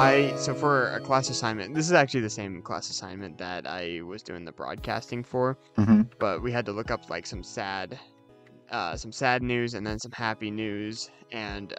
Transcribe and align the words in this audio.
I 0.00 0.34
so 0.36 0.54
for 0.54 0.88
a 0.92 1.00
class 1.00 1.28
assignment, 1.30 1.74
this 1.74 1.86
is 1.86 1.92
actually 1.92 2.20
the 2.20 2.30
same 2.30 2.62
class 2.62 2.88
assignment 2.90 3.36
that 3.38 3.66
I 3.66 4.00
was 4.02 4.22
doing 4.22 4.44
the 4.44 4.52
broadcasting 4.52 5.22
for, 5.22 5.58
Mm-hmm. 5.76 6.02
but 6.18 6.42
we 6.42 6.50
had 6.52 6.64
to 6.66 6.72
look 6.72 6.90
up 6.90 7.10
like 7.10 7.26
some 7.26 7.42
sad, 7.42 7.98
uh, 8.70 8.96
some 8.96 9.12
sad 9.12 9.42
news 9.42 9.74
and 9.74 9.86
then 9.86 9.98
some 9.98 10.12
happy 10.12 10.50
news. 10.50 11.10
And 11.32 11.74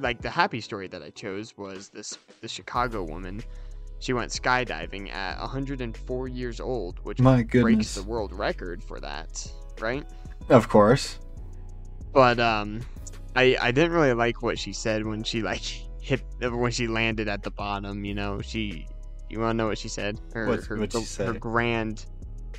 like 0.00 0.20
the 0.22 0.30
happy 0.30 0.60
story 0.60 0.88
that 0.88 1.02
I 1.02 1.10
chose 1.10 1.56
was 1.56 1.90
this 1.90 2.18
the 2.40 2.48
Chicago 2.48 3.02
woman. 3.04 3.42
She 3.98 4.12
went 4.12 4.30
skydiving 4.30 5.10
at 5.12 5.38
104 5.40 6.28
years 6.28 6.60
old, 6.60 6.98
which 7.04 7.18
My 7.20 7.36
breaks 7.42 7.50
goodness. 7.52 7.94
the 7.94 8.02
world 8.02 8.32
record 8.32 8.82
for 8.82 9.00
that, 9.00 9.46
right? 9.80 10.04
Of 10.48 10.68
course. 10.68 11.18
But 12.12 12.38
um, 12.40 12.80
I 13.34 13.56
I 13.60 13.70
didn't 13.70 13.92
really 13.92 14.12
like 14.14 14.42
what 14.42 14.58
she 14.58 14.72
said 14.72 15.04
when 15.06 15.22
she 15.22 15.42
like 15.42 15.62
hit 16.06 16.22
when 16.40 16.70
she 16.70 16.86
landed 16.86 17.28
at 17.28 17.42
the 17.42 17.50
bottom. 17.50 18.04
You 18.04 18.14
know, 18.14 18.40
she 18.40 18.86
you 19.28 19.40
want 19.40 19.50
to 19.50 19.54
know 19.56 19.66
what 19.66 19.78
she 19.78 19.88
said? 19.88 20.20
Her 20.32 20.46
What- 20.46 20.64
her, 20.64 20.76
what'd 20.76 20.92
she 21.04 21.22
her 21.22 21.32
grand 21.34 22.06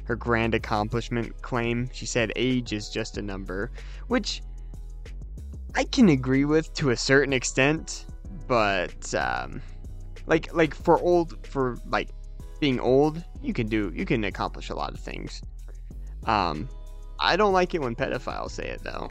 her 0.04 0.16
grand 0.16 0.54
accomplishment 0.54 1.42
claim. 1.42 1.90
She 1.94 2.06
said 2.06 2.32
age 2.36 2.72
is 2.74 2.90
just 2.90 3.18
a 3.18 3.22
number, 3.22 3.72
which 4.08 4.42
I 5.76 5.84
can 5.86 6.10
agree 6.10 6.46
with 6.46 6.74
to 6.76 6.92
a 6.92 6.98
certain 6.98 7.34
extent, 7.34 8.06
but 8.48 9.14
um, 9.16 9.62
like 10.26 10.54
like 10.54 10.74
for 10.74 11.00
old 11.00 11.46
for 11.48 11.78
like 11.88 12.10
being 12.60 12.80
old, 12.80 13.24
you 13.42 13.54
can 13.54 13.68
do 13.68 13.92
you 13.96 14.06
can 14.06 14.24
accomplish 14.26 14.70
a 14.70 14.76
lot 14.76 14.94
of 14.94 15.00
things. 15.00 15.42
Um, 16.26 16.68
I 17.20 17.36
don't 17.38 17.54
like 17.54 17.74
it 17.74 17.82
when 17.82 17.96
pedophiles 17.96 18.52
say 18.52 18.68
it 18.68 18.82
though. 18.84 19.10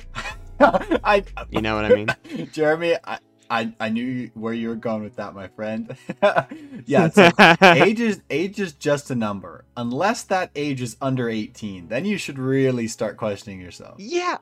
I, 0.61 1.23
You 1.51 1.61
know 1.61 1.75
what 1.75 1.85
I 1.85 1.95
mean? 1.95 2.09
Jeremy, 2.53 2.97
I, 3.05 3.19
I, 3.51 3.73
I 3.79 3.89
knew 3.91 4.31
where 4.35 4.53
you 4.53 4.69
were 4.69 4.75
going 4.77 5.03
with 5.03 5.17
that, 5.17 5.35
my 5.35 5.49
friend. 5.49 5.97
yeah, 6.87 7.09
so 7.11 7.31
age 7.63 8.01
is 8.01 8.23
age 8.31 8.59
is 8.61 8.73
just 8.73 9.11
a 9.11 9.15
number. 9.15 9.65
Unless 9.77 10.25
that 10.25 10.51
age 10.55 10.83
is 10.83 10.97
under 11.01 11.29
eighteen, 11.29 11.89
then 11.89 12.05
you 12.05 12.19
should 12.19 12.39
really 12.39 12.89
start 12.89 13.17
questioning 13.17 13.61
yourself. 13.61 13.97
yeah, 13.99 14.39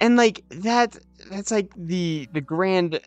and 0.00 0.16
like 0.16 0.44
that 0.50 0.96
that's 1.30 1.50
like 1.50 1.70
the 1.76 2.28
the 2.32 2.40
grand 2.40 3.00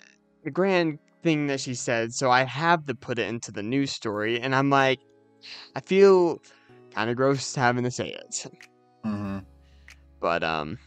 the 0.44 0.52
grand 0.52 1.00
thing 1.24 1.48
that 1.48 1.60
she 1.60 1.74
said. 1.74 2.14
So 2.14 2.32
I 2.32 2.44
have 2.44 2.86
to 2.86 2.96
put 2.96 3.20
it 3.20 3.28
into 3.28 3.52
the 3.52 3.64
news 3.64 3.92
story, 3.92 4.40
and 4.40 4.56
I'm 4.56 4.70
like, 4.70 5.00
I 5.76 5.82
feel 5.82 6.42
kind 6.94 7.10
of 7.10 7.16
gross 7.16 7.54
having 7.56 7.84
to 7.84 7.92
say 7.92 8.10
it, 8.10 8.46
hmm 9.04 9.40
but 10.20 10.44
um, 10.44 10.80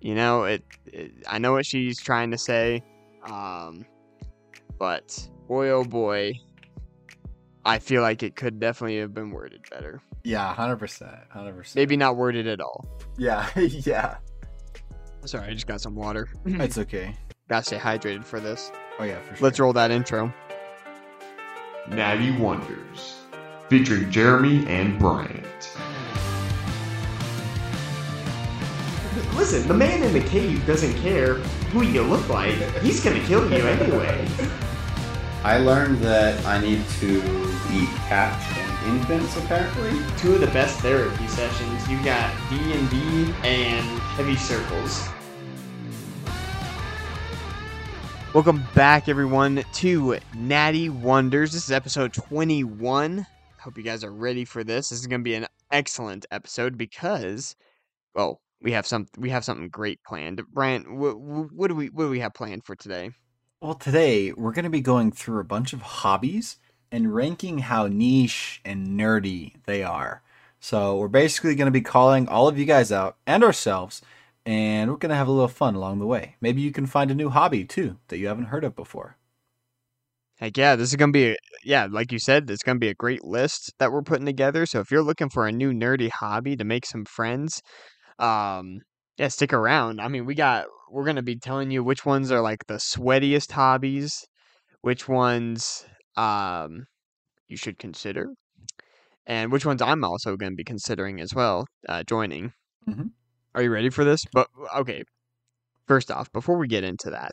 you 0.00 0.14
know 0.14 0.44
it, 0.44 0.62
it. 0.86 1.12
I 1.28 1.38
know 1.38 1.52
what 1.52 1.66
she's 1.66 2.00
trying 2.00 2.30
to 2.32 2.38
say, 2.38 2.82
um, 3.30 3.84
but 4.78 5.28
boy 5.48 5.70
oh 5.70 5.84
boy. 5.84 6.34
I 7.66 7.78
feel 7.78 8.02
like 8.02 8.22
it 8.22 8.36
could 8.36 8.60
definitely 8.60 8.98
have 8.98 9.14
been 9.14 9.30
worded 9.30 9.62
better. 9.70 10.02
Yeah, 10.22 10.52
hundred 10.54 10.76
percent, 10.76 11.16
hundred 11.30 11.56
percent. 11.56 11.76
Maybe 11.76 11.96
not 11.96 12.16
worded 12.16 12.46
at 12.46 12.60
all. 12.60 12.86
Yeah, 13.16 13.48
yeah. 13.56 14.16
Sorry, 15.24 15.48
I 15.48 15.54
just 15.54 15.66
got 15.66 15.80
some 15.80 15.94
water. 15.94 16.28
It's 16.44 16.76
okay. 16.84 17.14
Gotta 17.48 17.64
stay 17.64 17.78
hydrated 17.78 18.24
for 18.24 18.40
this. 18.40 18.70
Oh 18.98 19.04
yeah, 19.04 19.18
for 19.20 19.36
sure. 19.36 19.44
Let's 19.44 19.58
roll 19.58 19.72
that 19.72 19.90
intro. 19.90 20.32
Natty 21.88 22.30
Wonders, 22.32 23.20
featuring 23.68 24.10
Jeremy 24.10 24.66
and 24.66 24.98
Bryant. 24.98 25.76
Listen, 29.36 29.66
the 29.66 29.74
man 29.74 30.04
in 30.04 30.12
the 30.12 30.20
cave 30.28 30.64
doesn't 30.64 30.94
care 31.02 31.34
who 31.72 31.82
you 31.82 32.02
look 32.02 32.28
like. 32.28 32.54
He's 32.82 33.02
gonna 33.02 33.22
kill 33.24 33.50
you 33.50 33.66
anyway. 33.66 34.28
I 35.42 35.58
learned 35.58 35.98
that 35.98 36.42
I 36.46 36.60
need 36.60 36.86
to 37.00 37.16
eat 37.72 37.88
cats 38.06 38.46
and 38.56 38.96
infants 38.96 39.36
apparently. 39.36 39.90
Two 40.18 40.34
of 40.34 40.40
the 40.40 40.46
best 40.46 40.78
therapy 40.78 41.26
sessions. 41.26 41.88
You 41.90 42.02
got 42.04 42.32
D 42.48 42.56
and 42.74 42.88
D 42.88 43.34
and 43.42 43.98
heavy 44.16 44.36
circles. 44.36 45.08
Welcome 48.32 48.64
back, 48.74 49.08
everyone, 49.08 49.64
to 49.74 50.18
Natty 50.36 50.90
Wonders. 50.90 51.52
This 51.52 51.64
is 51.64 51.72
episode 51.72 52.12
21. 52.12 53.26
Hope 53.58 53.76
you 53.76 53.82
guys 53.82 54.04
are 54.04 54.12
ready 54.12 54.44
for 54.44 54.62
this. 54.62 54.90
This 54.90 55.00
is 55.00 55.06
going 55.08 55.20
to 55.20 55.24
be 55.24 55.34
an 55.34 55.46
excellent 55.72 56.24
episode 56.30 56.78
because, 56.78 57.56
well, 58.14 58.40
we 58.64 58.72
have 58.72 58.86
some 58.86 59.06
we 59.18 59.30
have 59.30 59.44
something 59.44 59.68
great 59.68 60.02
planned. 60.02 60.42
Brian, 60.52 60.98
what, 60.98 61.20
what 61.20 61.68
do 61.68 61.74
we 61.74 61.88
what 61.88 62.04
do 62.04 62.10
we 62.10 62.20
have 62.20 62.34
planned 62.34 62.64
for 62.64 62.74
today? 62.74 63.10
Well, 63.60 63.74
today 63.74 64.32
we're 64.32 64.52
going 64.52 64.64
to 64.64 64.70
be 64.70 64.80
going 64.80 65.12
through 65.12 65.40
a 65.40 65.44
bunch 65.44 65.72
of 65.72 65.82
hobbies 65.82 66.56
and 66.90 67.14
ranking 67.14 67.58
how 67.58 67.86
niche 67.86 68.60
and 68.64 68.88
nerdy 68.98 69.54
they 69.66 69.82
are. 69.82 70.22
So, 70.60 70.96
we're 70.96 71.08
basically 71.08 71.54
going 71.54 71.66
to 71.66 71.70
be 71.70 71.82
calling 71.82 72.26
all 72.26 72.48
of 72.48 72.58
you 72.58 72.64
guys 72.64 72.90
out 72.90 73.16
and 73.26 73.44
ourselves, 73.44 74.00
and 74.46 74.90
we're 74.90 74.96
going 74.96 75.10
to 75.10 75.16
have 75.16 75.28
a 75.28 75.32
little 75.32 75.48
fun 75.48 75.74
along 75.74 75.98
the 75.98 76.06
way. 76.06 76.36
Maybe 76.40 76.62
you 76.62 76.72
can 76.72 76.86
find 76.86 77.10
a 77.10 77.14
new 77.14 77.28
hobby 77.28 77.64
too 77.64 77.98
that 78.08 78.18
you 78.18 78.28
haven't 78.28 78.46
heard 78.46 78.64
of 78.64 78.74
before. 78.74 79.18
Heck 80.36 80.56
yeah, 80.56 80.74
this 80.74 80.88
is 80.88 80.96
gonna 80.96 81.12
be 81.12 81.30
a, 81.30 81.36
yeah, 81.62 81.86
like 81.88 82.10
you 82.10 82.18
said, 82.18 82.50
it's 82.50 82.64
gonna 82.64 82.80
be 82.80 82.88
a 82.88 82.94
great 82.94 83.22
list 83.22 83.72
that 83.78 83.92
we're 83.92 84.02
putting 84.02 84.26
together. 84.26 84.66
So 84.66 84.80
if 84.80 84.90
you're 84.90 85.02
looking 85.02 85.30
for 85.30 85.46
a 85.46 85.52
new 85.52 85.72
nerdy 85.72 86.10
hobby 86.10 86.56
to 86.56 86.64
make 86.64 86.86
some 86.86 87.04
friends, 87.04 87.62
um, 88.18 88.80
yeah, 89.18 89.28
stick 89.28 89.52
around. 89.52 90.00
I 90.00 90.08
mean, 90.08 90.26
we 90.26 90.34
got 90.34 90.66
we're 90.90 91.04
gonna 91.04 91.22
be 91.22 91.36
telling 91.38 91.70
you 91.70 91.82
which 91.84 92.04
ones 92.06 92.30
are 92.32 92.40
like 92.40 92.66
the 92.66 92.74
sweatiest 92.74 93.52
hobbies, 93.52 94.24
which 94.82 95.08
ones 95.08 95.84
um 96.16 96.86
you 97.48 97.56
should 97.56 97.78
consider, 97.78 98.28
and 99.26 99.52
which 99.52 99.66
ones 99.66 99.82
I'm 99.82 100.04
also 100.04 100.36
gonna 100.36 100.54
be 100.56 100.64
considering 100.64 101.20
as 101.20 101.34
well, 101.34 101.66
uh, 101.88 102.02
joining. 102.04 102.52
Mhm. 102.88 103.12
Are 103.54 103.62
you 103.62 103.70
ready 103.70 103.90
for 103.90 104.04
this? 104.04 104.24
But 104.32 104.48
okay, 104.76 105.04
first 105.88 106.10
off, 106.10 106.32
before 106.32 106.58
we 106.58 106.68
get 106.68 106.84
into 106.84 107.10
that. 107.10 107.32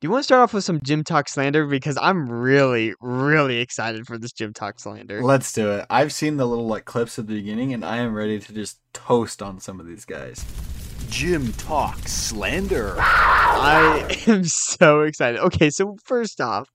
Do 0.00 0.06
you 0.06 0.10
want 0.10 0.20
to 0.20 0.24
start 0.24 0.42
off 0.42 0.52
with 0.52 0.64
some 0.64 0.80
GymTok 0.80 1.28
slander? 1.28 1.66
Because 1.66 1.96
I'm 2.00 2.28
really, 2.28 2.94
really 3.00 3.58
excited 3.58 4.06
for 4.06 4.18
this 4.18 4.32
GymTok 4.32 4.80
slander. 4.80 5.22
Let's 5.22 5.52
do 5.52 5.70
it. 5.70 5.86
I've 5.88 6.12
seen 6.12 6.36
the 6.36 6.46
little 6.46 6.66
like 6.66 6.84
clips 6.84 7.18
at 7.18 7.26
the 7.26 7.34
beginning, 7.34 7.72
and 7.72 7.84
I 7.84 7.98
am 7.98 8.14
ready 8.14 8.38
to 8.40 8.52
just 8.52 8.80
toast 8.92 9.40
on 9.40 9.60
some 9.60 9.80
of 9.80 9.86
these 9.86 10.04
guys. 10.04 10.44
GymTok 11.06 12.08
Slander. 12.08 12.96
I 12.98 14.20
am 14.26 14.44
so 14.44 15.02
excited. 15.02 15.40
Okay, 15.40 15.70
so 15.70 15.96
first 16.04 16.40
off, 16.40 16.68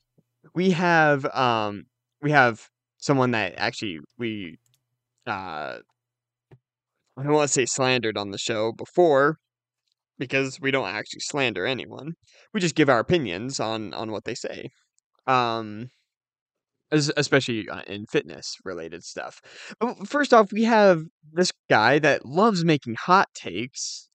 we 0.56 0.72
have 0.72 1.26
um 1.36 1.86
we 2.22 2.32
have 2.32 2.70
someone 3.00 3.32
that 3.32 3.56
actually 3.58 4.00
we 4.18 4.58
uh 5.28 5.80
I 7.18 7.24
don't 7.24 7.34
want 7.34 7.50
to 7.50 7.54
say 7.54 7.66
slandered 7.66 8.18
on 8.18 8.32
the 8.32 8.38
show 8.38 8.72
before 8.72 9.40
because 10.20 10.60
we 10.62 10.72
don't 10.72 10.90
actually 10.90 11.22
slander 11.22 11.66
anyone. 11.66 12.14
We 12.54 12.60
just 12.62 12.76
give 12.76 12.90
our 12.90 13.00
opinions 13.00 13.60
on 13.60 13.94
on 13.94 14.12
what 14.12 14.26
they 14.26 14.36
say. 14.36 14.70
Um 15.28 15.92
es- 16.92 17.12
especially 17.18 17.68
uh, 17.70 17.82
in 17.88 18.06
fitness 18.06 18.58
related 18.66 19.04
stuff. 19.04 19.42
But 19.80 20.08
first 20.08 20.34
off, 20.34 20.52
we 20.52 20.64
have 20.64 21.04
this 21.32 21.52
guy 21.70 22.00
that 22.00 22.26
loves 22.26 22.66
making 22.66 22.96
hot 22.96 23.28
takes 23.36 24.10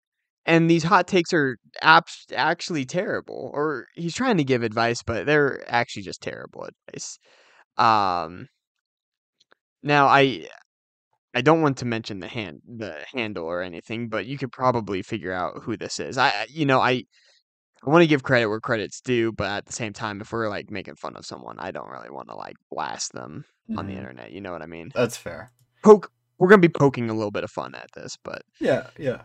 and 0.46 0.70
these 0.70 0.84
hot 0.84 1.08
takes 1.08 1.32
are 1.32 1.58
abs- 1.82 2.26
actually 2.34 2.84
terrible 2.86 3.50
or 3.54 3.86
he's 3.96 4.14
trying 4.14 4.38
to 4.38 4.44
give 4.44 4.62
advice 4.62 5.02
but 5.02 5.26
they're 5.26 5.64
actually 5.68 6.02
just 6.04 6.22
terrible 6.22 6.64
advice 6.88 7.18
um 7.78 8.48
now 9.82 10.06
i 10.06 10.46
i 11.34 11.40
don't 11.40 11.62
want 11.62 11.76
to 11.78 11.84
mention 11.84 12.20
the 12.20 12.28
hand 12.28 12.60
the 12.66 12.96
handle 13.12 13.44
or 13.44 13.62
anything 13.62 14.08
but 14.08 14.26
you 14.26 14.38
could 14.38 14.52
probably 14.52 15.02
figure 15.02 15.32
out 15.32 15.62
who 15.62 15.76
this 15.76 15.98
is 16.00 16.18
i 16.18 16.46
you 16.48 16.64
know 16.66 16.80
i 16.80 17.02
i 17.86 17.90
want 17.90 18.02
to 18.02 18.06
give 18.08 18.22
credit 18.22 18.46
where 18.48 18.60
credit's 18.60 19.00
due 19.00 19.32
but 19.32 19.48
at 19.50 19.66
the 19.66 19.72
same 19.72 19.92
time 19.92 20.20
if 20.20 20.32
we're 20.32 20.48
like 20.48 20.70
making 20.70 20.96
fun 20.96 21.16
of 21.16 21.26
someone 21.26 21.58
i 21.58 21.70
don't 21.70 21.90
really 21.90 22.10
want 22.10 22.28
to 22.28 22.34
like 22.34 22.56
blast 22.70 23.12
them 23.12 23.44
on 23.76 23.86
the 23.86 23.94
Mhm. 23.94 23.98
internet 23.98 24.32
you 24.32 24.40
know 24.40 24.52
what 24.52 24.62
i 24.62 24.66
mean 24.66 24.90
That's 24.94 25.16
fair. 25.16 25.50
poke 25.82 26.10
we're 26.38 26.48
gonna 26.48 26.60
be 26.60 26.68
poking 26.68 27.10
a 27.10 27.14
little 27.14 27.30
bit 27.30 27.44
of 27.44 27.50
fun 27.50 27.74
at 27.74 27.90
this 27.94 28.16
but 28.24 28.42
Yeah, 28.60 28.88
yeah. 28.98 29.22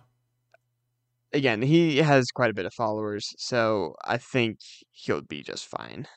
again, 1.33 1.61
he 1.61 1.97
has 1.97 2.31
quite 2.31 2.49
a 2.49 2.53
bit 2.53 2.65
of 2.65 2.73
followers, 2.73 3.33
so 3.37 3.95
I 4.05 4.17
think 4.17 4.59
he'll 4.91 5.21
be 5.21 5.43
just 5.43 5.67
fine. 5.67 6.07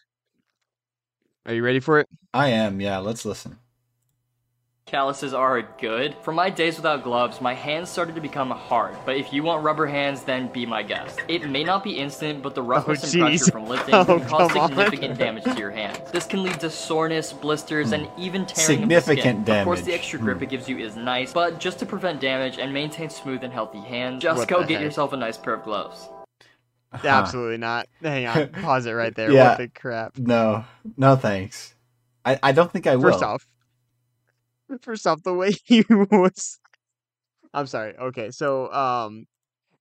Are 1.46 1.54
you 1.54 1.62
ready 1.64 1.80
for 1.80 1.98
it? 1.98 2.08
I 2.34 2.48
am. 2.48 2.80
Yeah, 2.80 2.98
let's 2.98 3.24
listen. 3.24 3.58
Calluses 4.86 5.32
are 5.32 5.62
good. 5.80 6.14
For 6.22 6.32
my 6.32 6.50
days 6.50 6.76
without 6.76 7.04
gloves, 7.04 7.40
my 7.40 7.54
hands 7.54 7.88
started 7.88 8.14
to 8.16 8.20
become 8.20 8.50
hard. 8.50 8.96
But 9.06 9.16
if 9.16 9.32
you 9.32 9.42
want 9.44 9.62
rubber 9.62 9.86
hands, 9.86 10.22
then 10.22 10.48
be 10.48 10.66
my 10.66 10.82
guest. 10.82 11.20
It 11.28 11.48
may 11.48 11.62
not 11.62 11.84
be 11.84 11.92
instant, 11.98 12.42
but 12.42 12.54
the 12.56 12.62
roughness 12.62 13.14
and 13.14 13.22
Oh, 13.22 13.26
jeez. 13.26 13.38
pressure 13.38 13.52
from 13.52 13.66
lifting 13.68 13.94
Oh, 13.94 14.04
can 14.04 14.20
cause 14.26 14.50
come 14.50 14.60
on. 14.60 14.68
significant 14.70 15.18
damage 15.18 15.44
to 15.44 15.54
your 15.56 15.70
hands. 15.70 16.10
This 16.10 16.26
can 16.26 16.42
lead 16.42 16.58
to 16.60 16.68
soreness, 16.68 17.32
blisters, 17.32 17.92
and 17.92 18.08
even 18.18 18.44
tearing 18.44 18.82
of 18.82 18.88
the 18.88 19.00
Significant 19.00 19.44
Damage. 19.46 19.60
Of 19.60 19.64
course, 19.66 19.80
the 19.82 19.94
extra 19.94 20.18
grip 20.18 20.38
Hmm. 20.38 20.42
it 20.44 20.50
gives 20.50 20.68
you 20.68 20.78
is 20.78 20.96
nice, 20.96 21.32
but 21.32 21.58
just 21.60 21.78
to 21.78 21.86
prevent 21.86 22.20
damage 22.20 22.58
and 22.58 22.74
maintain 22.74 23.08
smooth 23.08 23.44
and 23.44 23.52
healthy 23.52 23.80
hands, 23.80 24.20
just 24.22 24.40
What 24.40 24.48
go 24.48 24.60
get 24.64 24.70
heck? 24.78 24.80
yourself 24.82 25.12
a 25.12 25.16
nice 25.16 25.38
pair 25.38 25.54
of 25.54 25.62
gloves. 25.62 26.08
Huh. 26.92 27.06
Absolutely 27.08 27.56
not. 27.56 27.86
Hang 28.02 28.26
on, 28.26 28.48
pause 28.62 28.84
it 28.84 28.92
right 28.92 29.14
there. 29.14 29.30
Yeah. 29.30 29.50
What 29.50 29.58
the 29.58 29.68
crap? 29.68 30.18
No, 30.18 30.64
no 30.98 31.14
thanks. 31.16 31.74
I, 32.24 32.38
I 32.42 32.52
don't 32.52 32.70
think 32.70 32.86
I 32.86 32.96
will. 32.96 33.12
First 33.12 33.22
off, 33.22 33.46
first 34.82 35.06
off, 35.06 35.22
the 35.22 35.34
way 35.34 35.52
he 35.64 35.84
was. 35.88 36.58
I'm 37.54 37.66
sorry. 37.66 37.96
Okay, 37.96 38.30
so 38.30 38.72
um, 38.72 39.26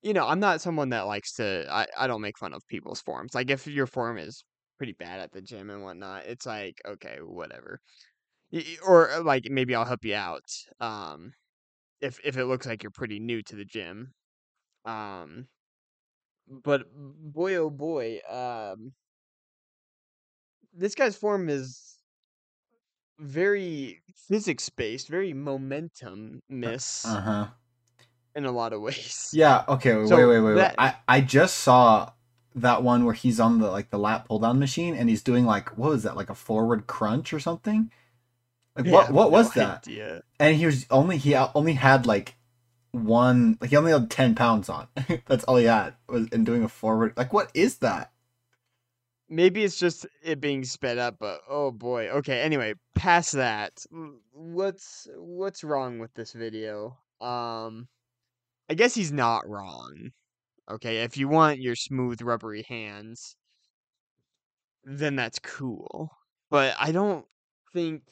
you 0.04 0.14
know, 0.14 0.28
I'm 0.28 0.40
not 0.40 0.62
someone 0.62 0.90
that 0.90 1.08
likes 1.08 1.34
to. 1.36 1.68
I 1.72 1.88
I 1.98 2.08
don't 2.08 2.22
make 2.22 2.38
fun 2.40 2.54
of 2.54 2.68
people's 2.68 3.02
forms. 3.02 3.36
Like 3.36 3.52
if 3.52 3.68
your 3.68 3.88
form 3.88 4.18
is 4.18 4.44
pretty 4.78 4.94
bad 4.94 5.20
at 5.22 5.32
the 5.34 5.42
gym 5.42 5.70
and 5.70 5.84
whatnot, 5.84 6.26
it's 6.28 6.46
like 6.46 6.82
okay, 6.88 7.20
whatever. 7.24 7.80
Or 8.86 9.12
uh, 9.12 9.24
like 9.24 9.48
maybe 9.50 9.76
I'll 9.76 9.86
help 9.86 10.06
you 10.06 10.16
out. 10.16 10.46
Um, 10.80 11.34
if 12.02 12.20
if 12.24 12.38
it 12.38 12.46
looks 12.46 12.68
like 12.68 12.84
you're 12.84 12.92
pretty 12.92 13.20
new 13.20 13.42
to 13.44 13.56
the 13.56 13.66
gym. 13.66 14.14
Um, 14.86 15.48
but 16.48 16.84
boy 16.94 17.56
oh 17.56 17.70
boy, 17.70 18.20
um, 18.30 18.94
this 20.74 20.96
guy's 20.96 21.16
form 21.16 21.50
is 21.50 21.98
very 23.22 24.02
physics 24.28 24.70
based, 24.70 25.08
very 25.08 25.34
momentum 25.34 26.42
miss 26.50 27.06
Uh 27.06 27.22
huh. 27.22 27.48
in 28.36 28.46
a 28.46 28.52
lot 28.52 28.74
of 28.74 28.82
ways. 28.82 29.30
Yeah. 29.34 29.64
Okay. 29.68 29.96
Wait. 29.96 30.08
So 30.10 30.18
wait. 30.18 30.26
Wait. 30.28 30.42
Wait. 30.42 30.56
that- 30.56 30.76
I 30.78 30.96
I 31.08 31.22
just 31.22 31.60
saw 31.60 32.12
that 32.56 32.84
one 32.84 33.06
where 33.06 33.14
he's 33.14 33.40
on 33.40 33.60
the 33.60 33.72
like 33.72 33.90
the 33.92 33.98
lat 34.00 34.26
pull 34.26 34.40
down 34.40 34.60
machine 34.60 34.94
and 34.96 35.08
he's 35.10 35.24
doing 35.24 35.46
like 35.46 35.78
what 35.78 35.90
was 35.92 36.04
that 36.04 36.18
like 36.18 36.30
a 36.30 36.36
forward 36.36 36.88
crunch 36.88 37.32
or 37.34 37.40
something? 37.40 37.92
Like 38.76 38.86
Yeah, 38.86 38.92
what 38.92 39.12
what 39.12 39.32
no 39.32 39.38
was 39.38 39.54
that? 39.54 39.88
idea. 39.88 40.24
And 40.40 40.56
he 40.58 40.66
was 40.66 40.86
only 40.90 41.18
he 41.18 41.36
only 41.36 41.74
had 41.74 42.06
like 42.06 42.36
one 42.92 43.58
like 43.62 43.70
he 43.70 43.78
only 43.78 43.92
had 43.92 44.10
ten 44.10 44.36
pounds 44.36 44.68
on. 44.68 44.88
That's 45.28 45.44
all 45.46 45.56
he 45.58 45.66
had 45.66 45.94
was 46.10 46.28
and 46.32 46.46
doing 46.46 46.64
a 46.64 46.68
forward 46.70 47.14
like 47.16 47.32
what 47.32 47.52
is 47.54 47.78
that? 47.78 48.12
Maybe 49.32 49.64
it's 49.64 49.80
just 49.80 50.06
it 50.22 50.40
being 50.42 50.64
sped 50.64 51.00
up, 51.00 51.18
but 51.20 51.42
oh 51.48 51.72
boy. 51.72 52.10
Okay, 52.10 52.42
anyway, 52.42 52.76
past 52.96 53.32
that. 53.34 53.84
What's 54.32 55.08
what's 55.16 55.64
wrong 55.64 56.00
with 56.00 56.14
this 56.14 56.34
video? 56.34 56.98
Um 57.20 57.88
I 58.70 58.76
guess 58.76 58.96
he's 58.96 59.12
not 59.12 59.48
wrong. 59.50 60.12
Okay, 60.70 61.04
if 61.04 61.18
you 61.18 61.28
want 61.30 61.60
your 61.62 61.76
smooth 61.76 62.22
rubbery 62.22 62.64
hands, 62.64 63.38
then 64.84 65.16
that's 65.16 65.40
cool. 65.40 66.10
But 66.50 66.76
I 66.80 66.92
don't 66.92 67.26
think 67.74 68.04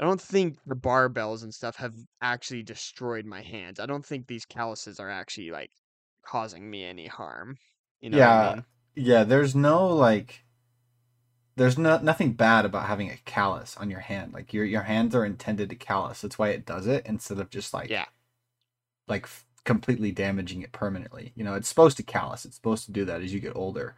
I 0.00 0.04
don't 0.04 0.20
think 0.20 0.58
the 0.66 0.74
barbells 0.76 1.42
and 1.44 1.54
stuff 1.54 1.76
have 1.76 1.94
actually 2.20 2.62
destroyed 2.64 3.24
my 3.26 3.42
hands. 3.42 3.78
I 3.80 3.86
don't 3.86 4.04
think 4.06 4.26
these 4.26 4.44
calluses 4.46 4.98
are 5.00 5.10
actually 5.10 5.50
like 5.52 5.70
causing 6.22 6.68
me 6.70 6.84
any 6.84 7.06
harm. 7.06 7.58
You 8.00 8.10
know 8.10 8.18
what 8.18 8.30
I 8.30 8.34
Yeah. 8.34 8.36
mean? 8.36 8.66
Yeah, 8.98 9.22
there's 9.22 9.54
no 9.54 9.86
like 9.86 10.42
there's 11.56 11.78
no 11.78 11.98
nothing 11.98 12.32
bad 12.32 12.64
about 12.64 12.86
having 12.86 13.10
a 13.10 13.16
callus 13.24 13.76
on 13.76 13.90
your 13.90 14.00
hand. 14.00 14.32
Like 14.32 14.52
your 14.52 14.64
your 14.64 14.82
hands 14.82 15.14
are 15.14 15.24
intended 15.24 15.70
to 15.70 15.76
callus. 15.76 16.20
That's 16.20 16.38
why 16.38 16.48
it 16.50 16.66
does 16.66 16.86
it 16.86 17.06
instead 17.06 17.38
of 17.38 17.50
just 17.50 17.72
like 17.72 17.90
Yeah. 17.90 18.06
like 19.06 19.24
f- 19.24 19.44
completely 19.64 20.10
damaging 20.12 20.62
it 20.62 20.72
permanently. 20.72 21.32
You 21.36 21.44
know, 21.44 21.54
it's 21.54 21.68
supposed 21.68 21.96
to 21.98 22.02
callus. 22.02 22.44
It's 22.44 22.56
supposed 22.56 22.86
to 22.86 22.92
do 22.92 23.04
that 23.04 23.22
as 23.22 23.32
you 23.32 23.40
get 23.40 23.56
older 23.56 23.96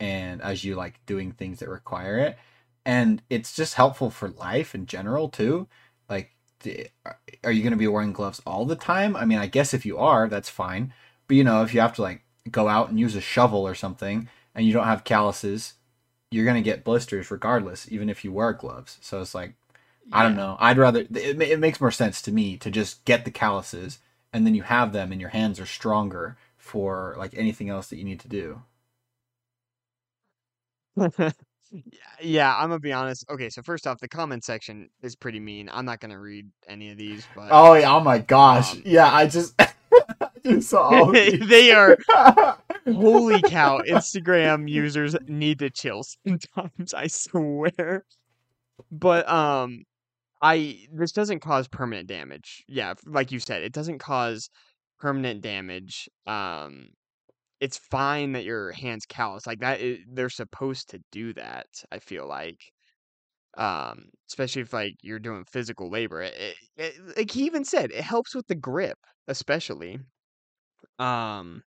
and 0.00 0.42
as 0.42 0.64
you 0.64 0.74
like 0.74 1.00
doing 1.06 1.32
things 1.32 1.60
that 1.60 1.68
require 1.68 2.18
it. 2.18 2.38
And 2.84 3.22
it's 3.30 3.54
just 3.54 3.74
helpful 3.74 4.10
for 4.10 4.28
life 4.30 4.74
in 4.74 4.86
general 4.86 5.28
too. 5.30 5.68
Like 6.10 6.36
uh, 6.66 7.12
are 7.44 7.52
you 7.52 7.62
going 7.62 7.72
to 7.72 7.76
be 7.78 7.88
wearing 7.88 8.12
gloves 8.12 8.42
all 8.46 8.66
the 8.66 8.76
time? 8.76 9.16
I 9.16 9.24
mean, 9.24 9.38
I 9.38 9.46
guess 9.46 9.74
if 9.74 9.86
you 9.86 9.98
are, 9.98 10.28
that's 10.28 10.50
fine. 10.50 10.92
But 11.26 11.36
you 11.36 11.44
know, 11.44 11.62
if 11.62 11.72
you 11.74 11.80
have 11.80 11.94
to 11.94 12.02
like 12.02 12.22
go 12.50 12.68
out 12.68 12.88
and 12.90 12.98
use 13.00 13.16
a 13.16 13.20
shovel 13.20 13.66
or 13.66 13.74
something 13.74 14.28
and 14.54 14.66
you 14.66 14.72
don't 14.72 14.86
have 14.86 15.04
calluses, 15.04 15.74
you're 16.30 16.44
going 16.44 16.62
to 16.62 16.70
get 16.70 16.84
blisters 16.84 17.30
regardless 17.30 17.90
even 17.92 18.08
if 18.10 18.24
you 18.24 18.32
wear 18.32 18.52
gloves. 18.52 18.98
So 19.00 19.20
it's 19.20 19.34
like 19.34 19.54
I 20.12 20.22
don't 20.22 20.36
know. 20.36 20.56
I'd 20.60 20.78
rather 20.78 21.00
it, 21.00 21.42
it 21.42 21.60
makes 21.60 21.80
more 21.80 21.90
sense 21.92 22.22
to 22.22 22.32
me 22.32 22.56
to 22.58 22.70
just 22.70 23.04
get 23.04 23.24
the 23.24 23.30
calluses 23.30 23.98
and 24.32 24.46
then 24.46 24.54
you 24.54 24.62
have 24.64 24.92
them 24.92 25.12
and 25.12 25.20
your 25.20 25.30
hands 25.30 25.60
are 25.60 25.66
stronger 25.66 26.36
for 26.58 27.14
like 27.18 27.34
anything 27.36 27.70
else 27.70 27.88
that 27.88 27.98
you 27.98 28.04
need 28.04 28.20
to 28.20 28.28
do. 28.28 28.62
Yeah, 30.96 31.30
yeah, 32.22 32.56
I'm 32.56 32.68
gonna 32.68 32.80
be 32.80 32.92
honest. 32.92 33.24
Okay, 33.30 33.50
so 33.50 33.62
first 33.62 33.86
off, 33.86 33.98
the 34.00 34.08
comment 34.08 34.44
section 34.44 34.90
is 35.02 35.16
pretty 35.16 35.40
mean. 35.40 35.68
I'm 35.72 35.84
not 35.84 36.00
gonna 36.00 36.20
read 36.20 36.48
any 36.68 36.90
of 36.90 36.98
these, 36.98 37.28
but 37.34 37.50
Oh, 37.50 37.74
yeah, 37.74 37.92
oh 37.94 38.00
my 38.00 38.18
gosh. 38.18 38.74
Um, 38.74 38.82
yeah, 38.84 39.12
I 39.12 39.26
just 39.26 39.54
I 39.60 40.30
just 40.44 40.70
saw 40.70 40.82
all 40.90 41.12
these. 41.12 41.40
they 41.48 41.72
are 41.72 41.98
holy 42.86 43.42
cow. 43.42 43.80
Instagram 43.88 44.68
users 44.68 45.16
need 45.26 45.58
to 45.60 45.70
chill 45.70 46.02
sometimes. 46.26 46.94
I 46.94 47.06
swear. 47.06 48.04
But 48.90 49.28
um, 49.28 49.84
I 50.40 50.86
this 50.92 51.12
doesn't 51.12 51.40
cause 51.40 51.68
permanent 51.68 52.08
damage. 52.08 52.64
Yeah, 52.68 52.94
like 53.06 53.30
you 53.32 53.38
said, 53.38 53.62
it 53.62 53.72
doesn't 53.72 53.98
cause 53.98 54.50
permanent 54.98 55.40
damage. 55.40 56.08
Um, 56.26 56.88
it's 57.60 57.78
fine 57.78 58.32
that 58.32 58.44
your 58.44 58.72
hands 58.72 59.06
callous 59.06 59.46
like 59.46 59.60
that. 59.60 59.80
they're 60.12 60.28
supposed 60.28 60.90
to 60.90 61.00
do 61.12 61.32
that. 61.34 61.66
I 61.92 62.00
feel 62.00 62.26
like, 62.26 62.58
um, 63.56 64.06
especially 64.28 64.62
if 64.62 64.72
like 64.72 64.94
you're 65.00 65.20
doing 65.20 65.44
physical 65.44 65.88
labor. 65.88 66.22
It, 66.22 66.34
it, 66.34 66.56
it, 66.76 67.16
like 67.16 67.30
he 67.30 67.44
even 67.44 67.64
said, 67.64 67.92
it 67.92 68.02
helps 68.02 68.34
with 68.34 68.48
the 68.48 68.56
grip, 68.56 68.98
especially. 69.28 70.00
Um, 70.98 71.62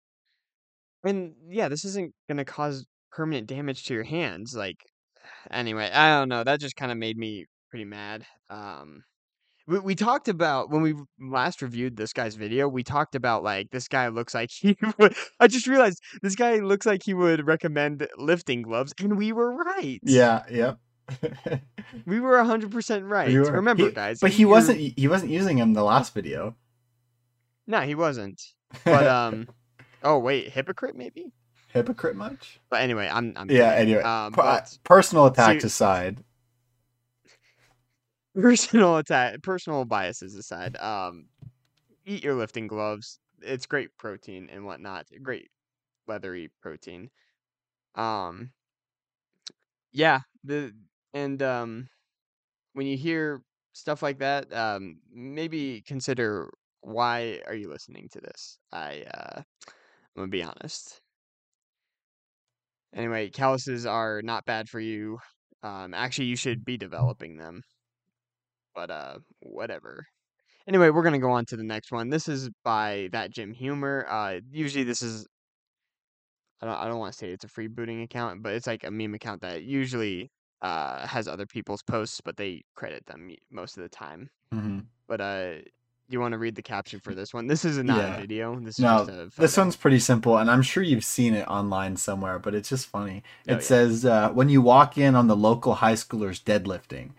and 1.05 1.35
yeah, 1.49 1.69
this 1.69 1.85
isn't 1.85 2.13
gonna 2.29 2.45
cause 2.45 2.87
permanent 3.13 3.47
damage 3.47 3.85
to 3.87 3.95
your 3.95 4.05
hands. 4.05 4.55
Like, 4.55 4.79
anyway, 5.51 5.91
I 5.93 6.19
don't 6.19 6.29
know. 6.29 6.45
That 6.45 6.61
just 6.61 6.77
kind 6.77 6.91
of 6.93 6.99
made 6.99 7.17
me 7.17 7.47
pretty 7.71 7.85
mad. 7.85 8.25
Um, 8.51 9.05
we, 9.67 9.79
we 9.79 9.95
talked 9.95 10.29
about 10.29 10.71
when 10.71 10.83
we 10.83 10.95
last 11.21 11.63
reviewed 11.63 11.97
this 11.97 12.13
guy's 12.13 12.35
video. 12.35 12.69
We 12.69 12.83
talked 12.83 13.15
about 13.15 13.43
like 13.43 13.71
this 13.71 13.89
guy 13.89 14.09
looks 14.09 14.35
like 14.35 14.51
he 14.61 14.77
would. 14.99 15.15
I 15.41 15.47
just 15.47 15.67
realized 15.67 16.01
this 16.23 16.35
guy 16.35 16.57
looks 16.57 16.87
like 16.87 17.03
he 17.03 17.15
would 17.15 17.47
recommend 17.47 18.07
lifting 18.17 18.63
gloves, 18.63 18.93
and 19.01 19.17
we 19.17 19.33
were 19.33 19.55
right. 19.55 20.01
Yeah, 20.03 20.43
yep. 20.51 20.79
we 22.07 22.19
were 22.21 22.43
hundred 22.45 22.71
percent 22.71 23.05
right. 23.05 23.31
You 23.31 23.43
were- 23.43 23.53
Remember, 23.53 23.87
he- 23.87 23.93
guys. 23.93 24.21
But 24.21 24.33
you- 24.33 24.37
he 24.39 24.45
wasn't 24.47 24.79
he 24.99 25.09
wasn't 25.09 25.31
using 25.31 25.57
them 25.59 25.73
the 25.75 25.85
last 25.85 26.15
video. 26.15 26.57
No, 27.67 27.81
he 27.81 27.95
wasn't. 27.95 28.41
But 28.85 29.07
um, 29.19 29.49
oh 30.05 30.19
wait, 30.19 30.51
hypocrite 30.51 30.95
maybe. 30.97 31.33
Hypocrite 31.69 32.15
much? 32.17 32.61
But 32.71 32.83
anyway, 32.83 33.09
I'm. 33.13 33.33
I'm 33.37 33.51
Yeah, 33.51 33.71
kidding. 33.75 33.95
anyway. 33.95 34.03
Um, 34.03 34.33
but 34.33 34.79
personal 34.85 35.27
attacks 35.27 35.63
see- 35.63 35.67
aside. 35.67 36.23
personal 38.41 38.97
attack, 38.99 39.43
personal 39.43 39.85
biases 39.85 40.35
aside, 40.35 40.77
um, 40.79 41.27
eat 42.05 42.25
your 42.25 42.35
lifting 42.35 42.67
gloves. 42.67 43.19
It's 43.41 43.67
great 43.67 43.97
protein 43.99 44.49
and 44.53 44.65
whatnot. 44.65 45.07
Great 45.23 45.51
leathery 46.07 46.51
protein. 46.61 47.11
Um, 47.95 48.51
yeah. 49.93 50.21
The 50.45 50.73
and 51.13 51.41
um, 51.43 51.89
when 52.73 52.87
you 52.87 52.97
hear 52.97 53.43
stuff 53.73 54.03
like 54.03 54.19
that, 54.19 54.53
um, 54.53 54.99
maybe 55.13 55.83
consider 55.87 56.51
why 56.81 57.41
are 57.47 57.55
you 57.55 57.69
listening 57.71 58.09
to 58.13 58.21
this? 58.21 58.59
I 58.73 59.05
uh, 59.15 59.43
I'm 60.17 60.23
gonna 60.23 60.31
be 60.31 60.43
honest. 60.43 61.01
Anyway, 62.95 63.29
calluses 63.31 63.85
are 63.87 64.23
not 64.23 64.45
bad 64.47 64.69
for 64.69 64.81
you. 64.81 65.19
Um, 65.63 65.93
actually, 65.95 66.27
you 66.27 66.37
should 66.37 66.65
be 66.65 66.77
developing 66.77 67.37
them. 67.37 67.63
But 68.75 68.91
uh 68.91 69.19
whatever. 69.41 70.07
Anyway 70.69 70.91
we're 70.91 71.03
gonna 71.03 71.19
go 71.19 71.33
on 71.33 71.47
to 71.47 71.57
the 71.57 71.65
next 71.65 71.93
one. 71.93 72.11
This 72.11 72.29
is 72.29 72.51
by 72.65 73.09
that 73.13 73.31
gym 73.31 73.53
humor. 73.53 74.07
Uh 74.09 74.41
usually 74.51 74.85
this 74.85 75.03
is 75.03 75.27
i 76.61 76.67
don't, 76.67 76.77
I 76.77 76.87
don't 76.89 76.99
want 76.99 77.13
to 77.13 77.19
say 77.19 77.31
it's 77.31 77.45
a 77.45 77.49
freebooting 77.49 78.03
account 78.03 78.43
but 78.43 78.55
it's 78.55 78.67
like 78.67 78.85
a 78.85 78.91
meme 78.91 79.15
account 79.15 79.43
that 79.43 79.65
usually 79.65 80.31
uh 80.63 81.07
has 81.07 81.29
other 81.29 81.47
people's 81.47 81.83
posts 81.83 82.21
but 82.25 82.37
they 82.37 82.63
credit 82.75 83.07
them 83.07 83.31
most 83.51 83.77
of 83.77 83.83
the 83.83 83.89
time. 83.89 84.29
Hmm 84.53 84.81
but 85.09 85.21
uh 85.21 85.55
you 86.09 86.21
want 86.21 86.33
to 86.33 86.39
read 86.39 86.55
the 86.55 86.63
caption 86.63 87.01
for 87.01 87.15
this 87.15 87.33
one 87.35 87.47
this 87.47 87.65
is 87.65 87.79
not 87.79 88.05
Yeah. 88.05 88.09
a 88.09 88.21
video 88.21 88.59
this 88.61 88.81
is 88.81 88.87
No, 88.87 88.89
just 88.89 89.09
a 89.09 89.31
this 89.37 89.57
one's 89.57 89.77
pretty 89.77 89.99
simple, 90.01 90.37
and 90.39 90.51
I'm 90.51 90.63
sure 90.63 90.83
you've 90.83 91.05
seen 91.05 91.35
it 91.35 91.47
online 91.49 91.97
somewhere, 91.97 92.39
but 92.39 92.55
it's 92.55 92.69
just 92.69 92.87
funny. 92.89 93.23
Oh, 93.49 93.57
It 93.57 93.59
yeah. 93.59 93.65
says, 93.65 94.05
uh, 94.05 94.31
when 94.33 94.49
you 94.49 94.63
walk 94.63 94.99
in 94.99 95.15
on 95.15 95.29
the 95.29 95.37
local 95.37 95.75
high 95.77 95.95
schoolers 95.95 96.43
deadlifting, 96.43 97.13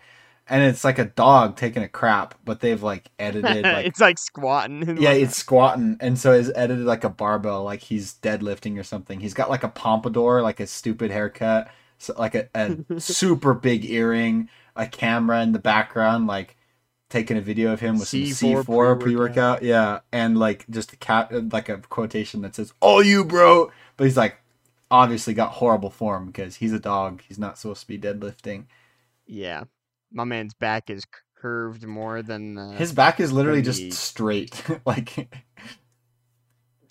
and 0.48 0.62
it's 0.62 0.84
like 0.84 0.98
a 0.98 1.04
dog 1.06 1.56
taking 1.56 1.82
a 1.82 1.88
crap, 1.88 2.34
but 2.44 2.60
they've 2.60 2.82
like 2.82 3.10
edited, 3.18 3.70
like, 3.72 3.86
it's 3.86 4.00
like 4.00 4.18
squatting 4.18 4.84
yeah, 4.94 5.12
it's 5.12 5.36
squatting, 5.36 5.96
and 6.00 6.18
so 6.18 6.32
it's 6.32 6.50
edited 6.54 6.86
like 6.86 7.04
a 7.04 7.10
barbell, 7.10 7.64
like 7.64 7.80
he's 7.82 8.14
deadlifting 8.14 8.78
or 8.78 8.82
something. 8.82 9.20
He's 9.20 9.34
got 9.34 9.50
like 9.50 9.62
a 9.64 9.68
pompadour, 9.68 10.40
like 10.42 10.58
a 10.60 10.66
stupid 10.66 11.10
haircut, 11.10 11.70
so 11.98 12.14
like 12.18 12.34
a, 12.34 12.48
a 12.54 12.76
super 12.96 13.52
big 13.54 13.84
earring, 13.84 14.48
a 14.74 14.86
camera 14.86 15.42
in 15.42 15.52
the 15.52 15.58
background, 15.58 16.26
like 16.26 16.55
taking 17.08 17.36
a 17.36 17.40
video 17.40 17.72
of 17.72 17.80
him 17.80 17.98
with 17.98 18.08
some 18.08 18.20
C4 18.20 18.64
C4 18.64 19.00
pre-workout. 19.00 19.00
pre-workout, 19.00 19.62
yeah, 19.62 20.00
and 20.12 20.38
like 20.38 20.66
just 20.70 20.92
a 20.92 20.96
cat, 20.96 21.52
like 21.52 21.68
a 21.68 21.78
quotation 21.78 22.42
that 22.42 22.54
says 22.54 22.72
"All 22.80 23.02
you, 23.02 23.24
bro," 23.24 23.70
but 23.96 24.04
he's 24.04 24.16
like 24.16 24.36
obviously 24.90 25.34
got 25.34 25.52
horrible 25.52 25.90
form 25.90 26.26
because 26.26 26.56
he's 26.56 26.72
a 26.72 26.78
dog. 26.80 27.22
He's 27.28 27.38
not 27.38 27.58
supposed 27.58 27.82
to 27.82 27.88
be 27.88 27.98
deadlifting. 27.98 28.66
Yeah. 29.26 29.64
my 30.12 30.24
man's 30.24 30.54
back 30.54 30.90
is 30.90 31.04
curved 31.36 31.84
more 31.86 32.22
than 32.22 32.56
His 32.76 32.92
back 32.92 33.20
is 33.20 33.32
literally 33.32 33.62
just 33.62 33.92
straight. 33.92 34.62
like 34.86 35.28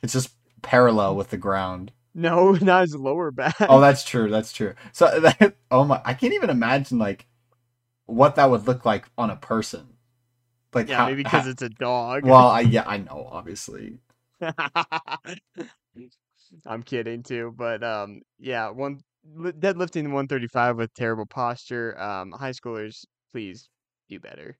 it's 0.03 0.13
just 0.13 0.31
parallel 0.61 1.15
with 1.15 1.29
the 1.29 1.37
ground. 1.37 1.91
no, 2.13 2.51
not 2.61 2.81
his 2.81 2.95
lower 2.95 3.31
back. 3.31 3.55
Oh, 3.61 3.79
that's 3.79 4.03
true. 4.03 4.29
That's 4.29 4.51
true. 4.53 4.75
So 4.91 5.19
that 5.21 5.55
oh 5.71 5.83
my 5.85 6.01
I 6.05 6.13
can't 6.13 6.33
even 6.33 6.49
imagine 6.49 6.99
like 6.99 7.25
what 8.05 8.35
that 8.35 8.49
would 8.51 8.67
look 8.67 8.85
like 8.85 9.05
on 9.17 9.29
a 9.29 9.35
person. 9.35 9.94
Like 10.75 10.89
yeah, 10.89 10.97
how- 10.97 11.03
maybe 11.03 11.23
because 11.23 11.47
it's 11.47 11.63
a 11.63 11.69
dog. 11.69 12.23
well, 12.23 12.47
I 12.49 12.61
yeah, 12.61 12.83
I 12.87 12.97
know, 12.97 13.27
obviously. 13.31 13.99
I'm 16.65 16.83
kidding 16.83 17.23
too, 17.23 17.53
but 17.57 17.83
um, 17.83 18.21
yeah, 18.39 18.69
one 18.69 19.01
deadlifting 19.27 20.11
135 20.11 20.77
with 20.77 20.93
terrible 20.93 21.25
posture. 21.25 21.99
Um, 22.01 22.31
high 22.31 22.51
schoolers, 22.51 23.05
please 23.33 23.69
do 24.09 24.19
better. 24.19 24.57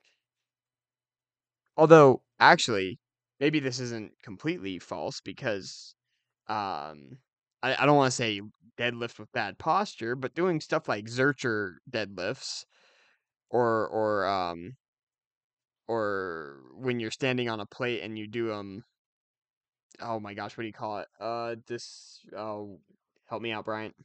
Although, 1.78 2.22
actually, 2.40 3.00
maybe 3.40 3.60
this 3.62 3.80
isn't 3.80 4.12
completely 4.22 4.80
false 4.80 5.22
because, 5.22 5.96
um, 6.48 7.20
I, 7.64 7.76
I 7.80 7.86
don't 7.86 7.98
want 7.98 8.12
to 8.12 8.16
say 8.16 8.42
deadlift 8.78 9.20
with 9.20 9.32
bad 9.34 9.58
posture, 9.60 10.16
but 10.16 10.36
doing 10.36 10.62
stuff 10.62 10.88
like 10.90 11.06
Zercher 11.06 11.76
deadlifts, 11.90 12.66
or 13.52 13.88
or 13.90 14.26
um, 14.28 14.78
or 15.88 16.62
when 16.76 17.00
you're 17.00 17.12
standing 17.12 17.50
on 17.50 17.60
a 17.60 17.66
plate 17.66 18.02
and 18.02 18.18
you 18.18 18.28
do 18.28 18.52
um 18.54 18.84
oh 20.02 20.20
my 20.20 20.34
gosh, 20.34 20.58
what 20.58 20.64
do 20.64 20.68
you 20.68 20.74
call 20.74 21.00
it? 21.00 21.08
Uh, 21.20 21.56
this. 21.68 22.20
Oh, 22.36 22.80
help 23.30 23.42
me 23.42 23.52
out, 23.52 23.66
Bryant. 23.66 23.96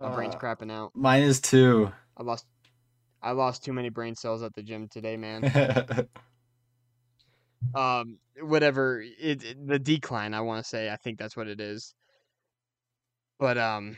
My 0.00 0.14
brain's 0.14 0.34
Uh, 0.34 0.38
crapping 0.38 0.70
out. 0.70 0.92
Mine 0.94 1.22
is 1.22 1.40
too. 1.40 1.92
I 2.16 2.22
lost. 2.22 2.46
I 3.20 3.32
lost 3.32 3.64
too 3.64 3.72
many 3.72 3.88
brain 3.88 4.14
cells 4.14 4.42
at 4.42 4.54
the 4.54 4.62
gym 4.62 4.88
today, 4.88 5.16
man. 5.16 5.44
um, 7.74 8.18
whatever. 8.40 9.00
It, 9.00 9.42
it- 9.44 9.66
the 9.66 9.78
decline. 9.78 10.34
I 10.34 10.40
want 10.40 10.62
to 10.64 10.68
say. 10.68 10.90
I 10.90 10.96
think 10.96 11.18
that's 11.18 11.36
what 11.36 11.48
it 11.48 11.60
is. 11.60 11.94
But 13.38 13.56
um, 13.58 13.96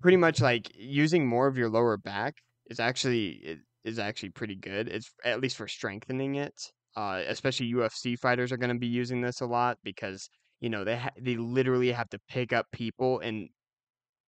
pretty 0.00 0.16
much 0.16 0.40
like 0.40 0.70
using 0.74 1.26
more 1.26 1.46
of 1.46 1.56
your 1.56 1.68
lower 1.68 1.96
back 1.96 2.36
is 2.68 2.80
actually 2.80 3.28
it 3.30 3.58
is 3.86 3.98
actually 3.98 4.30
pretty 4.30 4.56
good. 4.56 4.88
It's 4.88 5.10
at 5.24 5.40
least 5.40 5.56
for 5.56 5.68
strengthening 5.68 6.34
it. 6.36 6.54
Uh, 6.96 7.22
especially 7.26 7.66
UFC 7.66 8.16
fighters 8.16 8.52
are 8.52 8.56
going 8.56 8.72
to 8.72 8.78
be 8.78 8.86
using 8.86 9.20
this 9.20 9.40
a 9.40 9.46
lot 9.46 9.78
because 9.84 10.28
you 10.60 10.70
know 10.70 10.84
they 10.84 10.96
ha- 10.96 11.10
they 11.20 11.36
literally 11.36 11.92
have 11.92 12.08
to 12.10 12.18
pick 12.28 12.52
up 12.52 12.66
people 12.72 13.20
in 13.20 13.48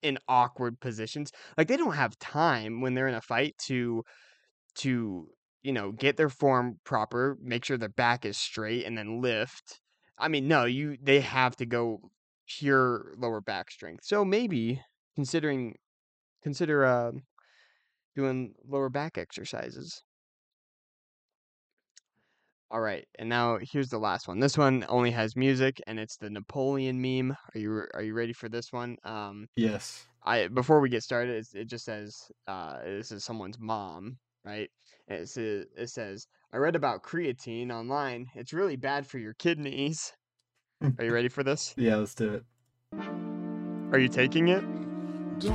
in 0.02 0.18
awkward 0.28 0.80
positions. 0.80 1.32
Like 1.58 1.68
they 1.68 1.78
don't 1.78 1.96
have 1.96 2.18
time 2.20 2.82
when 2.82 2.94
they're 2.94 3.08
in 3.08 3.16
a 3.16 3.22
fight 3.22 3.56
to 3.68 4.04
to 4.76 5.28
you 5.64 5.74
know 5.74 5.92
get 5.92 6.18
their 6.18 6.30
form 6.30 6.80
proper, 6.86 7.38
make 7.42 7.66
sure 7.66 7.78
their 7.78 7.90
back 7.90 8.26
is 8.26 8.38
straight, 8.38 8.86
and 8.86 8.98
then 8.98 9.22
lift. 9.22 9.80
I 10.18 10.28
mean, 10.30 10.48
no, 10.48 10.66
you 10.66 10.98
they 11.02 11.22
have 11.22 11.56
to 11.58 11.66
go 11.66 12.12
pure 12.48 13.14
lower 13.18 13.42
back 13.42 13.72
strength. 13.72 14.06
So 14.06 14.26
maybe 14.26 14.82
considering 15.16 15.76
consider 16.44 16.86
uh, 16.86 17.12
doing 18.18 18.54
lower 18.68 18.90
back 18.90 19.18
exercises. 19.18 20.02
All 22.70 22.82
right, 22.82 23.06
and 23.18 23.30
now 23.30 23.60
here's 23.62 23.88
the 23.88 23.98
last 24.00 24.28
one. 24.28 24.42
This 24.42 24.58
one 24.58 24.84
only 24.90 25.12
has 25.12 25.38
music, 25.38 25.80
and 25.88 25.98
it's 26.00 26.18
the 26.18 26.30
Napoleon 26.30 27.00
meme. 27.02 27.32
Are 27.32 27.58
you 27.60 27.84
are 27.94 28.02
you 28.04 28.14
ready 28.14 28.34
for 28.34 28.50
this 28.50 28.74
one? 28.74 28.98
Um, 29.06 29.48
yes. 29.56 30.06
I 30.26 30.48
before 30.50 30.82
we 30.82 30.90
get 30.90 31.04
started, 31.04 31.30
it's- 31.30 31.54
it 31.54 31.70
just 31.70 31.86
says 31.86 32.14
uh, 32.48 32.80
this 32.84 33.12
is 33.14 33.24
someone's 33.24 33.58
mom, 33.60 34.18
right? 34.44 34.70
And 35.08 35.20
it 35.22 35.30
says, 35.30 35.66
it 35.78 35.90
says, 35.90 36.28
I 36.52 36.58
read 36.58 36.76
about 36.76 37.04
creatine 37.04 37.72
online. 37.72 38.26
It's 38.36 38.52
really 38.52 38.76
bad 38.76 39.08
for 39.08 39.20
your 39.20 39.34
kidneys. 39.36 40.12
Are 41.00 41.06
you 41.06 41.14
ready 41.14 41.30
for 41.30 41.44
this? 41.44 41.74
Yeah, 41.78 41.96
let's 41.96 42.16
do 42.16 42.34
it. 42.34 42.44
Are 43.94 44.00
you 44.00 44.10
taking 44.10 44.50
it? 44.50 44.66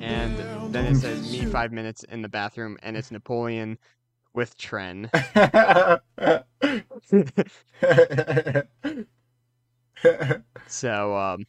And 0.00 0.74
then 0.74 0.86
it 0.86 0.96
says 0.96 1.32
me 1.32 1.46
five 1.46 1.72
minutes 1.72 2.04
in 2.04 2.22
the 2.22 2.28
bathroom, 2.28 2.76
and 2.82 2.96
it's 2.96 3.10
Napoleon 3.10 3.78
with 4.34 4.56
Tren. 4.58 5.08
So 10.66 11.16
um, 11.16 11.44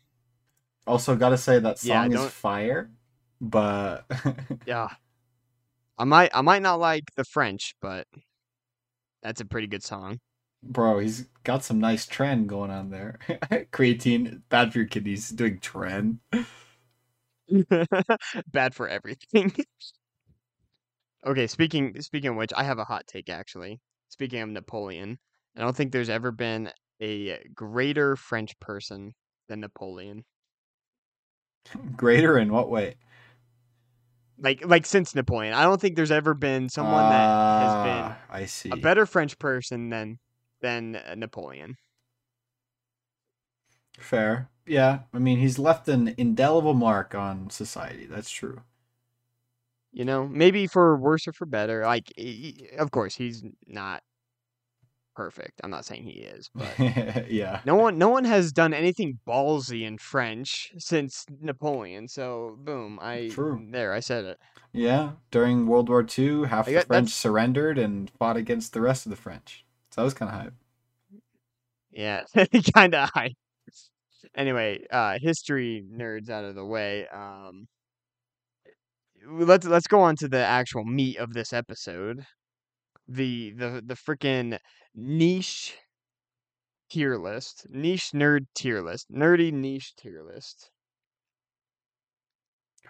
also, 0.85 1.15
gotta 1.15 1.37
say 1.37 1.59
that 1.59 1.79
song 1.79 2.11
Yeah, 2.11 2.25
is 2.25 2.31
fire, 2.31 2.91
but 3.41 4.05
yeah, 4.67 4.89
I 5.97 6.03
might 6.03 6.31
I 6.33 6.41
might 6.41 6.61
not 6.61 6.79
like 6.79 7.03
the 7.15 7.23
French, 7.23 7.75
but 7.81 8.05
that's 9.21 9.41
a 9.41 9.45
pretty 9.45 9.67
good 9.67 9.83
song. 9.83 10.19
Bro, 10.63 10.99
he's 10.99 11.25
got 11.43 11.63
some 11.63 11.79
nice 11.79 12.05
tren 12.05 12.47
going 12.47 12.71
on 12.71 12.89
there. 12.89 13.19
Creatine, 13.71 14.41
bad 14.49 14.71
for 14.71 14.79
your 14.79 14.87
kidneys. 14.87 15.29
Doing 15.29 15.59
tren. 15.59 16.19
Bad 18.51 18.73
for 18.73 18.87
everything. 18.87 19.53
okay, 21.27 21.47
speaking 21.47 21.99
speaking 22.01 22.31
of 22.31 22.35
which, 22.37 22.51
I 22.55 22.63
have 22.63 22.79
a 22.79 22.85
hot 22.85 23.05
take 23.07 23.29
actually. 23.29 23.79
Speaking 24.09 24.41
of 24.41 24.49
Napoleon, 24.49 25.19
I 25.57 25.61
don't 25.61 25.75
think 25.75 25.91
there's 25.91 26.09
ever 26.09 26.31
been 26.31 26.71
a 27.01 27.39
greater 27.53 28.15
French 28.15 28.57
person 28.59 29.13
than 29.49 29.59
Napoleon. 29.59 30.23
Greater 31.95 32.37
in 32.37 32.51
what 32.51 32.69
way? 32.69 32.95
Like 34.39 34.65
like 34.65 34.85
since 34.85 35.13
Napoleon, 35.13 35.53
I 35.53 35.63
don't 35.63 35.79
think 35.79 35.95
there's 35.95 36.11
ever 36.11 36.33
been 36.33 36.69
someone 36.69 37.09
that 37.09 37.61
has 37.63 37.73
been 37.85 38.03
Ah, 38.03 38.17
I 38.29 38.45
see. 38.45 38.69
a 38.71 38.77
better 38.77 39.05
French 39.05 39.37
person 39.37 39.89
than 39.89 40.19
than 40.63 40.99
Napoleon. 41.15 41.77
Fair. 43.99 44.49
Yeah. 44.65 44.99
I 45.13 45.19
mean, 45.19 45.37
he's 45.39 45.59
left 45.59 45.87
an 45.87 46.15
indelible 46.17 46.73
mark 46.73 47.13
on 47.13 47.49
society. 47.49 48.05
That's 48.07 48.31
true. 48.31 48.61
You 49.91 50.05
know, 50.05 50.27
maybe 50.27 50.65
for 50.65 50.97
worse 50.97 51.27
or 51.27 51.33
for 51.33 51.45
better. 51.45 51.83
Like, 51.85 52.11
he- 52.17 52.55
he- 52.71 52.77
of 52.77 52.89
course, 52.89 53.13
he's 53.15 53.43
not 53.67 54.01
perfect. 55.15 55.61
I'm 55.63 55.69
not 55.69 55.85
saying 55.85 56.03
he 56.03 56.21
is, 56.21 56.49
but 56.55 57.29
yeah. 57.29 57.61
no 57.65 57.75
one, 57.75 57.99
no 57.99 58.09
one 58.09 58.25
has 58.25 58.51
done 58.51 58.73
anything 58.73 59.19
ballsy 59.27 59.83
in 59.83 59.99
French 59.99 60.73
since 60.79 61.25
Napoleon. 61.39 62.07
So, 62.07 62.57
boom, 62.59 62.97
I 62.99 63.29
True. 63.31 63.63
there, 63.69 63.93
I 63.93 63.99
said 63.99 64.25
it. 64.25 64.39
Yeah. 64.71 65.11
During 65.29 65.67
World 65.67 65.89
War 65.89 66.03
II, 66.17 66.47
half 66.47 66.67
I 66.67 66.71
the 66.71 66.77
got- 66.79 66.87
French 66.87 67.05
that's- 67.09 67.13
surrendered 67.13 67.77
and 67.77 68.09
fought 68.17 68.37
against 68.37 68.73
the 68.73 68.81
rest 68.81 69.05
of 69.05 69.11
the 69.11 69.15
French. 69.15 69.62
So 69.93 70.01
that 70.01 70.05
was 70.05 70.15
kind 70.15 70.31
of 70.31 70.41
hype. 70.41 70.53
Yeah, 71.91 72.23
kind 72.73 72.95
of 72.95 73.11
high. 73.13 73.35
Anyway, 74.35 74.79
uh, 74.89 75.19
history 75.21 75.85
nerds 75.87 76.31
out 76.31 76.45
of 76.45 76.55
the 76.55 76.65
way. 76.65 77.07
Um, 77.09 77.67
let's 79.29 79.67
let's 79.67 79.85
go 79.85 80.01
on 80.01 80.15
to 80.15 80.27
the 80.27 80.43
actual 80.43 80.83
meat 80.83 81.17
of 81.17 81.33
this 81.33 81.53
episode. 81.53 82.25
The 83.07 83.51
the 83.51 83.83
the 83.85 83.93
freaking 83.93 84.57
niche 84.95 85.77
tier 86.89 87.15
list, 87.17 87.67
niche 87.69 88.13
nerd 88.15 88.47
tier 88.55 88.81
list, 88.81 89.11
nerdy 89.11 89.53
niche 89.53 89.93
tier 89.95 90.23
list. 90.23 90.71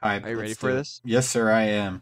Hype. 0.01 0.23
Are 0.23 0.29
you 0.29 0.39
ready 0.39 0.53
for 0.53 0.69
it. 0.69 0.75
this? 0.75 1.01
Yes, 1.03 1.29
sir. 1.29 1.51
I 1.51 1.63
am. 1.63 2.01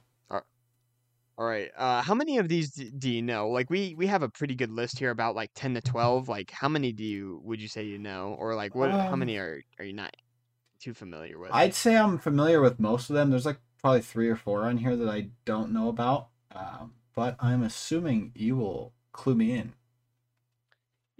All 1.38 1.46
right. 1.46 1.72
Uh, 1.76 2.02
how 2.02 2.14
many 2.14 2.38
of 2.38 2.50
these 2.50 2.72
d- 2.74 2.92
do 2.92 3.10
you 3.10 3.22
know? 3.22 3.50
Like 3.50 3.70
we 3.70 3.96
we 3.96 4.08
have 4.08 4.22
a 4.24 4.30
pretty 4.30 4.56
good 4.56 4.72
list 4.72 5.00
here, 5.00 5.10
about 5.12 5.36
like 5.36 5.52
ten 5.56 5.74
to 5.74 5.82
twelve. 5.82 6.28
Like 6.30 6.52
how 6.52 6.70
many 6.70 6.92
do 6.92 7.04
you 7.04 7.42
would 7.44 7.62
you 7.62 7.68
say 7.68 7.84
you 7.86 7.98
know, 7.98 8.36
or 8.36 8.56
like 8.56 8.76
what? 8.76 8.96
how 9.00 9.16
Um, 9.16 9.16
many 9.16 9.38
are 9.38 9.62
are 9.80 9.86
you 9.86 9.94
not 9.94 10.16
too 10.80 10.94
familiar 10.96 11.40
with? 11.40 11.58
I'd 11.58 11.76
say 11.76 11.98
I'm 11.98 12.18
familiar 12.18 12.62
with 12.62 12.80
most 12.80 13.10
of 13.10 13.14
them. 13.16 13.30
There's 13.30 13.46
like 13.46 13.60
probably 13.78 14.02
three 14.02 14.28
or 14.30 14.36
four 14.36 14.64
on 14.64 14.78
here 14.78 14.96
that 14.96 15.10
I 15.10 15.32
don't 15.46 15.72
know 15.72 15.90
about. 15.90 16.30
Um, 16.52 16.96
but 17.14 17.36
I'm 17.40 17.62
assuming 17.64 18.32
you 18.36 18.56
will 18.56 18.94
clue 19.12 19.36
me 19.36 19.52
in. 19.54 19.74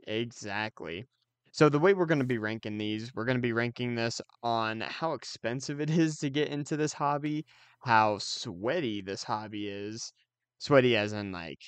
Exactly. 0.06 1.08
So 1.52 1.70
the 1.70 1.80
way 1.80 1.94
we're 1.94 2.06
going 2.06 2.20
to 2.20 2.26
be 2.26 2.38
ranking 2.38 2.78
these, 2.78 3.14
we're 3.14 3.26
going 3.26 3.38
to 3.38 3.42
be 3.42 3.54
ranking 3.54 3.96
this 3.96 4.22
on 4.44 4.82
how 4.82 5.14
expensive 5.14 5.80
it 5.82 5.90
is 5.90 6.18
to 6.20 6.30
get 6.30 6.50
into 6.50 6.78
this 6.78 6.94
hobby, 6.94 7.46
how 7.82 8.18
sweaty 8.20 9.02
this 9.02 9.24
hobby 9.24 9.68
is. 9.68 10.14
Sweaty 10.60 10.96
as 10.96 11.14
in 11.14 11.32
like 11.32 11.62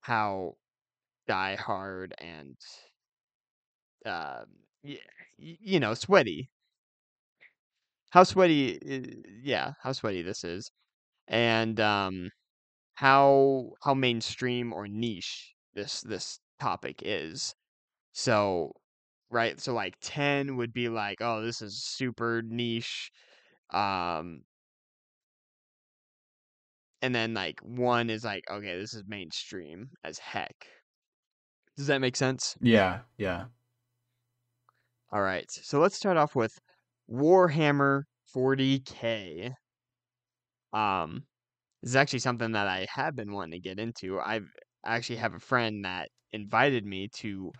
how 0.00 0.56
die 1.28 1.56
hard 1.56 2.14
and 2.18 2.56
uh 4.04 4.44
you 5.38 5.80
know, 5.80 5.94
sweaty. 5.94 6.50
How 8.10 8.24
sweaty 8.24 9.22
yeah, 9.42 9.74
how 9.82 9.92
sweaty 9.92 10.22
this 10.22 10.42
is. 10.44 10.70
And 11.28 11.80
um 11.80 12.30
how 12.94 13.72
how 13.82 13.94
mainstream 13.94 14.72
or 14.72 14.88
niche 14.88 15.54
this 15.74 16.02
this 16.02 16.40
topic 16.60 17.02
is. 17.04 17.54
So, 18.12 18.74
right, 19.30 19.60
so 19.60 19.74
like 19.74 19.96
10 20.00 20.56
would 20.56 20.72
be 20.72 20.88
like, 20.88 21.18
oh, 21.20 21.42
this 21.42 21.62
is 21.62 21.82
super 21.84 22.42
niche. 22.44 23.10
Um 23.70 24.44
and 27.02 27.14
then 27.14 27.34
like 27.34 27.60
one 27.60 28.10
is 28.10 28.24
like 28.24 28.48
okay, 28.50 28.78
this 28.78 28.94
is 28.94 29.04
mainstream 29.06 29.90
as 30.04 30.18
heck. 30.18 30.68
Does 31.76 31.86
that 31.86 32.00
make 32.00 32.16
sense? 32.16 32.56
Yeah, 32.60 33.02
yeah. 33.18 33.48
All 35.10 35.22
right. 35.22 35.50
So 35.50 35.80
let's 35.80 35.96
start 35.96 36.16
off 36.16 36.34
with 36.36 36.60
Warhammer 37.10 38.04
40K. 38.24 39.54
Um 40.72 41.26
this 41.82 41.90
is 41.92 41.96
actually 41.96 42.20
something 42.20 42.52
that 42.52 42.68
I 42.68 42.86
have 42.90 43.16
been 43.16 43.32
wanting 43.32 43.52
to 43.52 43.60
get 43.68 43.80
into. 43.80 44.20
I've 44.20 44.48
I 44.84 44.96
actually 44.96 45.16
have 45.18 45.34
a 45.34 45.40
friend 45.40 45.84
that 45.84 46.10
invited 46.32 46.86
me 46.86 47.08
to 47.16 47.52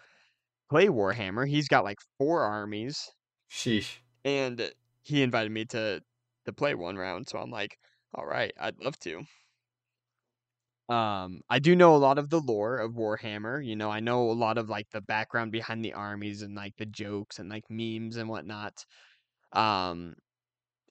play 0.70 0.86
Warhammer. 0.88 1.48
He's 1.48 1.68
got 1.68 1.84
like 1.84 1.98
four 2.18 2.42
armies 2.42 3.08
Sheesh. 3.48 4.02
and 4.24 4.72
he 5.02 5.22
invited 5.22 5.50
me 5.52 5.64
to 5.66 6.02
to 6.44 6.52
play 6.52 6.74
one 6.74 6.96
round, 6.96 7.28
so 7.28 7.38
I'm 7.38 7.50
like, 7.50 7.76
all 8.14 8.26
right, 8.26 8.52
I'd 8.58 8.78
love 8.78 8.98
to. 9.00 9.24
Um, 10.88 11.40
I 11.50 11.58
do 11.58 11.74
know 11.74 11.96
a 11.96 11.98
lot 11.98 12.18
of 12.18 12.30
the 12.30 12.40
lore 12.40 12.78
of 12.78 12.92
Warhammer. 12.92 13.64
You 13.64 13.74
know, 13.74 13.90
I 13.90 13.98
know 14.00 14.30
a 14.30 14.32
lot 14.32 14.56
of 14.58 14.68
like 14.68 14.88
the 14.90 15.00
background 15.00 15.50
behind 15.52 15.84
the 15.84 15.94
armies 15.94 16.42
and 16.42 16.54
like 16.54 16.76
the 16.76 16.86
jokes 16.86 17.38
and 17.38 17.48
like 17.50 17.64
memes 17.68 18.16
and 18.16 18.28
whatnot. 18.28 18.84
Um, 19.52 20.14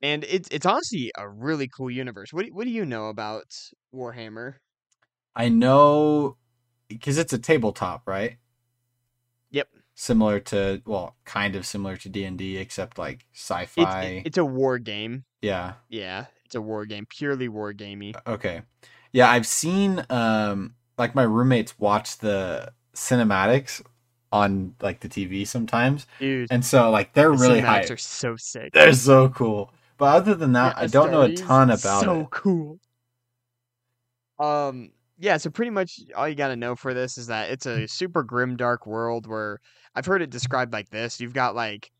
and 0.01 0.24
it's 0.25 0.50
it's 0.51 0.65
honestly 0.67 1.12
a 1.17 1.29
really 1.29 1.70
cool 1.70 1.91
universe. 1.91 2.34
What 2.34 2.46
do, 2.46 2.53
what 2.53 2.65
do 2.65 2.72
you 2.72 2.86
know 2.86 3.10
about 3.10 3.46
Warhammer? 3.94 4.55
I 5.36 5.50
know 5.50 6.38
because 6.88 7.17
it's 7.17 7.34
a 7.34 7.39
tabletop, 7.39 8.08
right? 8.08 8.38
Similar 9.98 10.42
to 10.42 10.82
well, 10.86 11.16
kind 11.24 11.56
of 11.56 11.66
similar 11.66 11.96
to 11.98 12.10
D 12.10 12.25
and 12.25 12.38
D, 12.38 12.58
except 12.58 12.98
like 12.98 13.25
sci-fi. 13.34 14.02
it, 14.04 14.28
it's 14.28 14.38
a 14.38 14.44
war 14.46 14.78
game. 14.78 15.24
yeah. 15.42 15.74
Yeah, 15.90 16.25
it's 16.46 16.56
a 16.56 16.62
war 16.62 16.86
game, 16.86 17.06
purely 17.10 17.48
war 17.48 17.72
gamey. 17.74 18.14
Okay. 18.28 18.62
Yeah, 19.14 19.30
I've 19.30 19.48
seen 19.48 20.06
um 20.10 20.75
like 20.98 21.16
my 21.16 21.24
roommates 21.24 21.80
watch 21.80 22.18
the 22.18 22.74
cinematics 22.94 23.82
on 24.34 24.75
like 24.82 25.00
the 25.00 25.08
TV 25.08 25.46
sometimes, 25.46 26.08
Dude, 26.20 26.52
and 26.52 26.66
so 26.66 26.90
like 26.92 27.14
they're 27.14 27.32
the 27.32 27.38
really 27.38 27.62
hyped. 27.62 27.90
are 27.90 27.98
so 27.98 28.36
sick. 28.36 28.74
They're 28.74 28.92
so 28.94 29.30
cool. 29.30 29.72
But 29.98 30.16
other 30.18 30.36
than 30.36 30.52
that, 30.54 30.75
Yeah, 30.75 30.84
I 30.84 30.88
don't 30.88 31.12
know 31.12 31.22
a 31.22 31.34
ton 31.34 31.70
about 31.70 32.02
so 32.04 32.12
it. 32.22 32.24
So 32.24 32.28
cool. 32.32 32.80
Um, 34.40 34.92
yeah, 35.17 35.38
so 35.38 35.50
pretty 35.50 35.72
much 35.72 36.00
all 36.15 36.27
you 36.27 36.36
got 36.36 36.50
to 36.50 36.55
know 36.55 36.75
for 36.75 36.93
this 36.93 37.17
is 37.17 37.27
that 37.27 37.50
it's 37.51 37.65
a 37.65 37.79
mm. 37.79 37.89
super 37.89 38.24
grim, 38.24 38.57
dark 38.57 38.86
world 38.86 39.27
where 39.27 39.60
I've 39.95 40.05
heard 40.05 40.22
it 40.22 40.29
described 40.29 40.74
like 40.74 40.89
this. 40.89 41.19
You've 41.19 41.34
got 41.34 41.55
like 41.55 41.91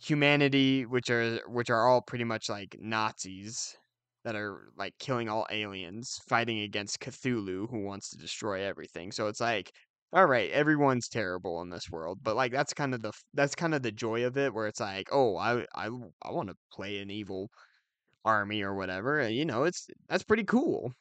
humanity, 0.00 0.86
which 0.86 1.10
are 1.10 1.40
which 1.48 1.70
are 1.70 1.88
all 1.88 2.02
pretty 2.02 2.24
much 2.24 2.48
like 2.48 2.76
Nazis 2.80 3.76
that 4.24 4.36
are 4.36 4.70
like 4.76 4.94
killing 4.98 5.28
all 5.28 5.46
aliens, 5.50 6.20
fighting 6.28 6.60
against 6.60 7.00
Cthulhu, 7.00 7.68
who 7.70 7.82
wants 7.84 8.10
to 8.10 8.18
destroy 8.18 8.62
everything. 8.64 9.12
So 9.12 9.28
it's 9.28 9.40
like, 9.40 9.72
all 10.12 10.26
right, 10.26 10.50
everyone's 10.50 11.08
terrible 11.08 11.62
in 11.62 11.70
this 11.70 11.90
world, 11.90 12.20
but 12.22 12.36
like 12.36 12.52
that's 12.52 12.74
kind 12.74 12.94
of 12.94 13.02
the 13.02 13.12
that's 13.34 13.54
kind 13.54 13.74
of 13.74 13.82
the 13.82 13.92
joy 13.92 14.24
of 14.24 14.36
it, 14.38 14.54
where 14.54 14.66
it's 14.68 14.80
like, 14.80 15.08
oh, 15.12 15.36
I 15.36 15.66
I 15.74 15.86
I 16.22 16.30
want 16.32 16.48
to 16.50 16.56
play 16.72 17.00
an 17.00 17.10
evil 17.10 17.50
army 18.24 18.62
or 18.62 18.74
whatever. 18.76 19.20
and, 19.20 19.34
You 19.34 19.44
know, 19.46 19.64
it's 19.64 19.86
that's 20.08 20.24
pretty 20.24 20.44
cool. 20.44 20.92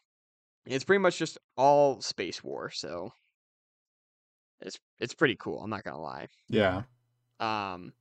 It's 0.70 0.86
pretty 0.86 1.02
much 1.02 1.18
just 1.18 1.38
all 1.58 2.00
space 2.02 2.42
war, 2.44 2.70
so 2.70 3.12
it's 4.62 4.80
it's 5.00 5.14
pretty 5.14 5.36
cool. 5.36 5.62
I'm 5.62 5.70
not 5.70 5.84
gonna 5.84 6.00
lie. 6.02 6.28
Yeah. 6.50 6.84
Um, 7.40 7.94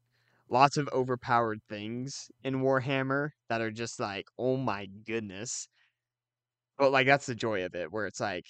lots 0.49 0.77
of 0.77 0.89
overpowered 0.93 1.61
things 1.69 2.31
in 2.45 2.57
Warhammer 2.63 3.31
that 3.49 3.61
are 3.63 3.71
just 3.73 4.01
like, 4.01 4.29
oh 4.39 4.57
my 4.57 4.87
goodness. 4.87 5.69
But 6.77 6.93
like 6.93 7.07
that's 7.07 7.27
the 7.27 7.35
joy 7.35 7.65
of 7.65 7.75
it, 7.75 7.91
where 7.93 8.07
it's 8.07 8.21
like, 8.21 8.47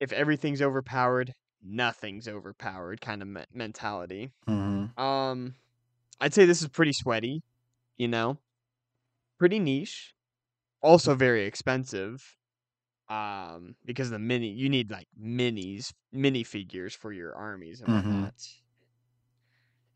if 0.00 0.12
everything's 0.12 0.62
overpowered, 0.62 1.34
nothing's 1.62 2.28
overpowered 2.28 3.00
kind 3.00 3.22
of 3.22 3.28
me- 3.28 3.44
mentality. 3.52 4.32
hmm 4.46 4.94
Um, 4.96 5.56
I'd 6.20 6.34
say 6.34 6.46
this 6.46 6.62
is 6.62 6.68
pretty 6.68 6.92
sweaty, 6.94 7.42
you 7.98 8.08
know, 8.08 8.38
pretty 9.38 9.58
niche, 9.58 10.14
also 10.82 11.14
very 11.14 11.44
expensive. 11.46 12.38
Um, 13.12 13.76
because 13.84 14.08
the 14.10 14.18
mini, 14.18 14.48
you 14.48 14.68
need 14.70 14.90
like 14.90 15.06
minis, 15.20 15.92
mini 16.12 16.44
figures 16.44 16.94
for 16.94 17.12
your 17.12 17.34
armies 17.34 17.80
and 17.82 17.90
Mhm. 17.90 17.92
whatnot. 17.92 18.34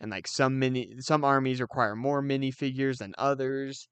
And 0.01 0.11
like 0.11 0.27
some 0.29 0.59
mini, 0.59 1.01
some 1.01 1.25
armies 1.25 1.61
require 1.61 1.97
more 1.97 2.21
mini 2.21 2.51
figures 2.51 2.99
than 2.99 3.15
others. 3.17 3.89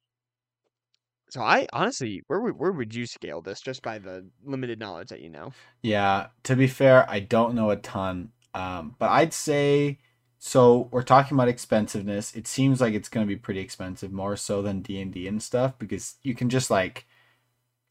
So 1.31 1.41
I 1.43 1.67
honestly, 1.73 2.23
where 2.29 2.41
would 2.41 2.57
where 2.59 2.73
would 2.73 2.95
you 2.95 3.07
scale 3.07 3.43
this 3.43 3.61
just 3.61 3.83
by 3.83 3.99
the 3.99 4.31
limited 4.45 4.79
knowledge 4.79 5.09
that 5.09 5.21
you 5.21 5.31
know? 5.31 5.53
Yeah. 5.83 6.29
To 6.45 6.57
be 6.57 6.67
fair, 6.67 7.09
I 7.11 7.21
don't 7.21 7.55
know 7.55 7.71
a 7.71 7.77
ton. 7.77 8.33
Um, 8.55 8.97
but 8.99 9.11
I'd 9.11 9.33
say 9.33 9.99
so. 10.39 10.89
We're 10.93 11.03
talking 11.03 11.37
about 11.37 11.49
expensiveness. 11.49 12.35
It 12.35 12.47
seems 12.47 12.81
like 12.81 12.95
it's 12.95 13.09
going 13.09 13.27
to 13.27 13.29
be 13.29 13.39
pretty 13.39 13.61
expensive, 13.61 14.13
more 14.13 14.37
so 14.37 14.63
than 14.63 14.81
D 14.81 15.01
and 15.01 15.13
D 15.13 15.27
and 15.27 15.43
stuff, 15.43 15.79
because 15.79 16.17
you 16.23 16.35
can 16.35 16.49
just 16.49 16.71
like, 16.71 17.07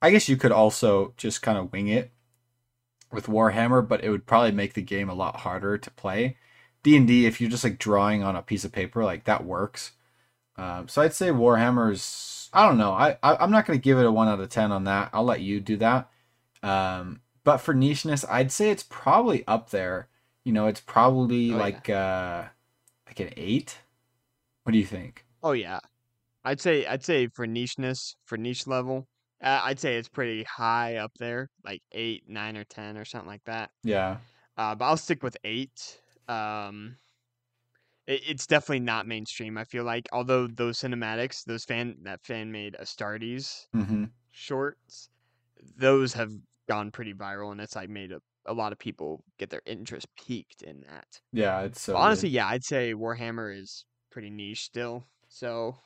I 0.03 0.11
guess 0.11 0.29
you 0.29 0.37
could 0.37 0.53
also 0.53 1.15
just 1.17 1.41
kind 1.41 1.57
of 1.57 1.73
wing 1.73 1.89
it 1.89 2.11
with 3.11 3.27
Warhammer, 3.27 3.87
but 3.87 4.03
it 4.03 4.09
would 4.09 4.25
probably 4.25 4.51
make 4.51 4.73
the 4.73 4.81
game 4.81 5.09
a 5.09 5.13
lot 5.13 5.37
harder 5.41 5.77
to 5.77 5.91
play. 5.91 6.37
D 6.83 6.97
and 6.97 7.07
D, 7.07 7.25
if 7.25 7.39
you're 7.39 7.49
just 7.49 7.63
like 7.63 7.79
drawing 7.79 8.23
on 8.23 8.35
a 8.35 8.41
piece 8.41 8.65
of 8.65 8.71
paper, 8.71 9.03
like 9.03 9.25
that 9.25 9.45
works. 9.45 9.93
Um, 10.57 10.87
so 10.87 11.01
I'd 11.03 11.13
say 11.13 11.29
Warhammer's. 11.29 12.49
I 12.53 12.67
don't 12.67 12.77
know. 12.79 12.93
I, 12.93 13.17
I 13.23 13.37
I'm 13.37 13.51
not 13.51 13.65
going 13.67 13.79
to 13.79 13.83
give 13.83 13.99
it 13.99 14.05
a 14.07 14.11
one 14.11 14.27
out 14.29 14.39
of 14.41 14.49
ten 14.49 14.71
on 14.73 14.85
that. 14.85 15.11
I'll 15.13 15.25
let 15.25 15.41
you 15.41 15.61
do 15.61 15.77
that. 15.77 16.09
Um, 16.63 17.21
but 17.45 17.57
for 17.59 17.73
nicheness, 17.75 18.25
I'd 18.29 18.51
say 18.51 18.71
it's 18.71 18.83
probably 18.83 19.45
up 19.47 19.71
there. 19.71 20.09
You 20.45 20.53
know, 20.53 20.67
it's 20.67 20.81
probably 20.81 21.53
Oh, 21.53 21.59
yeah. 21.59 21.63
like 21.63 21.89
uh 21.89 22.45
like 23.07 23.19
an 23.21 23.31
eight. 23.37 23.79
What 24.63 24.73
do 24.73 24.79
you 24.79 24.85
think? 24.85 25.25
Oh 25.43 25.51
yeah, 25.51 25.79
I'd 26.45 26.61
say 26.61 26.85
I'd 26.87 27.03
say 27.03 27.27
for 27.27 27.47
nicheness, 27.47 28.15
for 28.25 28.37
niche 28.37 28.67
level, 28.67 29.07
uh, 29.43 29.61
I'd 29.63 29.79
say 29.79 29.97
it's 29.97 30.09
pretty 30.09 30.43
high 30.43 30.97
up 30.97 31.11
there, 31.19 31.49
like 31.63 31.81
eight, 31.91 32.23
nine, 32.29 32.57
or 32.57 32.65
ten, 32.65 32.97
or 32.97 33.05
something 33.05 33.27
like 33.27 33.43
that. 33.45 33.71
Yeah. 33.83 34.19
Uh, 34.57 34.75
but 34.75 34.85
I'll 34.85 34.97
stick 34.97 35.23
with 35.23 35.37
eight. 35.45 36.01
Um, 36.27 36.97
it, 38.07 38.21
it's 38.27 38.47
definitely 38.47 38.79
not 38.79 39.07
mainstream. 39.07 39.57
I 39.57 39.63
feel 39.65 39.83
like, 39.83 40.07
although 40.11 40.47
those 40.47 40.79
cinematics, 40.79 41.43
those 41.45 41.65
fan 41.65 41.97
that 42.03 42.23
fan 42.25 42.51
made 42.51 42.75
Astartes 42.79 43.67
Mm-hmm. 43.75 44.03
shorts, 44.31 45.09
those 45.77 46.13
have 46.13 46.31
gone 46.69 46.91
pretty 46.91 47.13
viral, 47.13 47.51
and 47.51 47.61
it's 47.61 47.75
like 47.75 47.89
made 47.89 48.11
a, 48.11 48.21
a 48.47 48.53
lot 48.53 48.73
of 48.73 48.79
people 48.79 49.23
get 49.39 49.49
their 49.49 49.63
interest 49.65 50.07
peaked 50.17 50.63
in 50.63 50.81
that. 50.81 51.21
Yeah, 51.31 51.61
it's 51.63 51.81
so 51.81 51.97
honestly, 51.97 52.29
yeah, 52.29 52.47
I'd 52.47 52.63
say 52.63 52.93
Warhammer 52.93 53.57
is 53.57 53.85
pretty 54.11 54.29
niche 54.29 54.63
still. 54.65 55.07
So 55.29 55.77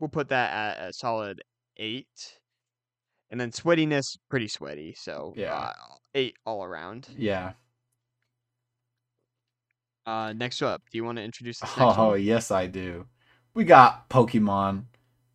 we'll 0.00 0.10
put 0.10 0.28
that 0.30 0.52
at 0.80 0.88
a 0.90 0.92
solid 0.92 1.42
eight. 1.76 2.40
And 3.30 3.40
then 3.40 3.50
sweatiness, 3.50 4.16
pretty 4.28 4.48
sweaty. 4.48 4.94
So 4.94 5.34
Yeah. 5.36 5.54
uh, 5.54 5.72
eight 6.14 6.36
all 6.44 6.64
around. 6.64 7.08
Yeah. 7.18 7.52
Uh, 10.06 10.32
next 10.32 10.62
up, 10.62 10.82
do 10.90 10.98
you 10.98 11.04
want 11.04 11.18
to 11.18 11.24
introduce 11.24 11.58
this 11.58 11.70
Oh 11.88 12.10
one? 12.10 12.20
yes, 12.20 12.50
I 12.50 12.66
do. 12.66 13.06
We 13.54 13.64
got 13.64 14.08
Pokemon. 14.08 14.84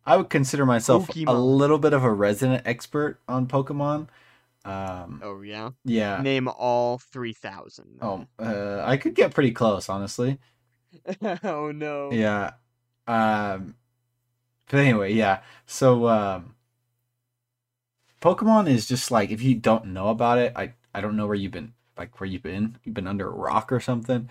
I 0.06 0.16
would 0.16 0.30
consider 0.30 0.64
myself 0.66 1.08
a 1.26 1.34
little 1.34 1.78
bit 1.78 1.92
of 1.92 2.02
a 2.02 2.12
resident 2.12 2.62
expert 2.66 3.20
on 3.28 3.46
Pokemon. 3.46 4.08
Um, 4.64 5.20
Oh 5.22 5.42
yeah. 5.42 5.70
yeah. 5.84 6.22
Name 6.22 6.48
all 6.48 6.98
three 6.98 7.32
thousand. 7.34 7.98
Oh, 8.00 8.26
uh, 8.38 8.82
I 8.84 8.96
could 8.96 9.14
get 9.14 9.34
pretty 9.34 9.52
close, 9.52 9.88
honestly. 9.88 10.38
oh 11.44 11.70
no. 11.72 12.10
Yeah. 12.12 12.52
Um 13.06 13.74
but 14.70 14.80
anyway, 14.80 15.12
yeah. 15.12 15.42
So 15.66 16.08
um 16.08 16.54
Pokemon 18.22 18.68
is 18.70 18.86
just 18.86 19.10
like 19.10 19.30
if 19.30 19.42
you 19.42 19.54
don't 19.56 19.86
know 19.86 20.08
about 20.08 20.38
it, 20.38 20.52
I 20.56 20.72
I 20.94 21.00
don't 21.02 21.16
know 21.16 21.26
where 21.26 21.34
you've 21.34 21.52
been 21.52 21.74
like 21.98 22.18
where 22.20 22.26
you've 22.28 22.42
been. 22.42 22.78
You've 22.84 22.94
been 22.94 23.08
under 23.08 23.26
a 23.26 23.30
rock 23.34 23.72
or 23.72 23.80
something. 23.80 24.30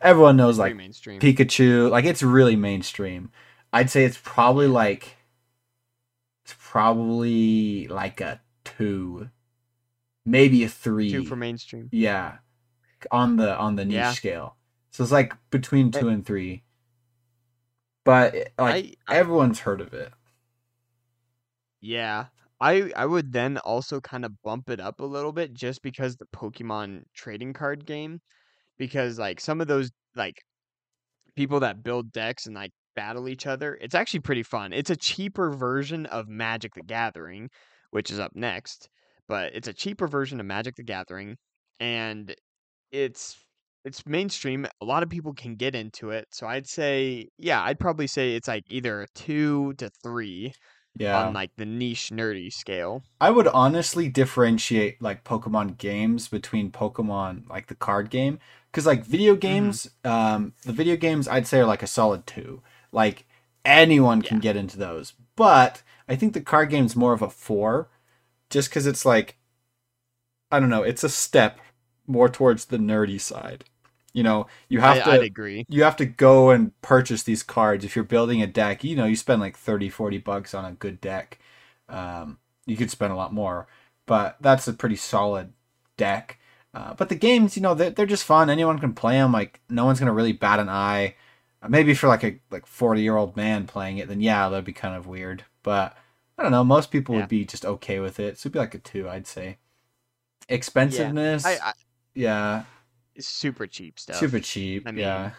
Everyone 0.00 0.36
knows 0.36 0.58
like 0.58 0.74
mainstream. 0.74 1.20
Pikachu, 1.20 1.90
like 1.90 2.04
it's 2.06 2.22
really 2.22 2.56
mainstream. 2.56 3.30
I'd 3.72 3.90
say 3.90 4.04
it's 4.04 4.18
probably 4.22 4.66
like 4.66 5.16
it's 6.44 6.54
probably 6.58 7.88
like 7.88 8.20
a 8.20 8.40
2. 8.64 9.28
Maybe 10.24 10.64
a 10.64 10.68
3. 10.68 11.10
Two 11.10 11.24
for 11.24 11.36
mainstream. 11.36 11.88
Yeah. 11.92 12.38
On 13.10 13.36
the 13.36 13.56
on 13.58 13.76
the 13.76 13.84
niche 13.84 13.94
Yeah. 13.94 14.12
scale. 14.12 14.56
So 14.90 15.02
it's 15.02 15.12
like 15.12 15.34
between 15.50 15.88
Eh. 15.94 16.00
two 16.00 16.08
and 16.08 16.24
three. 16.24 16.62
But 18.04 18.34
like 18.58 18.96
I- 19.06 19.14
I- 19.14 19.16
everyone's 19.18 19.60
heard 19.60 19.80
of 19.82 19.92
it. 19.92 20.12
Yeah. 21.80 22.26
I 22.60 22.92
I 22.96 23.06
would 23.06 23.32
then 23.32 23.58
also 23.58 24.00
kind 24.00 24.24
of 24.24 24.32
bump 24.42 24.70
it 24.70 24.80
up 24.80 25.00
a 25.00 25.04
little 25.04 25.32
bit 25.32 25.54
just 25.54 25.82
because 25.82 26.16
the 26.16 26.26
Pokemon 26.34 27.02
trading 27.14 27.52
card 27.52 27.86
game 27.86 28.20
because 28.78 29.18
like 29.18 29.40
some 29.40 29.60
of 29.60 29.68
those 29.68 29.90
like 30.16 30.36
people 31.36 31.60
that 31.60 31.82
build 31.82 32.12
decks 32.12 32.46
and 32.46 32.54
like 32.54 32.72
battle 32.94 33.28
each 33.28 33.46
other, 33.46 33.78
it's 33.80 33.94
actually 33.94 34.20
pretty 34.20 34.42
fun. 34.42 34.72
It's 34.72 34.90
a 34.90 34.96
cheaper 34.96 35.50
version 35.52 36.06
of 36.06 36.28
Magic 36.28 36.72
the 36.74 36.82
Gathering, 36.82 37.50
which 37.90 38.10
is 38.10 38.18
up 38.18 38.32
next, 38.34 38.88
but 39.28 39.54
it's 39.54 39.68
a 39.68 39.72
cheaper 39.74 40.08
version 40.08 40.40
of 40.40 40.46
Magic 40.46 40.74
the 40.76 40.82
Gathering, 40.84 41.36
and 41.80 42.34
it's 42.92 43.36
it's 43.84 44.06
mainstream. 44.06 44.66
A 44.80 44.84
lot 44.84 45.02
of 45.02 45.10
people 45.10 45.32
can 45.34 45.56
get 45.56 45.74
into 45.74 46.10
it, 46.10 46.26
so 46.32 46.46
I'd 46.46 46.66
say, 46.66 47.28
yeah, 47.38 47.62
I'd 47.62 47.78
probably 47.78 48.06
say 48.08 48.34
it's 48.34 48.48
like 48.48 48.64
either 48.70 49.06
two 49.14 49.74
to 49.74 49.90
three 50.02 50.52
Yeah. 50.98 51.26
on 51.26 51.32
like 51.34 51.50
the 51.56 51.66
niche 51.66 52.10
nerdy 52.12 52.52
scale. 52.52 53.02
I 53.20 53.30
would 53.30 53.48
honestly 53.48 54.08
differentiate 54.08 55.00
like 55.00 55.24
Pokemon 55.24 55.78
games 55.78 56.28
between 56.28 56.70
Pokemon 56.70 57.48
like 57.48 57.66
the 57.68 57.74
card 57.74 58.10
game 58.10 58.38
because 58.70 58.86
like 58.86 59.04
video 59.04 59.34
Mm-hmm. 59.34 59.40
games, 59.40 59.90
um, 60.04 60.52
the 60.64 60.72
video 60.72 60.96
games 60.96 61.28
I'd 61.28 61.46
say 61.46 61.60
are 61.60 61.66
like 61.66 61.82
a 61.82 61.86
solid 61.86 62.26
two. 62.26 62.62
Like 62.92 63.26
anyone 63.64 64.22
can 64.22 64.38
Yeah. 64.38 64.40
get 64.40 64.56
into 64.56 64.78
those, 64.78 65.14
but 65.34 65.82
I 66.08 66.16
think 66.16 66.34
the 66.34 66.40
card 66.40 66.70
game's 66.70 66.94
more 66.96 67.12
of 67.12 67.22
a 67.22 67.30
four, 67.30 67.88
just 68.50 68.68
because 68.70 68.86
it's 68.86 69.04
like, 69.06 69.38
I 70.50 70.60
don't 70.60 70.68
know, 70.70 70.82
it's 70.82 71.04
a 71.04 71.08
step 71.08 71.58
more 72.06 72.28
towards 72.28 72.66
the 72.66 72.78
nerdy 72.78 73.20
side. 73.20 73.64
You 74.16 74.24
know, 74.24 74.48
you 74.68 74.80
have 74.80 74.98
I, 74.98 75.04
to 75.04 75.10
I'd 75.12 75.22
agree. 75.22 75.66
you 75.68 75.84
have 75.84 75.96
to 75.96 76.06
go 76.06 76.50
and 76.50 76.80
purchase 76.82 77.22
these 77.24 77.42
cards. 77.42 77.84
If 77.84 77.96
you're 77.96 78.04
building 78.04 78.42
a 78.42 78.46
deck 78.48 78.84
you 78.84 78.96
know 78.96 79.06
you 79.06 79.16
spend 79.16 79.40
like 79.42 79.56
30 79.56 79.90
40 79.90 80.18
bucks 80.18 80.54
on 80.54 80.64
a 80.64 80.72
good 80.72 81.00
deck. 81.00 81.38
Um, 81.88 82.38
you 82.66 82.76
could 82.76 82.90
spend 82.90 83.12
a 83.12 83.16
lot 83.16 83.32
more 83.32 83.68
but 84.06 84.36
that's 84.40 84.68
a 84.68 84.72
pretty 84.72 84.96
solid 84.96 85.52
deck. 85.96 86.38
Uh, 86.74 86.94
but 86.94 87.08
the 87.08 87.14
games 87.16 87.56
you 87.56 87.62
know 87.62 87.74
they're, 87.74 87.90
they're 87.90 88.06
just 88.06 88.24
fun. 88.24 88.50
Anyone 88.50 88.78
can 88.78 88.94
play 88.94 89.14
them 89.18 89.32
like 89.32 89.60
no 89.70 89.84
one's 89.84 89.98
gonna 90.00 90.12
really 90.12 90.32
bat 90.32 90.60
an 90.60 90.68
eye. 90.68 91.14
Uh, 91.62 91.68
maybe 91.68 91.94
for 91.94 92.08
like 92.08 92.24
a 92.24 92.38
like 92.50 92.66
40 92.66 93.02
year 93.02 93.16
old 93.16 93.36
man 93.36 93.66
playing 93.66 93.98
it 93.98 94.08
then 94.08 94.20
yeah 94.20 94.48
that'd 94.48 94.64
be 94.64 94.72
kind 94.72 94.96
of 94.96 95.06
weird. 95.06 95.44
But 95.62 95.96
i 96.38 96.42
don't 96.42 96.52
know 96.52 96.64
most 96.64 96.90
people 96.90 97.14
Yeah. 97.14 97.22
would 97.22 97.28
be 97.28 97.44
just 97.44 97.64
okay 97.66 98.00
with 98.00 98.18
it. 98.20 98.38
So 98.38 98.46
it'd 98.48 98.52
be 98.54 98.58
like 98.60 98.74
a 98.74 98.78
two 98.78 99.08
i'd 99.08 99.26
say. 99.26 99.58
Expensiveness 100.48 101.44
I, 101.46 101.58
I 101.70 101.72
yeah 102.14 102.64
super 103.20 103.66
cheap 103.66 103.98
stuff. 103.98 104.18
super 104.18 104.40
cheap 104.40 104.84
I 104.86 104.92
mean, 104.92 105.02
yeah 105.02 105.30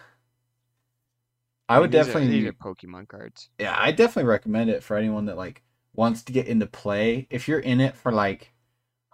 I 1.68 1.78
would 1.80 1.90
these 1.90 2.08
are- 2.08 2.12
definitely 2.12 2.28
these 2.28 2.44
are 2.46 2.52
Pokemon 2.52 3.08
cards. 3.08 3.50
yeah, 3.58 3.74
I 3.78 3.92
definitely 3.92 4.28
recommend 4.28 4.70
it 4.70 4.82
for 4.82 4.96
anyone 4.96 5.26
that 5.26 5.36
like 5.36 5.62
wants 5.94 6.22
to 6.24 6.32
get 6.32 6.46
into 6.46 6.66
play. 6.66 7.26
If 7.30 7.48
you're 7.48 7.60
in 7.60 7.80
it 7.80 7.96
for 7.96 8.12
like 8.12 8.52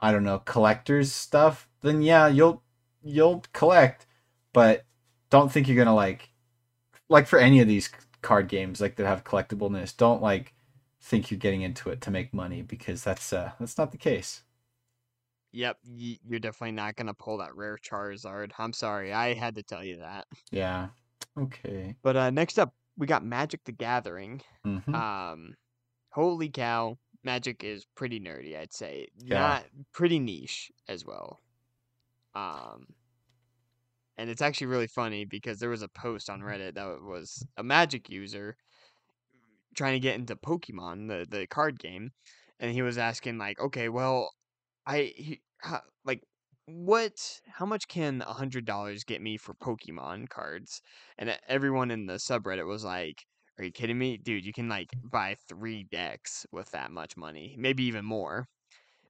I 0.00 0.12
don't 0.12 0.24
know, 0.24 0.40
collectors 0.40 1.12
stuff, 1.12 1.68
then 1.82 2.02
yeah, 2.02 2.28
you'll 2.28 2.62
you'll 3.02 3.44
collect, 3.52 4.06
but 4.52 4.84
don't 5.30 5.50
think 5.52 5.68
you're 5.68 5.76
going 5.76 5.86
to 5.88 5.92
like 5.94 6.30
like 7.08 7.26
for 7.28 7.38
any 7.38 7.60
of 7.60 7.68
these 7.68 7.90
card 8.22 8.48
games 8.48 8.80
like 8.80 8.96
that 8.96 9.06
have 9.06 9.24
collectibleness, 9.24 9.96
don't 9.96 10.22
like 10.22 10.54
think 11.00 11.30
you're 11.30 11.38
getting 11.40 11.62
into 11.62 11.90
it 11.90 12.00
to 12.02 12.10
make 12.10 12.34
money 12.34 12.62
because 12.62 13.04
that's 13.04 13.32
uh 13.32 13.52
that's 13.60 13.78
not 13.78 13.92
the 13.92 13.98
case. 13.98 14.42
Yep, 15.54 15.78
y- 15.86 16.18
you're 16.26 16.40
definitely 16.40 16.72
not 16.72 16.96
gonna 16.96 17.14
pull 17.14 17.38
that 17.38 17.54
rare 17.54 17.78
Charizard. 17.78 18.50
I'm 18.58 18.72
sorry, 18.72 19.12
I 19.12 19.34
had 19.34 19.54
to 19.54 19.62
tell 19.62 19.84
you 19.84 19.98
that. 19.98 20.26
Yeah. 20.50 20.88
Okay. 21.38 21.94
But 22.02 22.16
uh, 22.16 22.30
next 22.30 22.58
up, 22.58 22.74
we 22.96 23.06
got 23.06 23.24
Magic 23.24 23.62
the 23.64 23.72
Gathering. 23.72 24.40
Mhm. 24.66 24.94
Um, 24.94 25.54
holy 26.10 26.48
cow, 26.50 26.98
Magic 27.22 27.62
is 27.64 27.86
pretty 27.94 28.18
nerdy. 28.20 28.58
I'd 28.58 28.72
say 28.72 29.08
Yeah. 29.16 29.38
not 29.38 29.66
pretty 29.92 30.18
niche 30.18 30.72
as 30.88 31.04
well. 31.04 31.40
Um, 32.34 32.94
and 34.16 34.28
it's 34.30 34.42
actually 34.42 34.68
really 34.68 34.86
funny 34.88 35.24
because 35.24 35.60
there 35.60 35.70
was 35.70 35.82
a 35.82 35.88
post 35.88 36.28
on 36.30 36.40
Reddit 36.40 36.74
that 36.74 37.00
was 37.02 37.46
a 37.56 37.62
Magic 37.62 38.10
user 38.10 38.56
trying 39.74 39.94
to 39.94 40.00
get 40.00 40.14
into 40.16 40.36
Pokemon, 40.36 41.08
the 41.08 41.26
the 41.28 41.46
card 41.46 41.78
game, 41.78 42.12
and 42.60 42.72
he 42.72 42.82
was 42.82 42.98
asking 42.98 43.38
like, 43.38 43.58
okay, 43.60 43.88
well, 43.88 44.30
I 44.86 45.12
he, 45.16 45.42
how, 45.60 45.82
like 46.04 46.22
what 46.66 47.40
how 47.46 47.66
much 47.66 47.88
can 47.88 48.22
a 48.22 48.32
hundred 48.32 48.64
dollars 48.64 49.04
get 49.04 49.20
me 49.22 49.36
for 49.36 49.54
pokemon 49.54 50.28
cards? 50.30 50.80
And 51.18 51.38
everyone 51.48 51.90
in 51.90 52.06
the 52.06 52.14
subreddit 52.14 52.66
was 52.66 52.84
like 52.84 53.24
are 53.58 53.64
you 53.64 53.72
kidding 53.72 53.98
me? 53.98 54.16
Dude 54.18 54.44
you 54.44 54.52
can 54.52 54.68
like 54.68 54.96
buy 55.02 55.36
three 55.48 55.84
decks 55.84 56.46
with 56.52 56.70
that 56.72 56.90
much 56.90 57.16
money 57.16 57.56
maybe 57.58 57.84
even 57.84 58.04
more. 58.04 58.46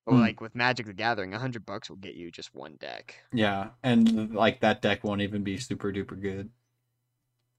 But 0.07 0.17
Hmm. 0.17 0.21
like 0.21 0.41
with 0.41 0.55
magic 0.55 0.87
the 0.87 0.95
gathering 0.95 1.35
a 1.35 1.39
hundred 1.41 1.67
bucks 1.67 1.91
will 1.91 1.97
get 1.99 2.15
you 2.17 2.31
just 2.33 2.55
one 2.55 2.77
deck. 2.79 3.25
Yeah, 3.33 3.73
and 3.83 4.33
like 4.35 4.61
that 4.61 4.81
deck 4.81 5.05
won't 5.05 5.21
even 5.21 5.43
be 5.45 5.59
super 5.59 5.93
duper 5.93 6.19
good. 6.21 6.51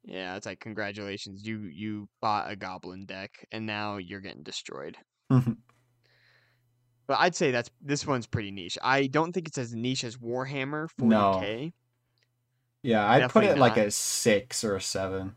yeah 0.03 0.35
it's 0.35 0.45
like 0.45 0.59
congratulations 0.59 1.45
you 1.45 1.63
you 1.63 2.07
bought 2.21 2.49
a 2.49 2.55
goblin 2.55 3.05
deck 3.05 3.45
and 3.51 3.65
now 3.65 3.97
you're 3.97 4.21
getting 4.21 4.43
destroyed 4.43 4.97
but 7.07 7.19
i'd 7.19 7.35
say 7.35 7.51
that's 7.51 7.69
this 7.81 8.05
one's 8.05 8.27
pretty 8.27 8.51
niche 8.51 8.77
i 8.81 9.07
don't 9.07 9.33
think 9.33 9.47
it's 9.47 9.57
as 9.57 9.73
niche 9.75 10.03
as 10.03 10.17
warhammer 10.17 10.89
40k 10.89 11.71
No. 11.71 11.73
yeah, 12.81 13.09
I'd 13.09 13.27
put 13.29 13.43
Definitely 13.43 13.45
it 13.45 13.57
like 13.57 13.77
a 13.77 13.91
6 13.91 14.63
or 14.63 14.75
a 14.75 14.81
7. 14.81 15.35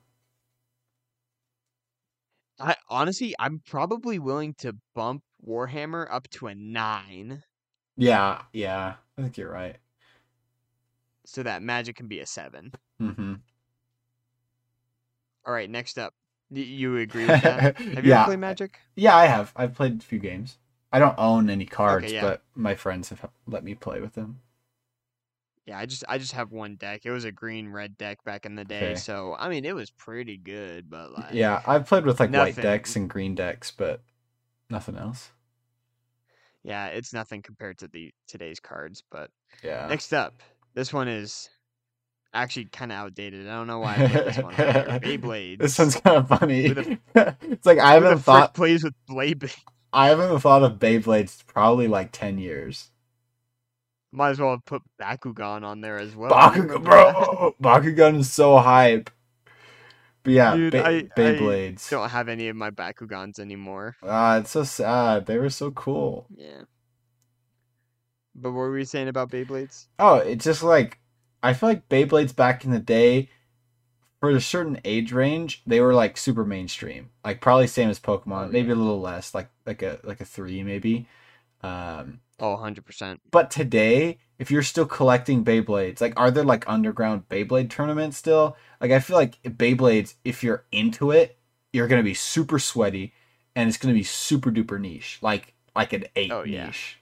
I 2.61 2.77
honestly, 2.89 3.35
I'm 3.41 3.59
probably 3.59 4.21
willing 4.21 4.55
to 4.59 4.77
bump 4.95 5.25
Warhammer 5.45 6.07
up 6.09 6.29
to 6.31 6.47
a 6.47 6.55
nine, 6.55 7.43
Yeah, 7.97 8.43
yeah. 8.53 8.97
I 9.17 9.23
think 9.23 9.37
you're 9.39 9.51
right. 9.51 9.77
so 11.25 11.43
that 11.45 11.63
Magic 11.63 11.95
can 11.97 12.09
be 12.09 12.19
a 12.21 12.27
seven. 12.27 12.73
hmm 13.01 13.41
All 15.45 15.53
right, 15.53 15.69
next 15.71 15.99
up, 15.99 16.15
you 16.51 16.97
agree 16.99 17.27
with 17.27 17.41
that? 17.41 17.67
Have 17.95 18.07
you 18.07 18.15
yeah, 18.15 18.19
played 18.19 18.39
Magic? 18.39 18.79
yeah, 18.97 19.17
I 19.17 19.27
have. 19.27 19.53
I've 19.57 19.75
played 19.75 20.01
a 20.01 20.05
few 20.05 20.19
games. 20.19 20.59
I 20.93 20.99
don't 20.99 21.15
own 21.19 21.51
any 21.51 21.67
cards, 21.67 22.13
yeah. 22.13 22.23
but 22.23 22.43
my 22.55 22.75
friends 22.75 23.11
have 23.11 23.29
let 23.47 23.63
me 23.65 23.75
play 23.75 24.01
with 24.01 24.15
them. 24.15 24.41
Yeah, 25.67 25.79
I 25.79 25.85
just 25.85 26.03
I 26.09 26.17
just 26.17 26.33
have 26.33 26.51
one 26.51 26.77
deck. 26.77 27.03
It 27.05 27.11
was 27.11 27.25
a 27.25 27.33
green 27.33 27.69
red 27.69 27.99
deck 27.99 28.25
back 28.25 28.47
in 28.47 28.55
the 28.55 28.65
day, 28.65 28.93
Okay. 28.93 28.95
so 28.95 29.37
I 29.39 29.51
mean 29.51 29.65
it 29.67 29.75
was 29.75 29.91
pretty 29.91 30.39
good, 30.39 30.89
but 30.89 31.13
like 31.13 31.35
Yeah, 31.35 31.61
I've 31.67 31.87
played 31.87 32.07
with 32.07 32.19
like 32.21 32.33
white 32.33 32.57
decks 32.57 32.97
and 32.97 33.09
green 33.11 33.35
decks, 33.35 33.71
but 33.71 34.01
nothing 34.71 34.97
else. 34.97 35.31
yeah, 36.63 36.87
it's 36.87 37.13
nothing 37.13 37.43
compared 37.43 37.79
to 37.79 37.89
the 37.89 38.13
today's 38.27 38.61
cards. 38.61 39.03
But 39.11 39.31
Yeah. 39.63 39.87
next 39.89 40.13
up, 40.15 40.43
this 40.75 40.91
one 40.93 41.09
is 41.09 41.51
actually 42.33 42.67
kind 42.67 42.91
of 42.93 42.97
outdated. 42.99 43.47
I 43.47 43.53
don't 43.53 43.67
know 43.67 43.79
why 43.81 43.95
I 43.97 44.09
put 44.09 44.25
this 44.25 44.39
one. 44.39 44.55
Beyblades. 44.55 45.59
This 45.59 45.79
one's 45.79 45.97
kind 45.97 46.17
of 46.17 46.29
funny. 46.29 46.69
The- 46.69 46.99
it's 47.43 47.67
like 47.67 47.79
I 47.79 47.93
haven't 47.93 48.21
thought 48.21 48.55
plays 48.55 48.85
with 48.85 48.95
Blade. 49.07 49.51
I 49.93 50.09
haven't 50.09 50.39
thought 50.41 50.63
of 50.63 50.79
Beyblades 50.79 51.47
probably 51.47 51.89
like 51.89 52.13
ten 52.13 52.39
years. 52.39 52.91
Might 54.11 54.31
as 54.31 54.41
well 54.41 54.51
have 54.53 54.65
put 54.65 54.83
Bakugan 55.01 55.65
on 55.65 55.81
there 55.81 55.99
as 55.99 56.17
well. 56.17 56.31
Bakugan, 56.31 56.83
bro, 56.85 57.55
Bakugan 57.63 58.21
is 58.21 58.33
so 58.33 58.59
hype. 58.59 59.11
But 60.23 60.33
yeah, 60.33 60.55
Dude, 60.57 60.73
Bey- 60.73 61.09
I- 61.17 61.21
I 61.23 61.77
don't 61.91 62.11
have 62.11 62.29
any 62.29 62.49
of 62.49 62.57
my 62.57 62.71
Bakugans 62.71 63.39
anymore. 63.39 63.97
Ah, 64.03 64.39
it's 64.39 64.51
so 64.51 64.65
sad. 64.65 65.27
They 65.27 65.39
were 65.39 65.51
so 65.51 65.71
cool. 65.71 66.27
Yeah. 66.35 66.63
But 68.35 68.51
what 68.53 68.59
were 68.59 68.73
we 68.73 68.85
saying 68.85 69.09
about 69.09 69.31
Beyblades? 69.31 69.87
Oh, 69.99 70.17
it's 70.17 70.45
just 70.45 70.63
like 70.63 70.99
I 71.43 71.53
feel 71.53 71.69
like 71.69 71.89
Beyblades 71.89 72.35
back 72.35 72.65
in 72.65 72.71
the 72.71 72.79
day, 72.79 73.31
for 74.21 74.31
a 74.31 74.41
certain 74.41 74.81
age 74.85 75.13
range, 75.13 75.63
they 75.67 75.81
were 75.81 75.95
like 75.95 76.17
super 76.17 76.45
mainstream. 76.45 77.11
Like 77.25 77.41
probably 77.41 77.67
same 77.69 77.91
as 77.91 78.01
Pokemon, 78.01 78.51
Oh, 78.51 78.53
maybe 78.53 78.73
a 78.73 78.75
little 78.77 79.01
less, 79.01 79.35
like 79.35 79.51
like 79.67 79.83
a 79.83 80.01
like 80.05 80.21
a 80.21 80.25
three 80.25 80.63
maybe. 80.63 81.09
Um, 81.63 82.21
Oh, 82.39 82.53
100%. 82.53 83.21
but 83.31 83.51
today, 83.51 84.19
if 84.39 84.51
you're 84.51 84.63
still 84.63 84.87
collecting 84.87 85.45
Beyblades, 85.45 86.01
like 86.01 86.19
are 86.19 86.31
there 86.31 86.45
like 86.45 86.69
underground 86.69 87.29
Beyblade 87.29 87.71
tournaments 87.71 88.17
still? 88.17 88.57
Like 88.81 88.91
I 88.91 89.01
feel 89.01 89.17
like 89.17 89.43
Beyblades, 89.43 90.15
if 90.25 90.43
you're 90.43 90.65
into 90.73 91.11
it, 91.11 91.39
you're 91.73 91.89
gonna 91.89 92.03
be 92.03 92.15
super 92.15 92.59
sweaty, 92.59 93.13
and 93.55 93.69
it's 93.69 93.79
gonna 93.79 93.95
be 93.95 94.03
super 94.03 94.51
duper 94.51 94.81
niche, 94.81 95.19
like 95.23 95.55
like 95.77 95.93
an 95.93 96.05
eight 96.17 96.39
Oh, 96.39 96.43
yeah. 96.45 96.73
niche, 96.73 96.99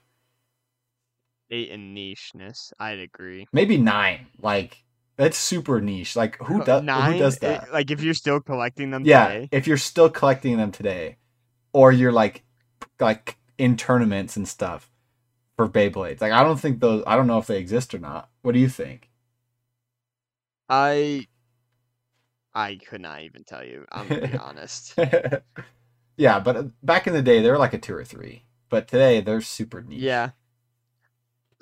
Eight 1.51 1.71
in 1.71 1.93
nicheness. 1.93 2.73
I'd 2.79 3.01
agree. 3.01 3.49
maybe 3.53 3.77
nine. 3.77 4.27
Like 4.41 4.83
that's 5.17 5.39
super 5.39 5.81
niche. 5.81 6.17
Like 6.17 6.39
who 6.43 6.63
does 6.65 6.83
Nine? 6.83 7.13
who 7.13 7.19
does 7.19 7.37
eh, 7.43 7.49
that? 7.49 7.73
Like, 7.73 7.91
if 7.91 8.03
you're 8.03 8.15
still 8.15 8.41
collecting 8.41 8.91
them 8.91 9.05
yeah, 9.05 9.29
today. 9.29 9.49
if 9.51 9.67
you're 9.67 9.77
still 9.77 10.11
collecting 10.11 10.57
them 10.57 10.73
today, 10.73 11.17
or 11.73 11.93
you're 11.93 12.13
like 12.13 12.45
like 13.01 13.37
in 13.59 13.77
tournaments 13.77 14.37
and 14.37 14.47
stuff 14.47 14.91
for 15.57 15.69
Beyblades. 15.69 16.21
Like 16.21 16.33
I 16.33 16.43
don't 16.43 16.61
think 16.61 16.81
those. 16.81 17.03
I 17.07 17.17
don't 17.17 17.27
know 17.27 17.39
if 17.39 17.47
they 17.47 17.59
exist 17.59 17.95
or 17.95 17.99
not. 17.99 18.29
What 18.43 18.53
do 18.53 18.59
you 18.59 18.69
think? 18.69 19.11
I. 20.69 21.27
I 22.55 22.77
could 22.77 23.03
not 23.03 23.23
even 23.23 23.45
tell 23.45 23.65
you. 23.65 23.85
I'm 23.93 24.09
gonna 24.09 24.29
be 24.29 24.39
honest. 24.39 24.99
yeah, 26.17 26.41
but 26.41 26.57
uh, 26.57 26.65
back 26.83 27.07
in 27.07 27.13
the 27.13 27.23
day, 27.23 27.41
they 27.41 27.51
were 27.51 27.59
like 27.59 27.75
a 27.75 27.79
two 27.79 27.95
or 27.95 28.05
three. 28.05 28.45
But 28.69 28.89
today, 28.89 29.21
they're 29.21 29.41
super 29.41 29.83
niche. 29.83 30.01
Yeah. 30.01 30.31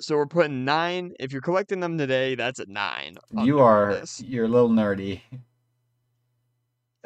So 0.01 0.15
we're 0.15 0.25
putting 0.27 0.65
nine. 0.65 1.13
If 1.19 1.31
you're 1.31 1.41
collecting 1.41 1.79
them 1.79 1.97
today, 1.97 2.35
that's 2.35 2.59
a 2.59 2.65
nine. 2.67 3.17
you 3.43 3.59
are. 3.59 3.91
list. 3.91 4.23
You're 4.25 4.45
a 4.45 4.49
little 4.49 4.69
nerdy. 4.69 5.21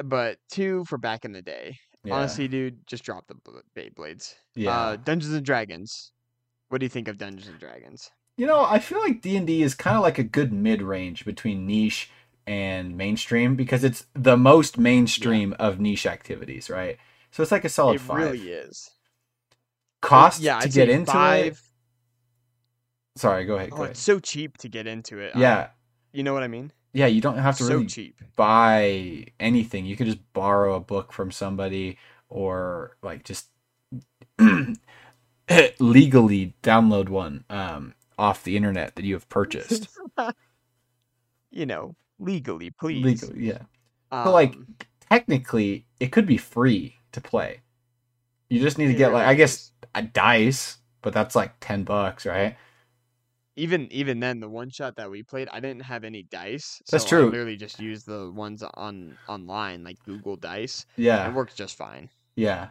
But 0.03 0.37
two 0.49 0.85
for 0.85 0.97
back 0.97 1.25
in 1.25 1.33
the 1.33 1.41
day. 1.41 1.77
Yeah. 2.03 2.15
Honestly, 2.15 2.47
dude, 2.47 2.87
just 2.87 3.03
drop 3.03 3.25
the 3.27 3.35
Beyblades. 3.75 4.35
yeah. 4.55 4.71
Uh, 4.71 4.95
Dungeons 4.95 5.33
and 5.33 5.45
Dragons. 5.45 6.11
What 6.69 6.79
do 6.79 6.85
you 6.85 6.89
think 6.89 7.07
of 7.07 7.17
Dungeons 7.17 7.47
and 7.47 7.59
Dragons? 7.59 8.09
You 8.37 8.47
know, 8.47 8.63
I 8.63 8.79
feel 8.79 8.99
like 8.99 9.21
D 9.21 9.35
and 9.35 9.45
D 9.45 9.61
is 9.61 9.75
kind 9.75 9.97
of 9.97 10.03
like 10.03 10.17
a 10.17 10.23
good 10.23 10.53
mid 10.53 10.81
range 10.81 11.25
between 11.25 11.67
niche 11.67 12.09
and 12.47 12.95
mainstream 12.95 13.55
because 13.55 13.83
it's 13.83 14.05
the 14.13 14.37
most 14.37 14.77
mainstream 14.77 15.53
of 15.59 15.79
niche 15.79 16.05
activities, 16.05 16.69
right? 16.69 16.97
So 17.31 17.43
it's 17.43 17.51
like 17.51 17.65
a 17.65 17.69
solid 17.69 17.95
it 17.95 18.01
five. 18.01 18.17
really 18.17 18.49
is. 18.51 18.91
Cost 20.01 20.41
yeah, 20.41 20.59
to 20.59 20.65
I'd 20.67 20.73
get 20.73 20.89
into 20.89 21.11
five. 21.11 21.45
it. 21.47 21.57
Sorry, 23.19 23.45
go 23.45 23.55
ahead. 23.55 23.71
Go 23.71 23.77
Oh, 23.77 23.79
ahead. 23.81 23.91
it's 23.91 23.99
so 23.99 24.19
cheap 24.19 24.57
to 24.59 24.69
get 24.69 24.87
into 24.87 25.19
it. 25.19 25.35
um, 25.35 25.41
yeah, 25.41 25.69
you 26.13 26.23
know 26.23 26.33
what 26.33 26.43
I 26.43 26.47
mean. 26.47 26.71
yeah. 26.93 27.07
You 27.07 27.21
don't 27.21 27.37
have 27.37 27.57
to 27.57 27.63
so 27.63 27.73
really 27.73 27.85
cheap. 27.87 28.19
buy 28.35 29.25
anything. 29.39 29.85
You 29.85 29.95
can 29.95 30.05
just 30.05 30.19
borrow 30.33 30.75
a 30.75 30.79
book 30.79 31.11
from 31.11 31.31
somebody 31.31 31.97
or 32.29 32.95
like 33.01 33.23
just 33.25 33.47
legally 35.79 36.53
download 36.63 37.09
one 37.09 37.43
um, 37.49 37.93
off 38.17 38.43
the 38.43 38.55
internet 38.55 38.95
that 38.95 39.03
you 39.05 39.13
have 39.15 39.27
purchased. 39.29 39.87
You 41.51 41.65
know, 41.65 41.95
legally, 42.19 42.69
please. 42.69 43.03
legally, 43.03 43.47
yeah. 43.47 43.63
Um, 44.11 44.25
So, 44.25 44.31
like, 44.31 44.55
Technically, 45.09 45.87
it 45.99 46.11
could 46.11 46.27
be 46.27 46.37
free 46.37 46.97
to 47.13 47.19
play. 47.19 47.61
You 48.49 48.59
just 48.59 48.77
need 48.77 48.85
to 48.87 48.93
get 48.93 49.11
like 49.11 49.25
I 49.25 49.33
guess 49.33 49.71
a 49.95 50.03
dice, 50.03 50.77
but 51.01 51.13
that's 51.13 51.35
like 51.35 51.53
ten 51.59 51.83
bucks, 51.83 52.27
right? 52.27 52.55
Even 53.59 53.91
even 53.91 54.19
then, 54.19 54.39
the 54.39 54.49
one 54.49 54.69
shot 54.69 54.95
that 54.95 55.11
we 55.11 55.23
played, 55.23 55.49
I 55.51 55.59
didn't 55.59 55.83
have 55.83 56.03
any 56.03 56.23
dice. 56.23 56.81
That's 56.89 57.03
so 57.03 57.09
true. 57.09 57.27
I 57.27 57.29
literally 57.29 57.57
just 57.57 57.79
used 57.79 58.05
the 58.05 58.31
ones 58.31 58.63
on 58.63 59.17
online, 59.27 59.83
like 59.83 60.01
Google 60.03 60.35
Dice. 60.35 60.85
Yeah, 60.95 61.27
It 61.27 61.33
worked 61.33 61.55
just 61.55 61.77
fine. 61.77 62.09
yeah, 62.35 62.69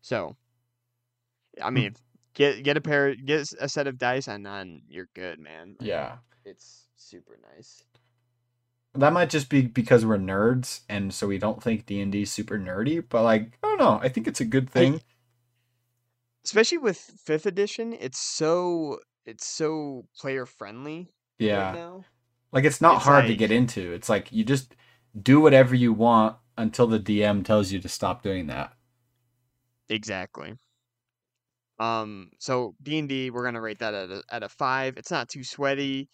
So. 0.00 0.36
I 1.60 1.70
mm. 1.70 1.74
mean, 1.74 1.96
get 2.34 2.62
get 2.62 2.76
a 2.76 2.80
pair, 2.80 3.14
get 3.14 3.52
a 3.60 3.68
set 3.68 3.86
of 3.86 3.98
dice, 3.98 4.28
and 4.28 4.46
then 4.46 4.82
you're 4.88 5.08
good, 5.14 5.40
man. 5.40 5.76
Like, 5.80 5.88
yeah. 5.88 6.16
it's 6.44 6.86
super 6.96 7.36
nice. 7.54 7.82
That 8.94 9.12
might 9.12 9.30
just 9.30 9.48
be 9.48 9.62
because 9.62 10.06
we're 10.06 10.18
nerds, 10.18 10.80
and 10.88 11.12
so 11.12 11.26
we 11.26 11.38
don't 11.38 11.62
think 11.62 11.86
D 11.86 12.00
and 12.00 12.12
D 12.12 12.22
is 12.22 12.32
super 12.32 12.58
nerdy. 12.58 13.04
But 13.06 13.22
like, 13.22 13.58
I 13.62 13.66
don't 13.66 13.78
know. 13.78 14.00
I 14.02 14.08
think 14.08 14.26
it's 14.26 14.40
a 14.40 14.44
good 14.44 14.70
thing. 14.70 15.00
Especially 16.44 16.78
with 16.78 16.96
fifth 16.96 17.44
edition, 17.44 17.92
it's 17.92 18.18
so 18.18 19.00
it's 19.28 19.46
so 19.46 20.06
player 20.18 20.46
friendly 20.46 21.12
Yeah, 21.38 21.56
right 21.56 21.72
now. 21.72 22.06
like 22.52 22.64
it's 22.64 22.80
not 22.80 22.98
It's 22.98 23.04
hard 23.04 23.26
to 23.28 23.36
get 23.36 23.52
into. 23.52 23.92
It's 23.92 24.08
like 24.08 24.32
you 24.32 24.44
just 24.44 24.74
do 25.20 25.40
whatever 25.40 25.74
you 25.74 25.92
want 25.92 26.36
until 26.58 26.86
the 26.86 26.98
DM 27.00 27.42
tells 27.42 27.72
you 27.72 27.80
to 27.80 27.88
stop 27.88 28.22
doing 28.22 28.46
that. 28.48 28.74
Exactly. 29.90 30.56
Um, 31.78 32.30
so 32.38 32.74
D 32.82 32.98
and 32.98 33.08
D, 33.08 33.30
we're 33.30 33.44
gonna 33.44 33.60
rate 33.60 33.78
that 33.78 33.94
at 33.94 34.10
a 34.10 34.22
at 34.30 34.42
a 34.42 34.48
five. 34.48 34.96
It's 34.96 35.10
not 35.10 35.28
too 35.28 35.44
sweaty. 35.44 36.08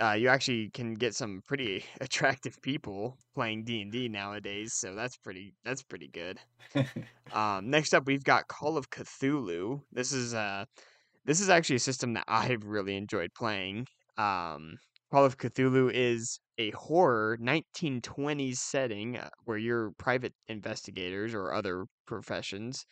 Uh, 0.00 0.12
you 0.12 0.28
actually 0.28 0.70
can 0.70 0.92
get 0.94 1.14
some 1.14 1.40
pretty 1.46 1.84
attractive 2.00 2.60
people 2.62 3.18
playing 3.34 3.64
D 3.64 3.80
and 3.82 3.90
D 3.92 4.08
nowadays, 4.08 4.74
so 4.74 4.94
that's 4.94 5.16
pretty 5.16 5.54
that's 5.64 5.82
pretty 5.82 6.08
good. 6.08 6.38
Um, 7.32 7.70
next 7.70 7.94
up, 7.94 8.06
we've 8.06 8.24
got 8.24 8.48
Call 8.48 8.76
of 8.76 8.90
Cthulhu. 8.90 9.82
This 9.92 10.12
is 10.12 10.34
uh, 10.34 10.64
this 11.26 11.40
is 11.40 11.48
actually 11.48 11.76
a 11.76 11.80
system 11.80 12.14
that 12.14 12.24
I've 12.28 12.64
really 12.64 12.96
enjoyed 12.96 13.30
playing. 13.34 13.86
Um, 14.16 14.78
Call 15.10 15.24
of 15.24 15.38
Cthulhu 15.38 15.90
is 15.92 16.40
a 16.58 16.70
horror 16.70 17.36
1920s 17.40 18.56
setting 18.56 19.18
uh, 19.18 19.28
where 19.44 19.58
you're 19.58 19.92
private 19.98 20.34
investigators 20.48 21.34
or 21.34 21.52
other 21.52 21.86
professions. 22.06 22.86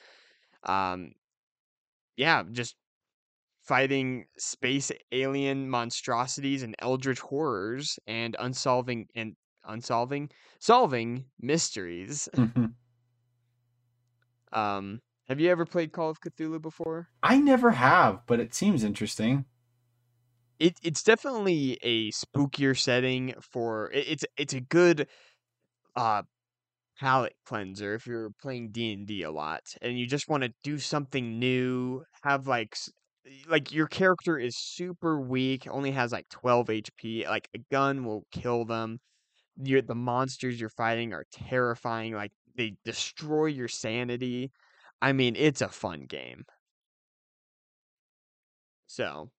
Um, 0.64 1.12
yeah, 2.16 2.42
just 2.53 2.77
fighting 3.62 4.27
space 4.38 4.92
alien 5.12 5.68
monstrosities 5.68 6.62
and 6.62 6.75
eldritch 6.81 7.20
horrors 7.20 7.99
and 8.07 8.37
unsolving 8.38 9.07
and 9.14 9.35
unsolving 9.64 10.31
solving 10.61 11.25
mysteries. 11.40 12.29
Um, 14.53 15.01
have 15.29 15.41
you 15.41 15.51
ever 15.51 15.65
played 15.67 15.93
Call 15.93 16.11
of 16.11 16.21
Cthulhu 16.21 16.61
before? 16.61 17.09
I 17.25 17.39
never 17.39 17.73
have, 17.73 18.25
but 18.27 18.39
it 18.39 18.55
seems 18.55 18.85
interesting. 18.85 19.47
It 20.59 20.79
it's 20.83 21.03
definitely 21.03 21.79
a 21.83 22.11
spookier 22.13 22.79
setting 22.79 23.35
for 23.41 23.91
it, 23.93 24.07
it's 24.09 24.25
it's 24.37 24.55
a 24.55 24.61
good 24.61 25.09
uh 25.97 26.23
palate 27.01 27.35
cleanser 27.47 27.95
if 27.95 28.07
you're 28.07 28.31
playing 28.43 28.73
D&D 28.73 29.23
a 29.25 29.31
lot 29.33 29.63
and 29.83 29.99
you 29.99 30.07
just 30.07 30.29
want 30.29 30.45
to 30.45 30.55
do 30.65 30.79
something 30.79 31.39
new, 31.39 32.05
have 32.25 32.47
like 32.49 32.77
like 33.49 33.73
your 33.73 33.89
character 33.89 34.39
is 34.39 34.57
super 34.59 35.21
weak, 35.21 35.67
only 35.71 35.93
has 35.93 36.13
like 36.13 36.29
12 36.31 36.71
HP, 36.71 37.27
like 37.27 37.49
a 37.55 37.59
gun 37.71 38.05
will 38.05 38.27
kill 38.33 38.65
them. 38.65 39.01
You're, 39.63 39.83
the 39.83 39.95
monsters 39.95 40.61
you're 40.61 40.71
fighting 40.71 41.13
are 41.15 41.27
terrifying, 41.33 42.15
like 42.15 42.33
they 42.57 42.77
destroy 42.85 43.47
your 43.47 43.69
sanity. 43.69 44.53
I 45.05 45.12
mean, 45.12 45.37
it's 45.37 45.61
a 45.61 45.69
fun 45.69 46.07
game. 46.07 46.47
So, 48.87 49.31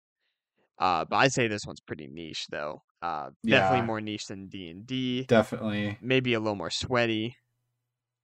uh, 0.79 1.05
but 1.07 1.17
I'd 1.17 1.33
say 1.33 1.49
this 1.49 1.67
one's 1.67 1.81
pretty 1.81 2.09
niche 2.09 2.47
though. 2.51 2.83
Uh, 3.03 3.33
definitely 3.49 3.83
Yeah. 3.83 3.87
more 3.87 4.01
niche 4.03 4.27
than 4.27 4.49
D 4.49 4.69
and 4.71 4.87
D. 4.87 5.29
Definitely. 5.29 5.99
Maybe 6.01 6.35
a 6.35 6.41
little 6.41 6.57
more 6.57 6.71
sweaty, 6.71 7.37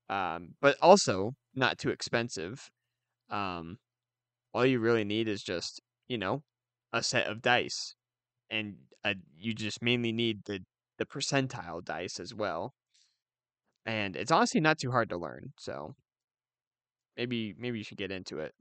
um, 0.09 0.57
but 0.61 0.76
also 0.83 1.33
not 1.55 1.79
too 1.79 1.90
expensive. 1.90 2.70
Um, 3.31 3.79
all 4.55 4.66
you 4.66 4.81
really 4.81 5.05
need 5.05 5.29
is 5.29 5.42
just 5.42 5.83
you 6.09 6.18
know 6.18 6.44
a 6.92 7.03
set 7.03 7.29
of 7.29 7.42
dice, 7.42 7.94
and 8.50 8.79
uh, 9.05 9.14
you 9.37 9.55
just 9.55 9.83
mainly 9.83 10.12
need 10.12 10.44
the 10.46 10.61
the 10.98 11.07
percentile 11.07 11.85
dice 11.85 12.20
as 12.20 12.35
well. 12.35 12.74
And 13.87 14.16
it's 14.16 14.31
honestly 14.31 14.61
not 14.61 14.79
too 14.79 14.90
hard 14.90 15.09
to 15.11 15.16
learn. 15.18 15.53
So 15.59 15.94
maybe 17.20 17.54
maybe 17.59 17.76
you 17.76 17.85
should 17.85 17.98
get 17.98 18.11
into 18.11 18.38
it. 18.38 18.54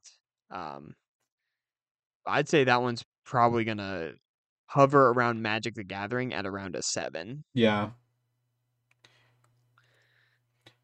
Um, 0.52 0.96
I'd 2.28 2.50
say 2.50 2.66
that 2.66 2.82
one's 2.82 3.06
probably 3.24 3.64
gonna 3.64 4.12
hover 4.66 5.10
around 5.12 5.42
Magic 5.42 5.76
the 5.76 5.84
Gathering 5.84 6.34
at 6.34 6.46
around 6.46 6.76
a 6.76 6.82
seven. 6.82 7.46
Yeah. 7.54 7.92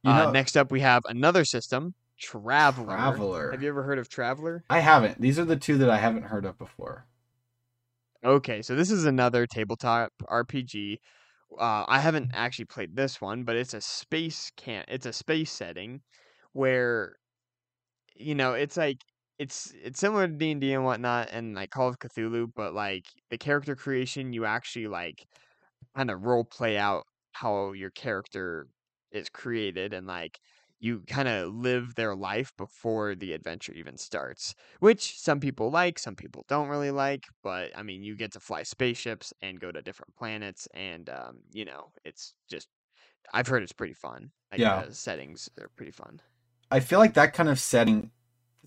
You 0.03 0.11
uh, 0.11 0.31
next 0.31 0.55
up, 0.55 0.71
we 0.71 0.79
have 0.81 1.03
another 1.05 1.43
system, 1.43 1.95
Traveller. 2.17 2.95
Traveller. 2.95 3.51
Have 3.51 3.61
you 3.61 3.69
ever 3.69 3.83
heard 3.83 3.99
of 3.99 4.07
Traveller? 4.07 4.63
I 4.69 4.79
haven't. 4.79 5.19
These 5.19 5.37
are 5.37 5.45
the 5.45 5.57
two 5.57 5.77
that 5.79 5.89
I 5.89 5.97
haven't 5.97 6.23
heard 6.23 6.45
of 6.45 6.57
before. 6.57 7.07
Okay, 8.23 8.61
so 8.61 8.75
this 8.75 8.89
is 8.89 9.05
another 9.05 9.45
tabletop 9.45 10.13
RPG. 10.23 10.99
Uh, 11.59 11.85
I 11.87 11.99
haven't 11.99 12.31
actually 12.33 12.65
played 12.65 12.95
this 12.95 13.19
one, 13.19 13.43
but 13.43 13.55
it's 13.57 13.73
a 13.73 13.81
space 13.81 14.51
can 14.55 14.85
it's 14.87 15.05
a 15.05 15.13
space 15.13 15.51
setting 15.51 16.01
where 16.53 17.17
you 18.15 18.35
know 18.35 18.53
it's 18.53 18.77
like 18.77 18.99
it's 19.39 19.71
it's 19.73 19.99
similar 19.99 20.27
to 20.27 20.33
D 20.33 20.51
and 20.51 20.61
D 20.61 20.73
and 20.73 20.85
whatnot, 20.85 21.29
and 21.31 21.55
like 21.55 21.71
Call 21.71 21.89
of 21.89 21.99
Cthulhu, 21.99 22.51
but 22.55 22.73
like 22.73 23.05
the 23.29 23.37
character 23.37 23.75
creation, 23.75 24.33
you 24.33 24.45
actually 24.45 24.87
like 24.87 25.27
kind 25.95 26.11
of 26.11 26.23
role 26.23 26.45
play 26.45 26.77
out 26.77 27.05
how 27.33 27.73
your 27.73 27.91
character 27.91 28.67
is 29.11 29.29
created, 29.29 29.93
and 29.93 30.07
like 30.07 30.39
you 30.79 31.01
kind 31.07 31.27
of 31.27 31.53
live 31.53 31.95
their 31.95 32.15
life 32.15 32.51
before 32.57 33.15
the 33.15 33.33
adventure 33.33 33.73
even 33.73 33.97
starts 33.97 34.53
which 34.81 35.17
some 35.19 35.39
people 35.39 35.71
like, 35.71 35.97
some 35.97 36.15
people 36.15 36.43
don't 36.49 36.67
really 36.69 36.91
like. 36.91 37.23
But 37.43 37.75
I 37.77 37.83
mean, 37.83 38.03
you 38.03 38.15
get 38.15 38.33
to 38.33 38.39
fly 38.41 38.63
spaceships 38.63 39.33
and 39.41 39.59
go 39.59 39.71
to 39.71 39.81
different 39.81 40.15
planets, 40.15 40.67
and 40.73 41.09
um, 41.09 41.41
you 41.53 41.65
know, 41.65 41.91
it's 42.05 42.35
just 42.49 42.69
I've 43.33 43.47
heard 43.47 43.63
it's 43.63 43.73
pretty 43.73 43.93
fun. 43.95 44.31
Like, 44.51 44.63
Yeah. 44.63 44.85
the 44.87 44.93
settings 44.93 45.49
are 45.59 45.69
pretty 45.75 45.91
fun. 45.91 46.21
I 46.71 46.79
feel 46.79 46.99
like 46.99 47.13
that 47.15 47.33
kind 47.33 47.49
of 47.49 47.59
setting 47.59 48.11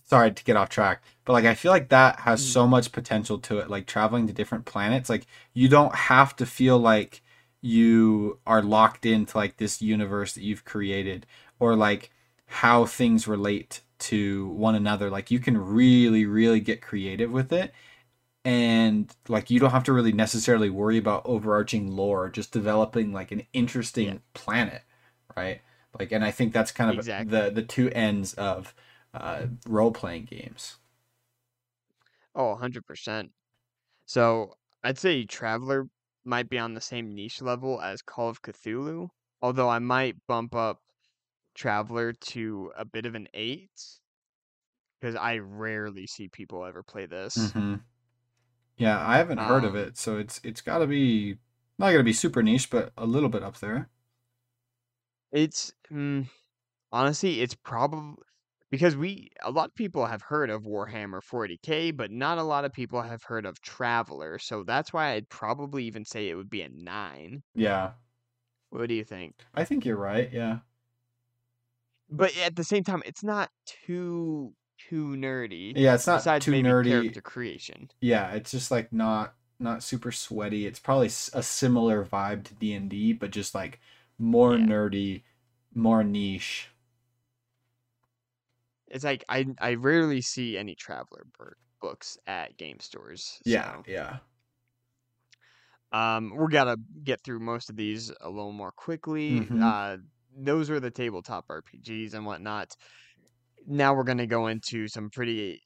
sorry 0.04 0.32
to 0.32 0.44
get 0.44 0.56
off 0.56 0.68
track, 0.70 1.02
but 1.24 1.32
like 1.34 1.44
I 1.46 1.54
feel 1.54 1.72
like 1.72 1.88
that 1.90 2.20
has 2.20 2.42
Mm. 2.42 2.44
so 2.44 2.66
much 2.66 2.92
potential 2.92 3.38
to 3.40 3.58
it 3.58 3.70
like 3.70 3.86
traveling 3.86 4.26
to 4.26 4.32
different 4.32 4.64
planets 4.66 5.10
like 5.10 5.26
you 5.54 5.68
don't 5.68 5.94
have 5.94 6.36
to 6.36 6.46
feel 6.46 6.78
like 6.78 7.22
you 7.62 8.38
are 8.46 8.62
locked 8.62 9.06
into 9.06 9.36
like 9.36 9.56
this 9.58 9.82
universe 9.82 10.34
that 10.34 10.42
you've 10.44 10.64
created 10.64 11.26
or 11.60 11.76
like 11.76 12.10
how 12.46 12.86
things 12.86 13.28
relate 13.28 13.82
to 13.98 14.48
one 14.50 14.74
another 14.76 15.10
like 15.10 15.30
you 15.30 15.38
can 15.40 15.58
really 15.58 16.24
really 16.26 16.60
get 16.60 16.82
creative 16.82 17.32
with 17.32 17.52
it 17.52 17.72
and 18.44 19.14
like 19.28 19.50
you 19.50 19.60
don't 19.60 19.70
have 19.72 19.84
to 19.84 19.92
really 19.92 20.12
necessarily 20.12 20.70
worry 20.70 20.98
about 20.98 21.22
overarching 21.26 21.90
lore 21.96 22.28
just 22.30 22.52
developing 22.52 23.12
like 23.12 23.32
an 23.32 23.42
interesting 23.52 24.06
Yeah. 24.06 24.18
planet 24.34 24.82
right 25.36 25.60
like 25.98 26.12
and 26.12 26.24
i 26.24 26.30
think 26.30 26.52
that's 26.52 26.72
kind 26.72 26.90
of 26.98 27.08
Exactly. 27.08 27.30
the 27.30 27.50
the 27.50 27.62
two 27.62 27.90
ends 27.90 28.34
of 28.34 28.74
uh 29.14 29.46
role 29.66 29.92
playing 29.92 30.24
games 30.24 30.76
Oh, 32.34 32.50
100%. 32.50 33.32
So 34.06 34.54
I'd 34.84 34.98
say 34.98 35.24
Traveller 35.24 35.90
might 36.24 36.48
be 36.48 36.56
on 36.58 36.74
the 36.74 36.80
same 36.80 37.12
niche 37.14 37.42
level 37.42 37.80
as 37.82 38.02
Call 38.02 38.28
of 38.28 38.40
Cthulhu, 38.40 39.08
although 39.42 39.68
I 39.68 39.78
might 39.80 40.24
bump 40.28 40.54
up 40.54 40.80
Traveller 41.54 42.12
to 42.14 42.72
a 42.76 42.84
bit 42.84 43.06
of 43.06 43.14
an 43.16 43.28
eight 43.34 44.00
because 45.00 45.16
I 45.16 45.38
rarely 45.38 46.06
see 46.06 46.28
people 46.28 46.64
ever 46.64 46.82
play 46.84 47.06
this. 47.06 47.54
mm-hmm. 47.54 47.76
Yeah, 48.76 49.06
I 49.06 49.18
haven't 49.18 49.42
heard 49.42 49.64
of 49.64 49.74
Um, 49.74 49.76
it, 49.76 49.98
so 49.98 50.18
it's 50.18 50.40
it's 50.44 50.60
got 50.62 50.78
to 50.78 50.86
be 50.86 51.38
not 51.78 51.92
gonna 51.92 52.04
be 52.04 52.12
super 52.12 52.42
niche, 52.42 52.70
but 52.70 52.92
a 52.96 53.06
little 53.06 53.28
bit 53.28 53.42
up 53.42 53.58
there. 53.60 53.90
It's 55.32 55.72
mm, 55.90 56.28
honestly, 56.92 57.40
it's 57.42 57.54
probably 57.54 58.16
because 58.70 58.96
we 58.96 59.30
a 59.42 59.50
lot 59.50 59.70
of 59.70 59.74
people 59.76 60.06
have 60.06 60.22
heard 60.22 60.50
of 60.50 60.64
Warhammer 60.64 61.22
40K, 61.22 61.90
but 61.92 62.10
not 62.12 62.38
a 62.38 62.44
lot 62.44 62.64
of 62.66 62.72
people 62.72 63.02
have 63.02 63.22
heard 63.24 63.46
of 63.46 63.60
Traveller. 63.62 64.38
So 64.38 64.64
that's 64.64 64.92
why 64.92 65.12
I'd 65.12 65.28
probably 65.30 65.84
even 65.86 66.04
say 66.06 66.28
it 66.30 66.36
would 66.36 66.50
be 66.50 66.62
a 66.62 66.68
nine. 66.70 67.42
Yeah, 67.54 67.94
What 68.70 68.86
do 68.88 68.94
you 68.94 69.04
think? 69.04 69.44
I 69.54 69.64
think 69.64 69.84
you're 69.84 69.96
right. 69.98 70.32
Yeah, 70.32 70.60
But 72.10 72.36
at 72.36 72.56
the 72.56 72.64
same 72.64 72.84
time, 72.84 73.02
it's 73.06 73.22
not 73.24 73.50
too 73.64 74.54
too 74.78 75.16
nerdy. 75.16 75.74
yeah, 75.74 75.94
it's 75.94 76.06
not 76.06 76.26
besides 76.26 76.40
too 76.40 76.52
maybe 76.52 76.62
nerdy. 76.62 76.80
character 76.82 77.20
creation. 77.22 77.90
Yeah, 78.00 78.32
it's 78.34 78.52
just 78.52 78.70
like 78.70 78.92
not 78.92 79.36
not 79.60 79.82
super 79.84 80.12
sweaty. 80.12 80.66
It's 80.66 80.80
probably 80.80 81.06
s- 81.08 81.30
a 81.34 81.42
similar 81.42 82.04
vibe 82.04 82.44
to 82.46 82.54
D 82.54 82.74
and 82.74 82.90
D, 82.90 83.12
but 83.14 83.30
just 83.32 83.54
like 83.54 83.80
more 84.18 84.52
Yeah. 84.52 84.66
nerdy, 84.66 85.22
more 85.74 86.04
niche. 86.04 86.70
It's 88.88 89.04
like 89.04 89.24
I 89.28 89.46
I 89.60 89.74
rarely 89.74 90.20
see 90.20 90.56
any 90.58 90.74
Traveller 90.74 91.26
books 91.80 92.18
at 92.26 92.56
game 92.56 92.80
stores. 92.80 93.40
Yeah, 93.44 93.74
so, 93.74 93.84
yeah, 93.86 94.18
Um, 95.92 96.30
we're 96.34 96.48
gonna 96.48 96.76
get 97.02 97.22
through 97.22 97.40
most 97.40 97.70
of 97.70 97.76
these 97.76 98.10
a 98.20 98.28
little 98.28 98.52
more 98.52 98.72
quickly. 98.72 99.50
Mhm. 99.50 99.60
Uh, 99.60 99.98
those 100.36 100.68
are 100.70 100.80
the 100.80 100.90
tabletop 100.90 101.46
RPGs 101.48 102.14
and 102.14 102.26
whatnot. 102.26 102.76
Now 103.66 103.94
we're 103.94 104.04
gonna 104.04 104.26
go 104.26 104.48
into 104.48 104.88
some 104.88 105.10
pretty 105.10 105.62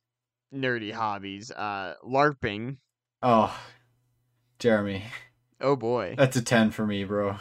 nerdy 0.54 0.92
hobbies. 0.92 1.50
Uh, 1.50 1.94
LARPing. 2.04 2.78
Oh, 3.22 3.58
Jeremy, 4.58 5.04
Oh 5.60 5.76
boy, 5.76 6.16
that's 6.16 6.36
a 6.36 6.42
ten 6.42 6.70
for 6.70 6.86
me, 6.86 7.04
bro. 7.04 7.38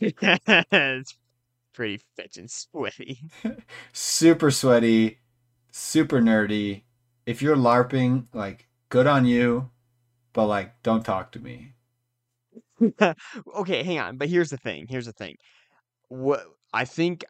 It's 0.00 1.14
pretty 1.72 2.00
fetching 2.16 2.48
sweaty. 2.48 3.20
Super 3.92 4.50
sweaty, 4.50 5.18
super 5.70 6.20
nerdy. 6.20 6.82
If 7.26 7.42
you're 7.42 7.56
LARPing, 7.56 8.26
like, 8.32 8.68
good 8.88 9.06
on 9.06 9.26
you, 9.26 9.70
but 10.32 10.46
like, 10.46 10.82
don't 10.82 11.04
talk 11.04 11.32
to 11.32 11.40
me. 11.40 11.74
okay, 13.56 13.82
hang 13.82 13.98
on. 13.98 14.16
But 14.16 14.28
here's 14.28 14.50
the 14.50 14.56
thing. 14.56 14.86
Here's 14.88 15.06
the 15.06 15.12
thing. 15.12 15.36
What 16.08 16.44
I 16.72 16.84
think 16.84 17.24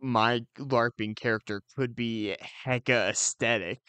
my 0.00 0.44
LARPing 0.58 1.16
character 1.16 1.62
could 1.74 1.94
be 1.94 2.36
hecka 2.64 3.10
aesthetic. 3.10 3.80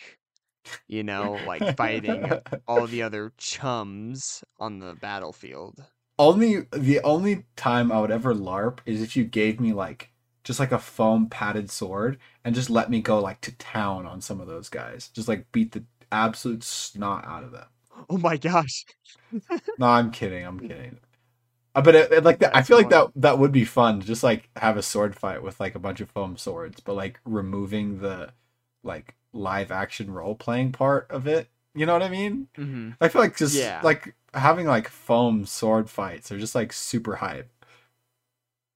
You 0.88 1.04
know, 1.04 1.40
like 1.48 1.78
fighting 1.78 2.30
all 2.68 2.88
the 2.88 3.02
other 3.04 3.32
chums 3.38 4.44
on 4.60 4.80
the 4.80 4.96
battlefield. 4.96 5.82
Only 6.20 6.62
the 6.72 7.00
only 7.02 7.46
time 7.56 7.92
I 7.92 8.00
would 8.02 8.12
ever 8.12 8.34
LARP 8.34 8.80
is 8.86 9.02
if 9.02 9.16
you 9.16 9.24
gave 9.24 9.60
me 9.60 9.74
like 9.74 10.12
just 10.44 10.60
like 10.60 10.72
a 10.72 10.80
foam 10.80 11.28
padded 11.30 11.70
sword 11.70 12.18
and 12.44 12.56
just 12.56 12.70
let 12.70 12.90
me 12.90 13.02
go 13.02 13.20
like 13.20 13.42
to 13.42 13.52
town 13.58 14.06
on 14.06 14.22
some 14.22 14.40
of 14.42 14.48
those 14.48 14.70
guys. 14.70 15.10
Just 15.10 15.28
like 15.28 15.52
beat 15.52 15.74
the 15.74 15.84
absolute 16.12 16.64
snot 16.64 17.26
out 17.26 17.44
of 17.44 17.52
them. 17.52 17.68
Oh 18.10 18.18
my 18.18 18.38
gosh. 18.38 18.86
No, 19.78 19.88
I'm 19.88 20.12
kidding. 20.12 20.46
I'm 20.46 20.60
kidding. 20.60 21.00
Uh, 21.76 21.82
But 21.82 21.96
it, 21.96 22.12
it- 22.12 22.24
like 22.24 22.40
that, 22.40 22.56
I 22.56 22.64
feel 22.64 22.78
like 22.78 22.90
that 22.90 23.12
that 23.16 23.40
would 23.40 23.52
be 23.52 23.66
fun. 23.66 24.00
to 24.02 24.06
Just 24.08 24.24
like 24.24 24.50
have 24.58 24.78
a 24.78 24.84
sword 24.84 25.16
fight 25.16 25.44
with 25.44 25.60
like 25.60 25.76
a 25.76 25.80
bunch 25.80 26.02
of 26.02 26.10
foam 26.12 26.38
swords, 26.38 26.82
but 26.82 26.96
like 26.96 27.20
removing 27.26 28.00
the 28.00 28.34
like 28.84 29.16
live 29.34 29.72
action 29.72 30.12
role 30.12 30.36
playing 30.36 30.72
part 30.72 31.08
of 31.12 31.28
it. 31.28 31.50
You 31.76 31.86
know 31.86 31.94
what 31.94 32.04
I 32.04 32.10
mean? 32.10 32.48
hmm 32.56 32.92
I 33.02 33.10
feel 33.10 33.22
like 33.22 33.38
just 33.38 33.56
Yeah. 33.56 33.82
like 33.82 34.16
having 34.38 34.66
like 34.68 34.88
foam 34.88 35.46
sword 35.46 35.90
fights 35.90 36.32
are 36.32 36.40
just 36.40 36.56
like 36.56 36.74
super 36.74 37.18
hype. 37.18 37.52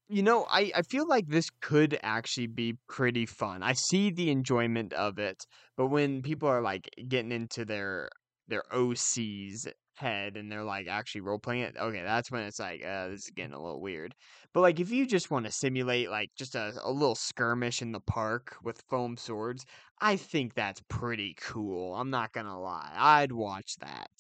You 0.10 0.22
know, 0.24 0.46
I, 0.50 0.72
I 0.76 0.82
feel 0.82 1.08
like 1.08 1.28
this 1.28 1.50
could 1.62 1.98
actually 2.04 2.48
be 2.48 2.74
pretty 2.90 3.26
fun. 3.26 3.64
I 3.64 3.74
see 3.74 4.12
the 4.12 4.30
enjoyment 4.30 4.92
of 4.94 5.18
it, 5.20 5.48
but 5.78 5.88
when 5.88 6.22
people 6.22 6.50
are 6.50 6.62
like 6.62 6.90
getting 7.08 7.32
into 7.32 7.64
their 7.66 8.10
their 8.48 8.64
OC's 8.74 9.68
head 9.96 10.36
and 10.36 10.52
they're 10.52 10.64
like 10.64 10.88
actually 10.88 11.22
role 11.22 11.40
playing 11.40 11.64
it, 11.64 11.78
okay, 11.78 12.02
that's 12.04 12.30
when 12.30 12.44
it's 12.44 12.60
like, 12.60 12.84
uh, 12.84 13.08
this 13.08 13.24
is 13.26 13.30
getting 13.32 13.54
a 13.54 13.62
little 13.62 13.82
weird. 13.82 14.14
But 14.54 14.62
like 14.62 14.80
if 14.82 14.92
you 14.92 15.06
just 15.08 15.32
want 15.32 15.46
to 15.46 15.52
simulate 15.52 16.10
like 16.12 16.32
just 16.36 16.56
a, 16.56 16.74
a 16.84 16.92
little 16.92 17.16
skirmish 17.16 17.82
in 17.82 17.92
the 17.94 18.02
park 18.02 18.58
with 18.64 18.82
foam 18.90 19.16
swords, 19.18 19.66
I 20.02 20.18
think 20.18 20.54
that's 20.54 20.82
pretty 20.90 21.36
cool. 21.40 21.96
I'm 21.96 22.10
not 22.10 22.34
gonna 22.34 22.60
lie. 22.60 22.92
I'd 22.96 23.32
watch 23.32 23.78
that. 23.78 24.12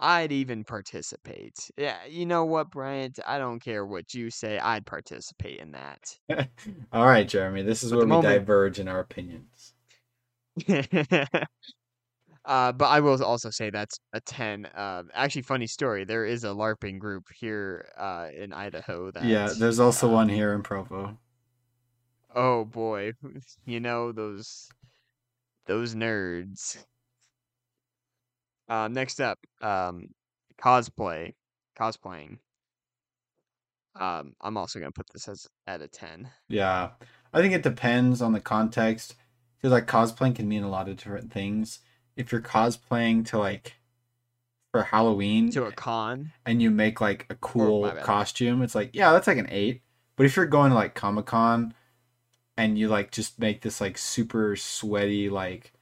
I'd 0.00 0.32
even 0.32 0.64
participate. 0.64 1.70
Yeah, 1.76 1.96
you 2.08 2.26
know 2.26 2.44
what, 2.44 2.70
Bryant? 2.70 3.18
I 3.26 3.38
don't 3.38 3.60
care 3.60 3.86
what 3.86 4.12
you 4.12 4.30
say. 4.30 4.58
I'd 4.58 4.86
participate 4.86 5.60
in 5.60 5.72
that. 5.72 6.18
All 6.92 7.06
right, 7.06 7.28
Jeremy, 7.28 7.62
this 7.62 7.82
is 7.82 7.92
At 7.92 7.96
where 7.96 8.04
the 8.04 8.06
we 8.06 8.12
moment- 8.16 8.38
diverge 8.40 8.80
in 8.80 8.88
our 8.88 9.00
opinions. 9.00 9.72
uh, 10.68 11.46
but 12.72 12.84
I 12.84 13.00
will 13.00 13.22
also 13.24 13.50
say 13.50 13.70
that's 13.70 13.98
a 14.12 14.20
10. 14.20 14.66
Uh, 14.66 15.04
actually, 15.14 15.42
funny 15.42 15.66
story. 15.66 16.04
There 16.04 16.26
is 16.26 16.44
a 16.44 16.48
LARPing 16.48 16.98
group 16.98 17.24
here 17.34 17.88
uh, 17.96 18.28
in 18.36 18.52
Idaho 18.52 19.10
that. 19.12 19.24
yeah, 19.24 19.50
there's 19.58 19.80
also 19.80 20.08
uh, 20.08 20.12
one 20.12 20.28
here 20.28 20.52
in 20.54 20.62
Provo. 20.62 21.16
Oh 22.34 22.64
boy, 22.64 23.12
you 23.64 23.80
know 23.80 24.12
those 24.12 24.68
those 25.66 25.94
nerds. 25.94 26.76
Uh, 28.68 28.88
next 28.88 29.20
up, 29.20 29.38
um, 29.60 30.08
cosplay, 30.60 31.34
cosplaying. 31.78 32.38
Um, 33.98 34.34
I'm 34.40 34.56
also 34.56 34.78
gonna 34.80 34.90
put 34.92 35.06
this 35.12 35.28
as 35.28 35.46
at 35.66 35.82
a 35.82 35.88
ten. 35.88 36.30
Yeah, 36.48 36.90
I 37.32 37.40
think 37.40 37.54
it 37.54 37.62
depends 37.62 38.20
on 38.20 38.32
the 38.32 38.40
context 38.40 39.14
because 39.56 39.70
like 39.72 39.86
cosplaying 39.86 40.36
can 40.36 40.48
mean 40.48 40.62
a 40.64 40.68
lot 40.70 40.88
of 40.88 40.96
different 40.96 41.32
things. 41.32 41.80
If 42.16 42.32
you're 42.32 42.40
cosplaying 42.40 43.26
to 43.26 43.38
like 43.38 43.74
for 44.72 44.82
Halloween 44.82 45.50
To 45.52 45.66
a 45.66 45.72
con, 45.72 46.32
and 46.44 46.60
you 46.60 46.70
make 46.70 47.00
like 47.00 47.26
a 47.30 47.36
cool 47.36 47.82
my 47.82 47.94
bad. 47.94 48.02
costume, 48.02 48.62
it's 48.62 48.74
like 48.74 48.90
yeah, 48.94 49.12
that's 49.12 49.26
like 49.28 49.38
an 49.38 49.48
eight. 49.50 49.82
But 50.16 50.26
if 50.26 50.36
you're 50.36 50.46
going 50.46 50.70
to 50.70 50.76
like 50.76 50.94
Comic 50.94 51.26
Con 51.26 51.74
and 52.56 52.78
you 52.78 52.88
like 52.88 53.10
just 53.10 53.38
make 53.38 53.62
this 53.62 53.80
like 53.80 53.98
super 53.98 54.54
sweaty 54.56 55.28
like 55.28 55.72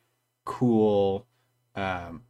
cool 0.44 1.26
um 1.74 2.22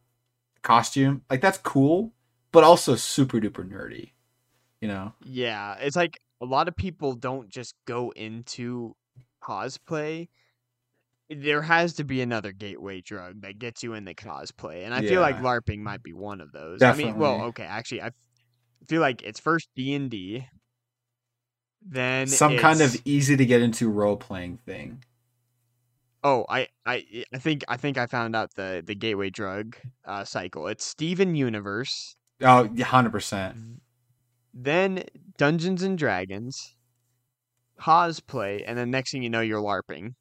costume, 0.63 1.21
like 1.29 1.41
that's 1.41 1.59
cool, 1.59 2.13
but 2.51 2.63
also 2.63 2.95
super 2.95 3.39
duper 3.39 3.69
nerdy. 3.69 4.11
You 4.81 4.89
know? 4.89 5.13
yeah, 5.23 5.77
it's 5.79 5.95
like 5.95 6.19
a 6.41 6.45
lot 6.45 6.67
of 6.67 6.75
people 6.75 7.13
don't 7.13 7.47
just 7.47 7.73
go 7.85 8.11
into 8.17 8.95
cosplay. 9.41 10.27
There 11.29 11.61
has 11.61 11.93
to 11.93 12.03
be 12.03 12.21
another 12.21 12.51
gateway 12.51 12.99
drug 12.99 13.41
that 13.41 13.59
gets 13.59 13.81
you 13.81 13.93
in 13.93 14.03
the 14.03 14.13
cosplay, 14.13 14.83
and 14.83 14.93
I 14.93 15.01
feel 15.01 15.21
like 15.21 15.37
LARPing 15.37 15.79
might 15.79 16.03
be 16.03 16.11
one 16.11 16.41
of 16.41 16.51
those. 16.51 16.81
I 16.81 16.93
mean, 16.95 17.17
well, 17.17 17.43
okay, 17.43 17.63
actually, 17.63 18.01
I 18.01 18.11
feel 18.87 18.99
like 18.99 19.21
it's 19.21 19.39
first 19.39 19.69
D 19.73 19.93
and 19.93 20.11
D, 20.11 20.45
then 21.85 22.27
Some 22.27 22.57
kind 22.57 22.81
of 22.81 22.95
easy 23.05 23.37
to 23.37 23.45
get 23.45 23.61
into 23.61 23.89
role 23.89 24.17
playing 24.17 24.57
thing. 24.65 25.03
Oh, 26.23 26.45
I, 26.49 26.67
I, 26.85 27.25
I 27.33 27.37
think 27.37 27.63
I 27.67 27.75
think 27.77 27.97
I 27.97 28.07
found 28.07 28.35
out 28.35 28.53
the 28.55 28.81
the 28.85 28.95
gateway 28.95 29.29
drug 29.29 29.75
uh, 30.05 30.23
cycle. 30.23 30.67
It's 30.67 30.85
Steven 30.85 31.35
Universe, 31.35 32.15
Oh, 32.41 32.65
100 32.67 33.11
percent. 33.11 33.81
then 34.53 35.03
Dungeons 35.37 35.83
and 35.83 35.97
Dragons, 35.97 36.75
cosplay, 37.79 38.63
and 38.65 38.75
then 38.77 38.89
next 38.89 39.11
thing 39.11 39.21
you 39.21 39.29
know, 39.29 39.41
you're 39.41 39.61
LARPing. 39.61 40.15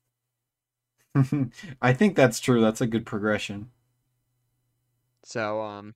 I 1.82 1.92
think 1.92 2.16
that's 2.16 2.40
true. 2.40 2.60
That's 2.60 2.80
a 2.80 2.86
good 2.86 3.06
progression. 3.06 3.70
So, 5.24 5.60
um, 5.60 5.94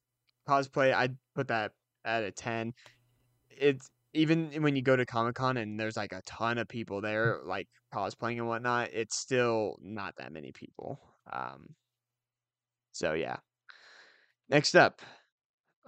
cosplay, 0.49 0.93
I'd 0.95 1.16
put 1.35 1.49
that 1.49 1.72
at 2.05 2.22
a 2.24 2.31
ten. 2.31 2.74
It's 3.51 3.91
even 4.15 4.63
when 4.63 4.77
you 4.77 4.83
go 4.83 4.97
to 4.97 5.05
Comic 5.07 5.35
Con 5.35 5.57
and 5.57 5.79
there's 5.79 5.97
like 5.97 6.13
a 6.13 6.23
ton 6.27 6.59
of 6.59 6.69
people 6.69 7.01
there, 7.01 7.41
like 7.45 7.69
cosplaying 7.93 8.39
and 8.39 8.47
whatnot. 8.49 8.91
It's 8.93 9.17
still 9.17 9.77
not 9.83 10.15
that 10.19 10.33
many 10.33 10.53
people. 10.53 10.99
Um, 11.33 11.75
so 12.93 13.13
yeah. 13.13 13.37
Next 14.49 14.75
up, 14.77 15.01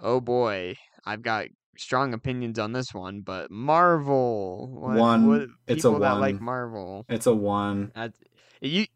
oh 0.03 0.21
boy, 0.21 0.75
I've 1.07 1.23
got 1.23 1.47
strong 1.77 2.13
opinions 2.13 2.59
on 2.59 2.73
this 2.73 2.93
one, 2.93 3.21
but 3.21 3.51
Marvel. 3.51 4.69
What, 4.73 4.97
One, 4.99 5.29
what- 5.29 5.49
it's 5.67 5.85
a 5.85 5.89
people 5.89 6.01
that 6.01 6.19
like. 6.19 6.41
Marvel. 6.41 7.07
It's 7.09 7.27
a 7.27 7.35
one. 7.35 7.93
That 7.95 8.15
it, 8.61 8.69
u- 8.69 8.87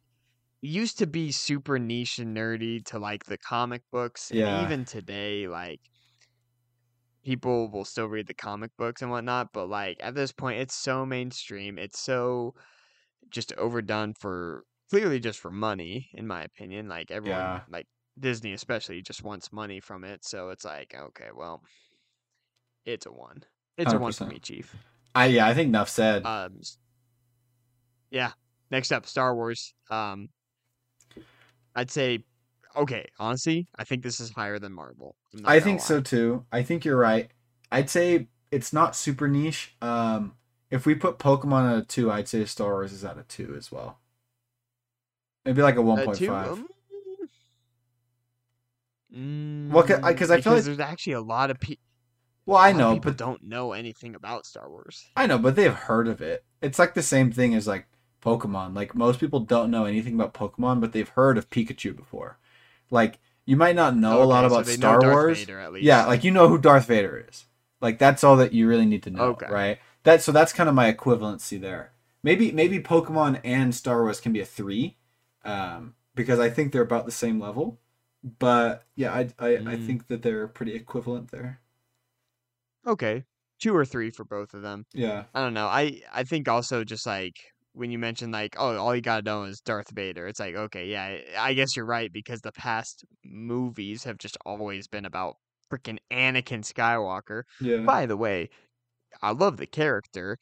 used 0.61 0.99
to 0.99 1.07
be 1.07 1.31
super 1.33 1.79
niche 1.79 2.19
and 2.19 2.37
nerdy 2.37 2.85
to 2.87 2.99
like 2.99 3.25
the 3.27 3.39
comic 3.39 3.83
books. 3.93 4.31
and 4.31 4.41
Yeah. 4.41 4.65
even 4.65 4.85
today, 4.85 5.47
like 5.49 5.81
people 7.25 7.71
will 7.71 7.85
still 7.85 8.07
read 8.07 8.27
the 8.27 8.35
comic 8.35 8.71
books 8.77 9.03
and 9.03 9.11
whatnot, 9.11 9.53
but 9.53 9.69
like 9.69 9.99
at 10.01 10.15
this 10.15 10.33
point, 10.33 10.61
it's 10.61 10.75
so 10.75 11.07
mainstream. 11.07 11.79
It's 11.79 11.99
so 12.01 12.55
just 13.31 13.53
overdone 13.55 14.15
for 14.15 14.65
clearly 14.91 15.21
just 15.21 15.39
for 15.39 15.51
money, 15.51 16.11
in 16.15 16.27
my 16.27 16.43
opinion. 16.43 16.89
Like 16.89 17.11
everyone, 17.11 17.41
Yeah. 17.41 17.61
like 17.71 17.87
Disney 18.19 18.53
especially 18.53 19.03
just 19.03 19.23
wants 19.23 19.53
money 19.53 19.81
from 19.81 20.05
it, 20.05 20.25
so 20.25 20.51
it's 20.51 20.65
like, 20.65 20.95
okay, 20.95 21.29
well, 21.35 21.63
it's 22.85 23.07
a 23.07 23.13
one. 23.13 23.43
It's 23.79 23.93
a 23.93 23.99
one 23.99 24.13
for 24.13 24.27
me, 24.27 24.39
Chief. 24.39 24.75
I 25.15 25.27
yeah, 25.27 25.47
I 25.47 25.55
think 25.55 25.69
enough 25.69 25.89
said. 25.89 26.27
Um, 26.27 26.61
yeah. 28.11 28.33
Next 28.71 28.93
up, 28.93 29.07
Star 29.07 29.35
Wars. 29.35 29.75
Um, 29.91 30.29
I'd 31.75 31.91
say, 31.91 32.25
okay, 32.77 33.07
honestly, 33.19 33.69
I 33.77 33.85
think 33.85 34.03
this 34.03 34.21
is 34.21 34.31
higher 34.31 34.59
than 34.59 34.73
Marvel. 34.73 35.17
Not 35.35 35.63
think 35.63 35.81
so 35.81 36.01
too. 36.01 36.45
I 36.53 36.63
think 36.63 36.85
you're 36.85 36.97
right. 36.99 37.31
I'd 37.71 37.89
say 37.91 38.29
it's 38.51 38.73
not 38.73 38.95
super 38.97 39.29
niche. 39.29 39.75
Um, 39.81 40.35
if 40.71 40.85
we 40.87 40.95
put 40.95 41.19
Pokemon 41.19 41.71
at 41.73 41.79
a 41.79 41.87
two, 41.87 42.11
I'd 42.11 42.29
say 42.29 42.45
Star 42.45 42.71
Wars 42.73 42.93
is 42.93 43.05
at 43.05 43.19
a 43.19 43.23
two 43.25 43.55
as 43.57 43.71
well. 43.73 43.99
Maybe 45.45 45.63
like 45.63 45.77
a 45.77 45.83
one 45.83 46.05
point 46.05 46.19
five. 46.19 46.49
Point 46.49 46.59
two, 46.59 46.67
five. 46.67 47.29
um, 49.13 49.69
mm, 49.69 49.71
Well, 49.71 49.85
'ca- 49.85 50.01
I- 50.03 50.15
'cause 50.15 50.31
I 50.31 50.41
feel 50.41 50.55
like- 50.55 50.65
there's 50.65 50.79
actually 50.81 51.15
a 51.15 51.21
lot 51.21 51.51
of 51.51 51.61
people. 51.61 51.83
Well, 52.45 52.59
I 52.59 52.73
know, 52.73 52.99
but 52.99 53.17
don't 53.17 53.45
know 53.45 53.73
anything 53.73 54.15
about 54.17 54.47
Star 54.47 54.69
Wars. 54.69 55.09
I 55.17 55.27
know, 55.27 55.39
but 55.39 55.55
they've 55.55 55.73
heard 55.73 56.09
of 56.09 56.21
it. 56.21 56.45
It's 56.61 56.79
like 56.79 56.95
the 56.95 57.03
same 57.03 57.31
thing 57.31 57.55
as 57.55 57.69
like 57.69 57.87
Pokemon. 58.21 58.75
Like 58.75 58.95
most 58.97 59.21
people 59.21 59.41
don't 59.41 59.71
know 59.71 59.85
anything 59.85 60.15
about 60.15 60.35
Pokemon, 60.35 60.81
but 60.81 60.93
they've 60.93 61.09
heard 61.09 61.39
of 61.39 61.49
Pikachu 61.51 61.95
before. 61.95 62.39
Like 62.93 63.21
you 63.47 63.57
might 63.57 63.77
not 63.77 63.97
know 63.97 64.23
a 64.23 64.25
lot 64.25 64.45
Okay, 64.45 64.49
so 64.49 64.63
about 64.63 64.69
Star 64.69 65.05
Wars. 65.05 65.49
Vader. 65.49 65.61
Yeah, 65.79 66.07
like 66.07 66.25
you 66.25 66.33
know 66.33 66.49
who 66.49 66.59
Darth 66.59 66.87
Vader 66.87 67.27
is. 67.29 67.47
Like 67.83 67.99
that's 67.99 68.25
all 68.25 68.37
that 68.39 68.55
you 68.55 68.69
really 68.69 68.87
need 68.87 69.05
to 69.05 69.11
know, 69.11 69.43
Okay. 69.43 69.47
right? 69.49 69.81
That 70.05 70.23
so 70.23 70.33
that's 70.33 70.55
kind 70.55 70.69
of 70.69 70.77
my 70.77 70.93
equivalency 70.93 71.61
there. 71.61 71.93
Maybe 72.23 72.53
maybe 72.53 72.81
Pokemon 72.81 73.41
and 73.45 73.75
Star 73.75 74.03
Wars 74.03 74.21
can 74.21 74.33
be 74.33 74.41
a 74.41 74.47
three, 74.47 74.97
um, 75.45 75.95
because 76.15 76.41
I 76.41 76.51
think 76.51 76.73
they're 76.73 76.83
about 76.83 77.07
the 77.07 77.13
same 77.13 77.41
level. 77.41 77.81
But 78.39 78.85
yeah, 78.97 79.13
I 79.13 79.31
I, 79.41 79.63
I 79.67 79.77
Mm. 79.77 79.87
think 79.87 80.09
that 80.09 80.23
they're 80.23 80.49
pretty 80.49 80.75
equivalent 80.75 81.31
there. 81.33 81.61
Okay, 82.87 83.25
two 83.61 83.75
or 83.77 83.85
three 83.85 84.11
for 84.11 84.25
both 84.25 84.55
of 84.55 84.63
them. 84.63 84.87
Yeah, 84.95 85.25
I 85.35 85.41
don't 85.41 85.55
know. 85.55 85.67
I 85.67 86.03
I 86.13 86.25
think 86.25 86.49
also 86.49 86.85
just 86.85 87.07
like 87.07 87.52
when 87.75 87.91
you 87.91 87.99
mentioned 87.99 88.33
like 88.33 88.55
oh 88.59 88.77
all 88.77 88.95
you 88.95 89.03
gotta 89.03 89.23
know 89.23 89.45
is 89.45 89.61
Darth 89.61 89.91
Vader. 89.91 90.27
It's 90.27 90.41
like 90.41 90.55
okay 90.55 90.87
yeah 90.87 91.19
I 91.39 91.55
guess 91.55 91.77
you're 91.77 91.87
right 91.87 92.13
because 92.13 92.41
the 92.41 92.53
past 92.53 93.05
movies 93.25 94.05
have 94.05 94.19
just 94.19 94.37
always 94.45 94.89
been 94.89 95.05
about 95.05 95.37
freaking 95.73 95.99
Anakin 96.11 96.63
Skywalker. 96.63 97.43
yeah. 97.61 97.79
By 97.79 98.07
the 98.07 98.17
way, 98.17 98.51
I 99.23 99.33
love 99.33 99.57
the 99.57 99.67
character. 99.67 100.39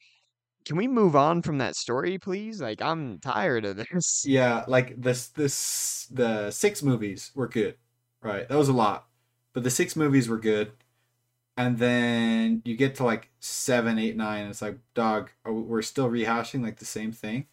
Can 0.65 0.77
we 0.77 0.87
move 0.87 1.15
on 1.15 1.41
from 1.41 1.57
that 1.57 1.75
story, 1.75 2.19
please? 2.19 2.61
Like 2.61 2.81
I'm 2.81 3.19
tired 3.19 3.65
of 3.65 3.77
this. 3.91 4.23
Yeah, 4.25 4.63
like 4.67 5.01
this 5.01 5.27
this 5.29 6.07
the 6.11 6.51
six 6.51 6.83
movies 6.83 7.31
were 7.35 7.47
good. 7.47 7.77
Right. 8.21 8.47
That 8.47 8.57
was 8.57 8.69
a 8.69 8.73
lot. 8.73 9.07
But 9.53 9.63
the 9.63 9.69
six 9.71 9.95
movies 9.95 10.29
were 10.29 10.37
good. 10.39 10.71
And 11.65 11.77
then 11.77 12.61
you 12.65 12.75
get 12.75 12.95
to 12.95 13.03
like 13.03 13.29
seven, 13.39 13.99
eight, 13.99 14.15
nine, 14.17 14.41
and 14.43 14.49
it's 14.51 14.61
like, 14.61 14.79
dog, 14.93 15.31
we- 15.45 15.51
we're 15.53 15.81
still 15.81 16.09
rehashing 16.09 16.63
like 16.63 16.77
the 16.79 16.85
same 16.85 17.11
thing. 17.11 17.47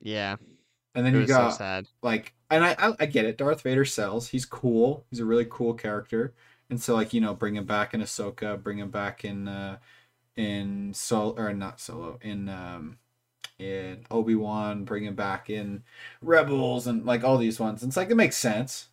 Yeah, 0.00 0.36
And 0.94 1.04
then 1.04 1.14
it 1.14 1.18
you 1.18 1.26
got 1.26 1.28
so 1.28 1.48
sad. 1.48 1.86
like 2.02 2.34
and 2.50 2.64
I, 2.64 2.76
I 2.78 2.94
I 3.00 3.06
get 3.06 3.24
it. 3.24 3.38
Darth 3.38 3.62
Vader 3.62 3.84
sells. 3.84 4.28
He's 4.28 4.46
cool. 4.46 5.06
He's 5.10 5.20
a 5.20 5.24
really 5.24 5.46
cool 5.48 5.74
character. 5.74 6.34
And 6.70 6.80
so 6.80 6.94
like, 6.94 7.12
you 7.12 7.20
know, 7.20 7.34
bring 7.34 7.56
him 7.56 7.66
back 7.66 7.94
in 7.94 8.00
Ahsoka, 8.00 8.62
bring 8.62 8.78
him 8.78 8.90
back 8.90 9.24
in 9.24 9.48
uh 9.48 9.78
in 10.36 10.94
Sol 10.94 11.38
or 11.38 11.52
not 11.54 11.80
Solo, 11.80 12.18
in 12.22 12.48
um 12.48 12.98
in 13.58 14.06
Obi-Wan, 14.10 14.84
bring 14.84 15.04
him 15.04 15.14
back 15.16 15.50
in 15.50 15.84
Rebels 16.22 16.86
and 16.88 17.06
like 17.06 17.24
all 17.24 17.38
these 17.38 17.60
ones. 17.60 17.82
And 17.82 17.90
it's 17.90 17.96
like 17.96 18.10
it 18.10 18.16
makes 18.16 18.36
sense. 18.38 18.88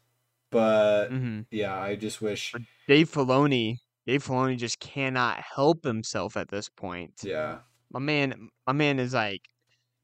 But 0.51 1.09
hmm 1.09 1.41
yeah, 1.51 1.79
I 1.79 1.95
just 1.97 2.21
wish 2.21 2.59
Dave 2.87 3.09
Filoni, 3.09 3.79
Dave 4.05 4.25
Filoni 4.25 4.57
just 4.57 4.79
cannot 4.79 5.39
help 5.39 5.83
himself 5.83 6.35
at 6.37 6.49
this 6.49 6.69
point. 6.69 7.13
yeah. 7.23 7.59
My 7.91 7.99
man, 7.99 8.49
my 8.65 8.73
man 8.73 8.99
is 8.99 9.13
like 9.13 9.41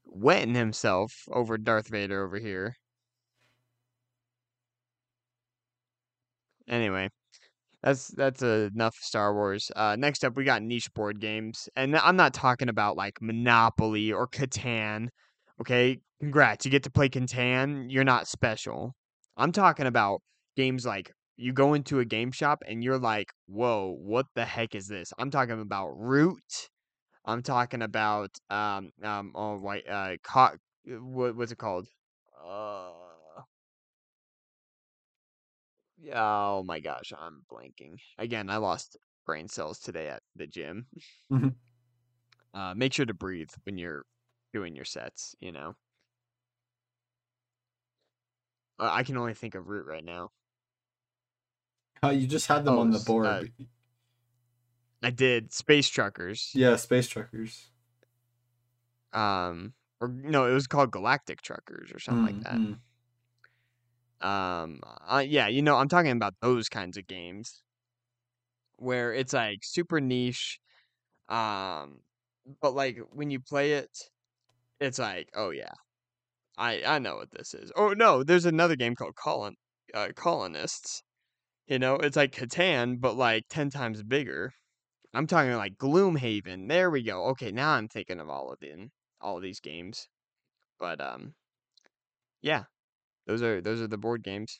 wetting 0.06 0.56
himself 0.56 1.14
over 1.32 1.58
Darth 1.58 1.88
Vader 1.88 2.24
over 2.26 2.38
here. 2.38 2.76
Anyway, 6.68 7.10
that's 7.82 8.10
that's 8.10 8.42
enough 8.42 8.96
Star 8.96 9.34
Wars. 9.34 9.72
Uh, 9.76 9.96
next 9.98 10.26
up, 10.26 10.36
we 10.36 10.44
got 10.44 10.62
niche 10.62 10.94
board 10.94 11.22
games, 11.22 11.70
and 11.76 11.96
I'm 11.96 12.18
not 12.18 12.34
talking 12.34 12.70
about 12.70 12.98
like 12.98 13.22
Monopoly 13.22 14.12
or 14.12 14.28
Catan. 14.28 15.08
Okay, 15.62 16.00
congrats, 16.20 16.66
you 16.66 16.72
get 16.72 16.84
to 16.84 16.92
play 16.92 17.08
Catan. 17.08 17.86
You're 17.90 18.04
not 18.04 18.28
special. 18.28 18.96
I'm 19.38 19.52
talking 19.52 19.86
about 19.86 20.22
games 20.58 20.86
like 20.86 21.12
you 21.38 21.54
go 21.54 21.74
into 21.74 22.00
a 22.00 22.06
game 22.06 22.32
shop 22.32 22.64
and 22.68 22.84
you're 22.84 23.00
like, 23.00 23.34
"Whoa, 23.48 23.96
what 24.00 24.28
the 24.36 24.46
heck 24.46 24.76
is 24.76 24.88
this?" 24.88 25.14
I'm 25.18 25.32
talking 25.32 25.60
about 25.62 25.90
Root. 25.98 26.70
I'm 27.26 27.44
talking 27.44 27.82
about 27.84 28.32
um 28.50 28.92
um 29.04 29.34
oh 29.36 29.58
white 29.60 29.88
uh 29.90 30.18
co- 30.24 30.58
what 30.86 31.36
what's 31.36 31.52
it 31.54 31.58
called? 31.60 31.88
Uh 32.46 32.92
oh 36.14 36.64
my 36.64 36.80
gosh, 36.80 37.12
I'm 37.18 37.44
blanking. 37.52 37.98
Again, 38.18 38.50
I 38.50 38.58
lost 38.58 38.98
brain 39.26 39.48
cells 39.48 39.80
today 39.80 40.08
at 40.08 40.24
the 40.36 40.48
gym. 40.48 40.88
Mhm. 41.32 41.56
Uh 42.54 42.74
make 42.76 42.94
sure 42.94 43.06
to 43.06 43.14
breathe 43.14 43.50
when 43.64 43.78
you're 43.78 44.06
doing 44.54 44.76
your 44.76 44.86
sets, 44.86 45.36
you 45.40 45.52
know. 45.52 45.76
Uh, 48.80 48.90
I 48.92 49.04
can 49.04 49.18
only 49.18 49.34
think 49.34 49.56
of 49.56 49.68
root 49.68 49.86
right 49.86 50.04
now. 50.04 50.32
Oh, 52.04 52.10
you 52.10 52.28
just 52.28 52.48
had 52.48 52.66
them 52.66 52.78
Oh, 52.78 52.82
on 52.82 52.92
the 52.92 53.00
board. 53.00 53.26
uh, 53.28 53.44
I 55.02 55.10
did 55.12 55.52
Space 55.54 55.90
Truckers. 55.90 56.52
yeah, 56.54 56.76
Space 56.76 57.08
Truckers. 57.08 57.72
Um 59.14 59.74
or 60.00 60.08
no, 60.10 60.46
it 60.46 60.54
was 60.54 60.68
called 60.68 60.92
Galactic 60.92 61.42
Truckers 61.42 61.92
or 61.92 62.00
something 62.00 62.24
like 62.24 62.40
that. 62.44 62.60
Mm, 62.60 62.80
mm. 64.22 64.28
Um, 64.28 64.82
uh, 64.86 65.24
yeah, 65.26 65.48
you 65.48 65.62
know, 65.62 65.76
I'm 65.78 65.88
talking 65.88 66.12
about 66.12 66.36
those 66.42 66.70
kinds 66.70 66.98
of 66.98 67.08
games 67.08 67.64
where 68.78 69.14
it's 69.14 69.34
like 69.34 69.60
super 69.64 70.00
niche. 70.02 70.60
Um, 71.30 72.02
but 72.62 72.76
like 72.76 73.00
when 73.12 73.32
you 73.32 73.40
play 73.42 73.74
it, 73.74 73.90
it's 74.80 75.00
like, 75.00 75.30
oh 75.36 75.52
yeah, 75.52 75.74
I 76.58 76.84
I 76.86 77.00
know 77.00 77.18
what 77.18 77.32
this 77.32 77.54
is. 77.56 77.72
Oh 77.78 77.94
no, 77.94 78.24
there's 78.24 78.46
another 78.46 78.76
game 78.76 78.96
called 78.96 79.16
Colon 79.16 79.56
uh, 79.94 80.10
Colonists. 80.16 81.04
You 81.68 81.80
know, 81.80 81.96
it's 81.96 82.16
like 82.18 82.32
Catan, 82.34 83.00
but 83.00 83.16
like 83.16 83.46
ten 83.50 83.70
times 83.70 84.04
bigger. 84.04 84.54
I'm 85.14 85.28
talking 85.28 85.54
like 85.56 85.78
Gloomhaven. 85.78 86.70
There 86.70 86.92
we 86.92 87.04
go. 87.04 87.26
Okay, 87.28 87.52
now 87.52 87.72
I'm 87.74 87.88
thinking 87.90 88.20
of 88.22 88.30
all 88.30 88.52
of 88.54 88.60
them, 88.62 88.92
all 89.22 89.38
of 89.38 89.44
these 89.44 89.60
games. 89.62 90.10
But 90.80 91.02
um, 91.02 91.36
yeah, 92.42 92.66
those 93.28 93.42
are 93.44 93.62
those 93.62 93.82
are 93.82 93.88
the 93.88 93.98
board 94.00 94.24
games. 94.24 94.60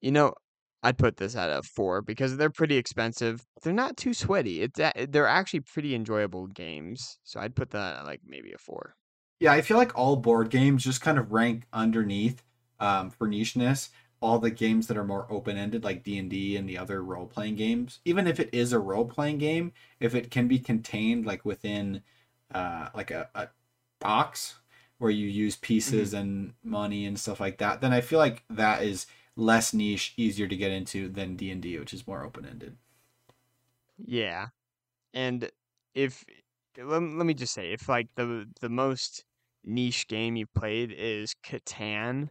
You 0.00 0.10
know, 0.12 0.34
I'd 0.82 0.98
put 0.98 1.16
this 1.16 1.34
at 1.36 1.50
a 1.50 1.62
four 1.62 2.02
because 2.02 2.36
they're 2.36 2.50
pretty 2.50 2.76
expensive. 2.76 3.44
They're 3.62 3.72
not 3.72 3.96
too 3.96 4.14
sweaty. 4.14 4.62
It's 4.62 4.78
a- 4.80 5.06
they're 5.06 5.26
actually 5.26 5.60
pretty 5.60 5.94
enjoyable 5.94 6.46
games. 6.48 7.18
So 7.24 7.40
I'd 7.40 7.56
put 7.56 7.70
that 7.70 7.98
at 7.98 8.04
like 8.06 8.20
maybe 8.24 8.52
a 8.52 8.58
four. 8.58 8.94
Yeah, 9.40 9.52
I 9.52 9.62
feel 9.62 9.76
like 9.76 9.96
all 9.96 10.16
board 10.16 10.50
games 10.50 10.84
just 10.84 11.00
kind 11.00 11.18
of 11.18 11.30
rank 11.32 11.66
underneath 11.72 12.42
um, 12.80 13.10
for 13.10 13.28
nicheness. 13.28 13.90
All 14.20 14.40
the 14.40 14.50
games 14.50 14.88
that 14.88 14.96
are 14.96 15.04
more 15.04 15.26
open 15.30 15.56
ended, 15.56 15.84
like 15.84 16.02
D 16.02 16.18
and 16.18 16.28
D 16.28 16.56
and 16.56 16.68
the 16.68 16.76
other 16.76 17.02
role 17.02 17.26
playing 17.26 17.54
games, 17.54 18.00
even 18.04 18.26
if 18.26 18.40
it 18.40 18.50
is 18.52 18.72
a 18.72 18.78
role 18.80 19.04
playing 19.04 19.38
game, 19.38 19.72
if 20.00 20.14
it 20.14 20.30
can 20.30 20.48
be 20.48 20.58
contained 20.58 21.24
like 21.24 21.44
within 21.44 22.02
uh, 22.52 22.88
like 22.94 23.12
a, 23.12 23.28
a 23.34 23.48
box 24.00 24.58
where 24.98 25.10
you 25.12 25.28
use 25.28 25.54
pieces 25.56 26.12
and 26.14 26.54
money 26.64 27.06
and 27.06 27.18
stuff 27.20 27.38
like 27.38 27.58
that, 27.58 27.80
then 27.80 27.92
I 27.92 28.00
feel 28.00 28.18
like 28.18 28.42
that 28.50 28.82
is 28.82 29.06
less 29.36 29.72
niche, 29.72 30.14
easier 30.16 30.48
to 30.48 30.56
get 30.56 30.72
into 30.72 31.08
than 31.08 31.36
D 31.36 31.52
and 31.52 31.62
D, 31.62 31.78
which 31.78 31.94
is 31.94 32.06
more 32.06 32.24
open 32.24 32.44
ended. 32.44 32.76
Yeah, 33.98 34.48
and 35.14 35.50
if 35.94 36.24
let, 36.76 37.02
let 37.02 37.26
me 37.26 37.34
just 37.34 37.54
say, 37.54 37.72
if 37.72 37.88
like 37.88 38.08
the 38.16 38.46
the 38.60 38.68
most 38.68 39.24
niche 39.64 40.08
game 40.08 40.36
you've 40.36 40.54
played 40.54 40.92
is 40.92 41.34
Catan, 41.44 42.28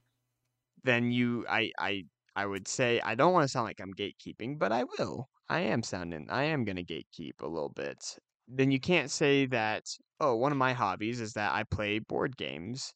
then 0.83 1.11
you 1.11 1.45
I 1.49 1.71
I 1.79 2.05
I 2.35 2.45
would 2.45 2.67
say 2.67 2.99
I 3.01 3.15
don't 3.15 3.33
want 3.33 3.43
to 3.43 3.47
sound 3.49 3.65
like 3.65 3.79
I'm 3.81 3.93
gatekeeping, 3.93 4.59
but 4.59 4.71
I 4.71 4.83
will. 4.83 5.29
I 5.49 5.61
am 5.61 5.83
sounding 5.83 6.27
I 6.29 6.43
am 6.43 6.65
gonna 6.65 6.83
gatekeep 6.83 7.41
a 7.41 7.47
little 7.47 7.69
bit. 7.69 8.17
Then 8.47 8.71
you 8.71 8.79
can't 8.79 9.11
say 9.11 9.45
that, 9.47 9.85
oh, 10.19 10.35
one 10.35 10.51
of 10.51 10.57
my 10.57 10.73
hobbies 10.73 11.19
is 11.21 11.33
that 11.33 11.53
I 11.53 11.63
play 11.63 11.99
board 11.99 12.37
games. 12.37 12.93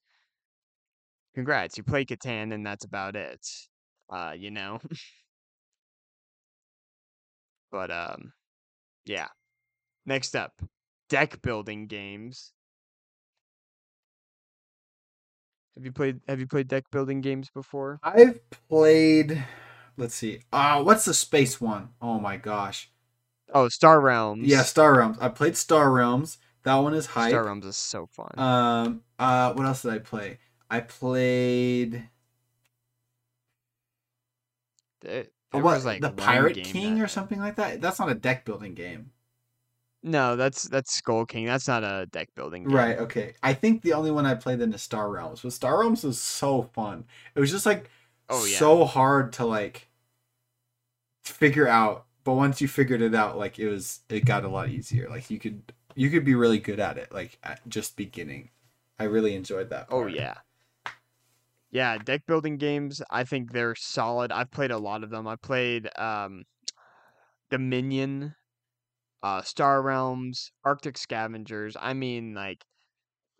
Congrats, 1.35 1.77
you 1.77 1.83
play 1.83 2.05
Catan 2.05 2.53
and 2.53 2.65
that's 2.65 2.85
about 2.85 3.15
it. 3.15 3.45
Uh, 4.09 4.33
you 4.37 4.51
know? 4.51 4.79
but 7.71 7.91
um 7.91 8.33
yeah. 9.05 9.27
Next 10.05 10.35
up, 10.35 10.61
deck 11.09 11.41
building 11.41 11.87
games. 11.87 12.53
Have 15.75 15.85
you 15.85 15.91
played 15.91 16.19
Have 16.27 16.39
you 16.39 16.47
played 16.47 16.67
deck 16.67 16.85
building 16.91 17.21
games 17.21 17.49
before? 17.49 17.99
I've 18.03 18.39
played. 18.69 19.43
Let's 19.97 20.15
see. 20.15 20.39
Ah, 20.51 20.81
what's 20.81 21.05
the 21.05 21.13
space 21.13 21.59
one? 21.61 21.89
Oh 22.01 22.19
my 22.19 22.37
gosh. 22.37 22.91
Oh, 23.53 23.67
Star 23.69 23.99
Realms. 23.99 24.47
Yeah, 24.47 24.63
Star 24.63 24.95
Realms. 24.97 25.17
I 25.19 25.29
played 25.29 25.57
Star 25.57 25.91
Realms. 25.91 26.37
That 26.63 26.75
one 26.75 26.93
is 26.93 27.05
hype. 27.07 27.29
Star 27.31 27.45
Realms 27.45 27.65
is 27.65 27.75
so 27.77 28.05
fun. 28.07 28.31
Um. 28.37 29.01
Uh. 29.19 29.53
What 29.53 29.65
else 29.65 29.81
did 29.81 29.91
I 29.93 29.99
play? 29.99 30.37
I 30.69 30.79
played. 30.81 32.07
There- 35.01 35.25
Oh, 35.53 35.57
there 35.57 35.65
what, 35.65 35.75
was, 35.75 35.83
like, 35.85 35.99
the 35.99 36.11
Pirate 36.11 36.63
King 36.63 36.95
that- 36.95 37.03
or 37.03 37.07
something 37.09 37.37
like 37.37 37.57
that. 37.57 37.81
That's 37.81 37.99
not 37.99 38.09
a 38.09 38.15
deck 38.15 38.45
building 38.45 38.73
game, 38.73 39.11
No, 40.03 40.35
that's 40.35 40.63
that's 40.63 40.93
Skull 40.95 41.25
King. 41.25 41.45
That's 41.45 41.67
not 41.67 41.83
a 41.83 42.07
deck 42.11 42.29
building 42.35 42.63
game. 42.63 42.75
right? 42.75 42.97
Okay. 42.97 43.35
I 43.43 43.53
think 43.53 43.81
the 43.83 43.93
only 43.93 44.09
one 44.11 44.25
I 44.25 44.33
played 44.33 44.59
in 44.61 44.73
is 44.73 44.81
Star 44.81 45.09
Realms. 45.09 45.41
But 45.41 45.53
Star 45.53 45.79
Realms 45.79 46.03
was 46.03 46.19
so 46.19 46.63
fun. 46.73 47.05
It 47.35 47.39
was 47.39 47.51
just 47.51 47.65
like 47.65 47.89
Oh 48.29 48.45
yeah. 48.45 48.57
so 48.57 48.85
hard 48.85 49.33
to 49.33 49.45
like 49.45 49.89
figure 51.23 51.67
out. 51.67 52.05
But 52.23 52.33
once 52.33 52.61
you 52.61 52.67
figured 52.67 53.01
it 53.01 53.15
out, 53.15 53.37
like 53.37 53.59
it 53.59 53.67
was, 53.67 54.01
it 54.09 54.25
got 54.25 54.43
a 54.43 54.47
lot 54.47 54.69
easier. 54.69 55.09
Like 55.09 55.29
you 55.29 55.39
could, 55.39 55.73
you 55.95 56.09
could 56.09 56.23
be 56.23 56.35
really 56.35 56.59
good 56.59 56.79
at 56.79 56.97
it. 56.97 57.11
Like 57.11 57.37
at 57.43 57.67
just 57.67 57.95
beginning. 57.95 58.49
I 58.99 59.05
really 59.05 59.35
enjoyed 59.35 59.69
that. 59.71 59.87
Oh 59.89 60.05
yeah. 60.07 60.35
Yeah, 61.71 61.97
deck 61.97 62.25
building 62.27 62.57
games, 62.57 63.01
I 63.09 63.23
think 63.23 63.53
they're 63.53 63.75
solid. 63.75 64.31
I've 64.31 64.51
played 64.51 64.71
a 64.71 64.77
lot 64.77 65.03
of 65.03 65.09
them. 65.09 65.27
I 65.27 65.35
played 65.35 65.89
um 65.97 66.43
Dominion, 67.49 68.35
uh 69.23 69.41
Star 69.41 69.81
Realms, 69.81 70.51
Arctic 70.63 70.97
Scavengers. 70.97 71.75
I 71.79 71.93
mean 71.93 72.33
like 72.33 72.65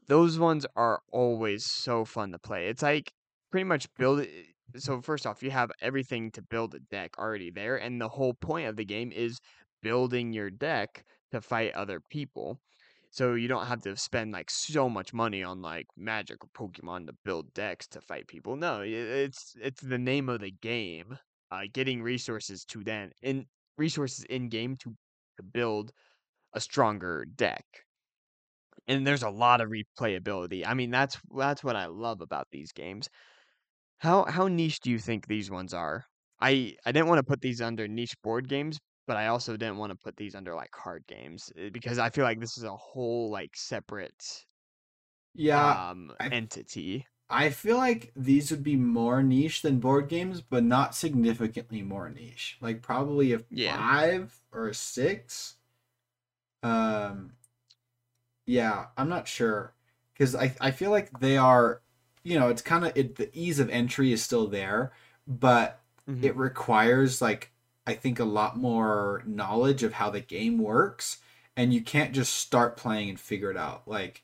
those 0.08 0.40
ones 0.40 0.66
are 0.76 1.02
always 1.12 1.66
so 1.66 2.06
fun 2.06 2.32
to 2.32 2.40
play. 2.40 2.68
It's 2.68 2.82
like 2.84 3.14
pretty 3.52 3.66
much 3.66 3.88
build 3.96 4.22
it 4.22 4.30
so 4.78 5.02
first 5.02 5.28
off, 5.28 5.44
you 5.44 5.52
have 5.52 5.72
everything 5.82 6.32
to 6.32 6.42
build 6.42 6.74
a 6.76 6.80
deck 6.80 7.18
already 7.18 7.52
there 7.52 7.78
and 7.78 8.00
the 8.00 8.08
whole 8.10 8.34
point 8.34 8.68
of 8.68 8.76
the 8.78 8.86
game 8.86 9.12
is 9.12 9.40
building 9.82 10.32
your 10.34 10.50
deck 10.50 11.04
to 11.32 11.42
fight 11.42 11.74
other 11.74 12.00
people 12.00 12.60
so 13.10 13.34
you 13.34 13.48
don't 13.48 13.66
have 13.66 13.82
to 13.82 13.96
spend 13.98 14.32
like 14.32 14.50
so 14.50 14.88
much 14.90 15.14
money 15.14 15.44
on 15.44 15.62
like 15.62 15.88
magic 15.98 16.38
or 16.44 16.48
pokemon 16.48 17.06
to 17.08 17.14
build 17.26 17.54
decks 17.54 17.88
to 17.88 18.00
fight 18.02 18.28
people 18.28 18.56
no 18.56 18.82
it's 18.82 19.56
it's 19.62 19.82
the 19.82 19.98
name 19.98 20.30
of 20.30 20.40
the 20.42 20.52
game 20.52 21.18
uh 21.52 21.62
getting 21.74 22.02
resources 22.02 22.64
to 22.66 22.84
then 22.84 23.12
in 23.22 23.46
resources 23.78 24.24
in 24.26 24.50
game 24.50 24.76
to 24.78 24.96
to 25.42 25.48
build 25.48 25.92
a 26.54 26.62
stronger 26.62 27.26
deck 27.26 27.66
and 28.88 29.06
there's 29.06 29.24
a 29.24 29.30
lot 29.30 29.62
of 29.62 29.70
replayability 29.70 30.66
i 30.66 30.74
mean 30.74 30.92
that's 30.92 31.18
that's 31.36 31.64
what 31.64 31.76
i 31.76 31.86
love 31.86 32.22
about 32.22 32.48
these 32.52 32.72
games 32.72 33.10
how 34.00 34.26
how 34.26 34.48
niche 34.48 34.80
do 34.82 34.92
you 34.92 35.00
think 35.00 35.28
these 35.28 35.52
ones 35.52 35.74
are 35.74 36.06
i 36.42 36.76
i 36.86 36.92
didn't 36.94 37.10
want 37.10 37.20
to 37.20 37.24
put 37.30 37.42
these 37.42 37.62
under 37.62 37.88
niche 37.88 38.16
board 38.24 38.50
games 38.50 38.80
but 39.08 39.18
I 39.18 39.28
also 39.28 39.58
didn't 39.58 39.78
want 39.78 39.92
to 39.92 39.98
put 39.98 40.18
these 40.18 40.36
under 40.36 40.56
like 40.56 40.72
card 40.72 41.06
games 41.08 41.52
eh, 41.58 41.70
because 41.72 42.00
I 42.00 42.10
feel 42.10 42.26
like 42.26 42.40
this 42.40 42.58
is 42.58 42.64
a 42.64 42.76
whole 42.78 43.32
like 43.32 43.56
separate 43.58 44.46
Yeah. 45.34 45.82
um 45.82 46.16
I- 46.20 46.32
entity. 46.32 47.06
I 47.32 47.50
feel 47.50 47.78
like 47.78 48.12
these 48.16 48.52
would 48.52 48.64
be 48.64 48.76
more 48.76 49.24
niche 49.24 49.62
than 49.62 49.80
board 49.80 50.08
games, 50.10 50.42
but 50.42 50.64
not 50.64 50.96
significantly 50.96 51.82
more 51.82 52.10
niche. 52.10 52.58
Like 52.62 52.82
probably 52.82 53.34
a 53.34 53.40
Yeah. 53.52 53.84
five 53.84 54.44
or 54.52 54.68
a 54.70 54.74
six. 54.74 55.56
Um, 56.64 57.34
yeah, 58.46 58.88
I'm 58.98 59.10
not 59.10 59.28
sure 59.28 59.74
because 60.14 60.36
I 60.36 60.56
I 60.62 60.72
feel 60.72 60.92
like 60.92 61.20
they 61.20 61.38
are, 61.38 61.82
you 62.24 62.40
know, 62.40 62.50
it's 62.50 62.62
kind 62.62 62.86
of 62.86 62.96
it. 62.96 63.16
The 63.16 63.30
ease 63.38 63.60
of 63.60 63.70
entry 63.70 64.12
is 64.12 64.24
still 64.24 64.48
there, 64.48 64.92
but 65.28 65.82
Mhm. 66.08 66.22
it 66.22 66.36
requires 66.36 67.22
like 67.22 67.52
I 67.88 67.94
think 67.94 68.20
a 68.20 68.26
lot 68.26 68.58
more 68.58 69.24
knowledge 69.26 69.84
of 69.84 69.94
how 69.94 70.10
the 70.10 70.22
game 70.22 70.58
works, 70.60 71.20
and 71.56 71.74
you 71.74 71.82
can't 71.82 72.14
just 72.14 72.34
start 72.36 72.78
playing 72.78 73.10
and 73.10 73.20
figure 73.20 73.52
it 73.52 73.58
out. 73.58 73.88
Like 73.88 74.24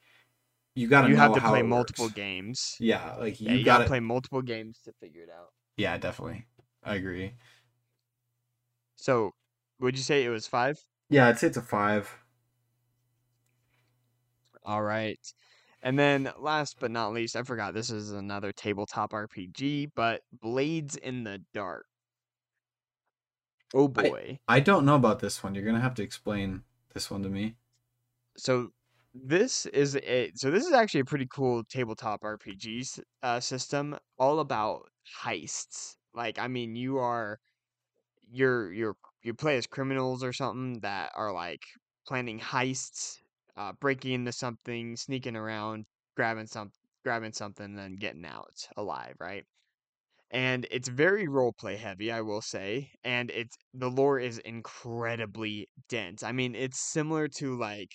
you 0.78 0.88
got 0.88 1.04
to 1.04 1.10
you 1.10 1.16
know 1.16 1.22
have 1.22 1.34
to 1.34 1.42
play 1.42 1.62
multiple 1.64 2.06
works. 2.06 2.16
games. 2.16 2.76
Yeah, 2.80 3.16
like 3.16 3.40
Yeah, 3.42 3.54
you, 3.54 3.60
you, 3.60 3.66
got 3.66 3.80
gotta 3.80 3.86
play 3.86 4.00
multiple 4.00 4.42
games 4.42 4.80
to 4.86 4.94
figure 4.94 5.24
it 5.24 5.30
out. 5.30 5.50
Yeah, 5.78 5.98
definitely. 5.98 6.46
I 6.84 6.96
agree. 6.96 7.34
So, 8.96 9.32
would 9.80 9.96
you 9.98 10.04
say 10.04 10.26
it 10.26 10.30
was 10.30 10.48
five? 10.48 10.78
Yeah, 11.10 11.28
I'd 11.28 11.40
say 11.40 11.48
it's 11.48 11.58
a 11.58 11.62
five. 11.62 12.18
All 14.64 14.84
right. 14.84 15.20
And 15.82 15.98
then 15.98 16.32
last 16.38 16.78
but 16.80 16.92
not 16.92 17.14
least, 17.14 17.36
I 17.36 17.44
forgot 17.44 17.74
this 17.74 17.90
is 17.90 18.12
another 18.12 18.52
tabletop 18.52 19.14
RPG, 19.14 19.88
but 19.96 20.22
Blades 20.32 20.96
in 20.96 21.24
the 21.24 21.44
Dark. 21.54 21.86
Oh 23.74 23.88
I- 23.98 24.10
boy. 24.10 24.40
I 24.48 24.60
don't 24.60 24.86
know 24.86 24.96
about 24.96 25.20
this 25.20 25.42
one. 25.44 25.56
You're 25.56 25.64
gonna 25.66 25.80
have 25.82 25.96
to 25.96 26.04
explain 26.04 26.64
this 26.94 27.10
one 27.12 27.24
to 27.24 27.30
me. 27.30 27.56
so 28.38 28.72
this 29.26 29.66
is 29.68 29.96
a 29.98 30.32
so 30.36 30.52
this 30.52 30.66
is 30.66 30.74
actually 30.74 31.02
a 31.02 31.06
pretty 31.06 31.28
cool 31.30 31.64
tabletop 31.64 32.24
RPG 32.24 32.86
uh, 33.24 33.40
system, 33.40 33.98
all 34.18 34.40
about 34.40 34.90
heists. 35.24 35.96
Like, 36.14 36.40
I 36.40 36.48
mean, 36.48 36.76
you 36.76 36.98
are 37.00 37.40
you're 38.30 38.72
you're 38.74 38.96
you 39.24 39.34
play 39.34 39.58
as 39.58 39.68
criminals 39.68 40.24
or 40.24 40.34
something 40.34 40.80
that 40.82 41.12
are 41.16 41.34
like 41.34 41.64
planning 42.08 42.40
heists, 42.40 43.18
uh, 43.58 43.74
breaking 43.80 44.14
into 44.14 44.32
something, 44.32 44.96
sneaking 44.98 45.36
around, 45.36 45.86
grabbing 46.16 46.48
some 46.48 46.72
grabbing 47.04 47.34
something, 47.34 47.76
then 47.76 47.96
getting 47.96 48.26
out 48.26 48.68
alive, 48.78 49.16
right? 49.20 49.46
And 50.32 50.68
it's 50.72 50.88
very 50.90 51.28
role 51.28 51.54
play 51.54 51.76
heavy, 51.78 52.12
I 52.12 52.22
will 52.22 52.42
say, 52.42 52.92
and 53.04 53.30
it's 53.32 53.58
the 53.74 53.90
lore 53.90 54.20
is 54.20 54.40
incredibly 54.40 55.70
dense. 55.90 56.24
I 56.24 56.32
mean, 56.34 56.56
it's 56.56 56.80
similar 56.80 57.28
to 57.40 57.58
like 57.58 57.92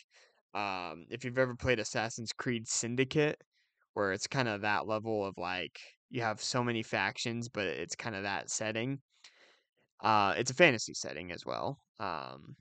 um 0.55 1.07
if 1.11 1.25
you've 1.25 1.39
ever 1.39 1.57
played 1.57 1.79
Assassin's 1.81 2.33
Creed 2.33 2.69
Syndicate, 2.69 3.43
where 3.95 4.13
it's 4.13 4.27
kind 4.29 4.49
of 4.49 4.63
that 4.63 4.87
level 4.87 5.25
of 5.27 5.37
like 5.39 5.81
you 6.11 6.23
have 6.23 6.41
so 6.43 6.63
many 6.65 6.83
factions, 6.83 7.49
but 7.49 7.67
it's 7.67 7.97
kind 7.97 8.17
of 8.17 8.23
that 8.25 8.51
setting. 8.51 9.03
Uh, 10.01 10.35
it's 10.37 10.51
a 10.51 10.55
fantasy 10.55 10.95
setting 10.95 11.31
as 11.33 11.47
well. 11.47 11.79
Um, 11.99 12.57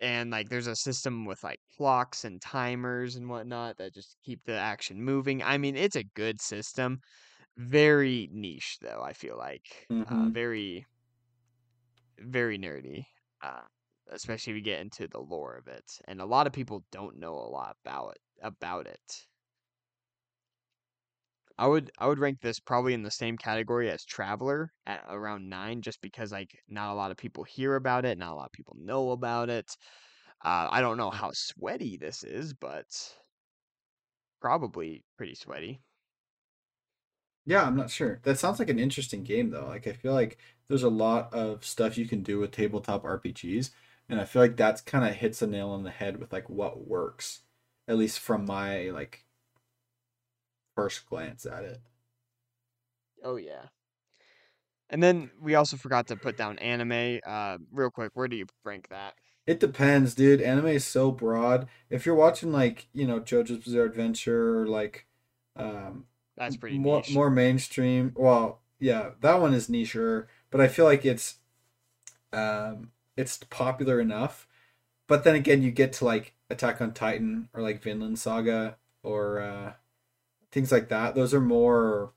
and 0.00 0.30
like 0.30 0.48
there's 0.48 0.66
a 0.66 0.76
system 0.76 1.24
with 1.24 1.42
like 1.44 1.60
clocks 1.76 2.24
and 2.24 2.40
timers 2.42 3.16
and 3.16 3.28
whatnot 3.28 3.76
that 3.78 3.94
just 3.94 4.16
keep 4.24 4.42
the 4.44 4.54
action 4.56 5.02
moving. 5.02 5.42
I 5.42 5.56
mean, 5.58 5.76
it's 5.76 5.96
a 5.96 6.04
good 6.04 6.40
system. 6.40 7.00
Very 7.58 8.28
niche 8.32 8.78
though, 8.80 9.02
I 9.02 9.12
feel 9.14 9.38
like. 9.38 9.88
Uh, 10.06 10.28
Mhm. 10.28 10.32
very, 10.32 10.86
very 12.18 12.58
nerdy. 12.58 13.06
Uh, 13.42 13.62
especially 14.08 14.52
if 14.52 14.56
you 14.58 14.62
get 14.62 14.80
into 14.80 15.08
the 15.08 15.20
lore 15.20 15.56
of 15.56 15.68
it. 15.68 15.84
And 16.06 16.20
a 16.20 16.26
lot 16.26 16.46
of 16.46 16.52
people 16.52 16.84
don't 16.92 17.16
know 17.18 17.34
a 17.34 17.48
lot 17.50 17.76
about 17.84 18.10
it 18.16 18.22
about 18.42 18.86
it. 18.86 19.26
I 21.58 21.66
would 21.66 21.90
I 21.98 22.06
would 22.06 22.20
rank 22.20 22.40
this 22.42 22.60
probably 22.60 22.94
in 22.94 23.02
the 23.02 23.10
same 23.10 23.36
category 23.36 23.90
as 23.90 24.04
Traveller 24.04 24.72
at 24.86 25.04
around 25.08 25.48
nine, 25.48 25.82
just 25.82 26.00
because 26.00 26.30
like 26.30 26.56
not 26.68 26.92
a 26.92 26.94
lot 26.94 27.10
of 27.10 27.16
people 27.16 27.42
hear 27.42 27.74
about 27.74 28.04
it, 28.04 28.18
not 28.18 28.32
a 28.32 28.36
lot 28.36 28.46
of 28.46 28.52
people 28.52 28.76
know 28.78 29.10
about 29.10 29.50
it. 29.50 29.68
Uh, 30.44 30.68
I 30.70 30.80
don't 30.80 30.96
know 30.98 31.10
how 31.10 31.30
sweaty 31.34 31.96
this 31.98 32.24
is, 32.24 32.54
but 32.54 32.86
probably 34.40 35.04
pretty 35.16 35.34
sweaty. 35.34 35.82
Yeah, 37.46 37.64
I'm 37.64 37.76
not 37.76 37.90
sure. 37.90 38.20
That 38.24 38.38
sounds 38.38 38.58
like 38.58 38.70
an 38.70 38.78
interesting 38.78 39.22
game 39.22 39.50
though. 39.50 39.66
Like 39.66 39.86
I 39.86 39.92
feel 39.92 40.14
like 40.14 40.38
there's 40.68 40.82
a 40.82 40.88
lot 40.90 41.32
of 41.34 41.64
stuff 41.64 41.98
you 41.98 42.06
can 42.08 42.22
do 42.22 42.38
with 42.38 42.52
tabletop 42.52 43.04
RPGs, 43.04 43.70
and 44.08 44.20
I 44.20 44.24
feel 44.24 44.42
like 44.42 44.56
that's 44.56 44.80
kind 44.80 45.04
of 45.04 45.14
hits 45.14 45.40
the 45.40 45.46
nail 45.46 45.70
on 45.70 45.82
the 45.82 45.90
head 45.90 46.18
with 46.18 46.32
like 46.32 46.48
what 46.48 46.86
works, 46.86 47.40
at 47.88 47.96
least 47.96 48.18
from 48.20 48.44
my 48.44 48.90
like 48.90 49.24
first 50.74 51.06
glance 51.06 51.46
at 51.46 51.64
it. 51.64 51.80
Oh 53.22 53.36
yeah. 53.36 53.66
And 54.90 55.02
then 55.02 55.30
we 55.40 55.54
also 55.54 55.76
forgot 55.76 56.06
to 56.08 56.16
put 56.16 56.36
down 56.36 56.58
anime. 56.58 57.20
Uh, 57.24 57.58
real 57.72 57.90
quick, 57.90 58.12
where 58.14 58.28
do 58.28 58.36
you 58.36 58.46
rank 58.64 58.88
that? 58.90 59.14
It 59.46 59.60
depends, 59.60 60.14
dude. 60.14 60.40
Anime 60.40 60.68
is 60.68 60.84
so 60.84 61.10
broad. 61.10 61.68
If 61.90 62.06
you're 62.06 62.14
watching 62.14 62.52
like, 62.52 62.88
you 62.92 63.06
know, 63.06 63.20
JoJo's 63.20 63.64
Bizarre 63.64 63.84
Adventure 63.84 64.60
or 64.60 64.66
like 64.66 65.06
um 65.56 66.06
That's 66.36 66.56
pretty 66.56 66.78
more 66.78 66.98
niche. 66.98 67.14
more 67.14 67.30
mainstream. 67.30 68.12
Well, 68.16 68.62
yeah, 68.78 69.12
that 69.20 69.40
one 69.40 69.54
is 69.54 69.68
nicher, 69.68 70.26
but 70.50 70.60
I 70.60 70.68
feel 70.68 70.84
like 70.84 71.04
it's 71.04 71.36
um 72.32 72.92
it's 73.16 73.38
popular 73.50 74.00
enough. 74.00 74.46
But 75.06 75.24
then 75.24 75.34
again, 75.34 75.62
you 75.62 75.70
get 75.70 75.92
to 75.94 76.04
like 76.04 76.34
Attack 76.50 76.80
on 76.80 76.92
Titan 76.92 77.48
or 77.54 77.62
like 77.62 77.82
Vinland 77.82 78.18
Saga 78.18 78.76
or 79.02 79.40
uh 79.40 79.72
things 80.52 80.72
like 80.72 80.88
that. 80.88 81.14
Those 81.14 81.34
are 81.34 81.40
more 81.40 82.12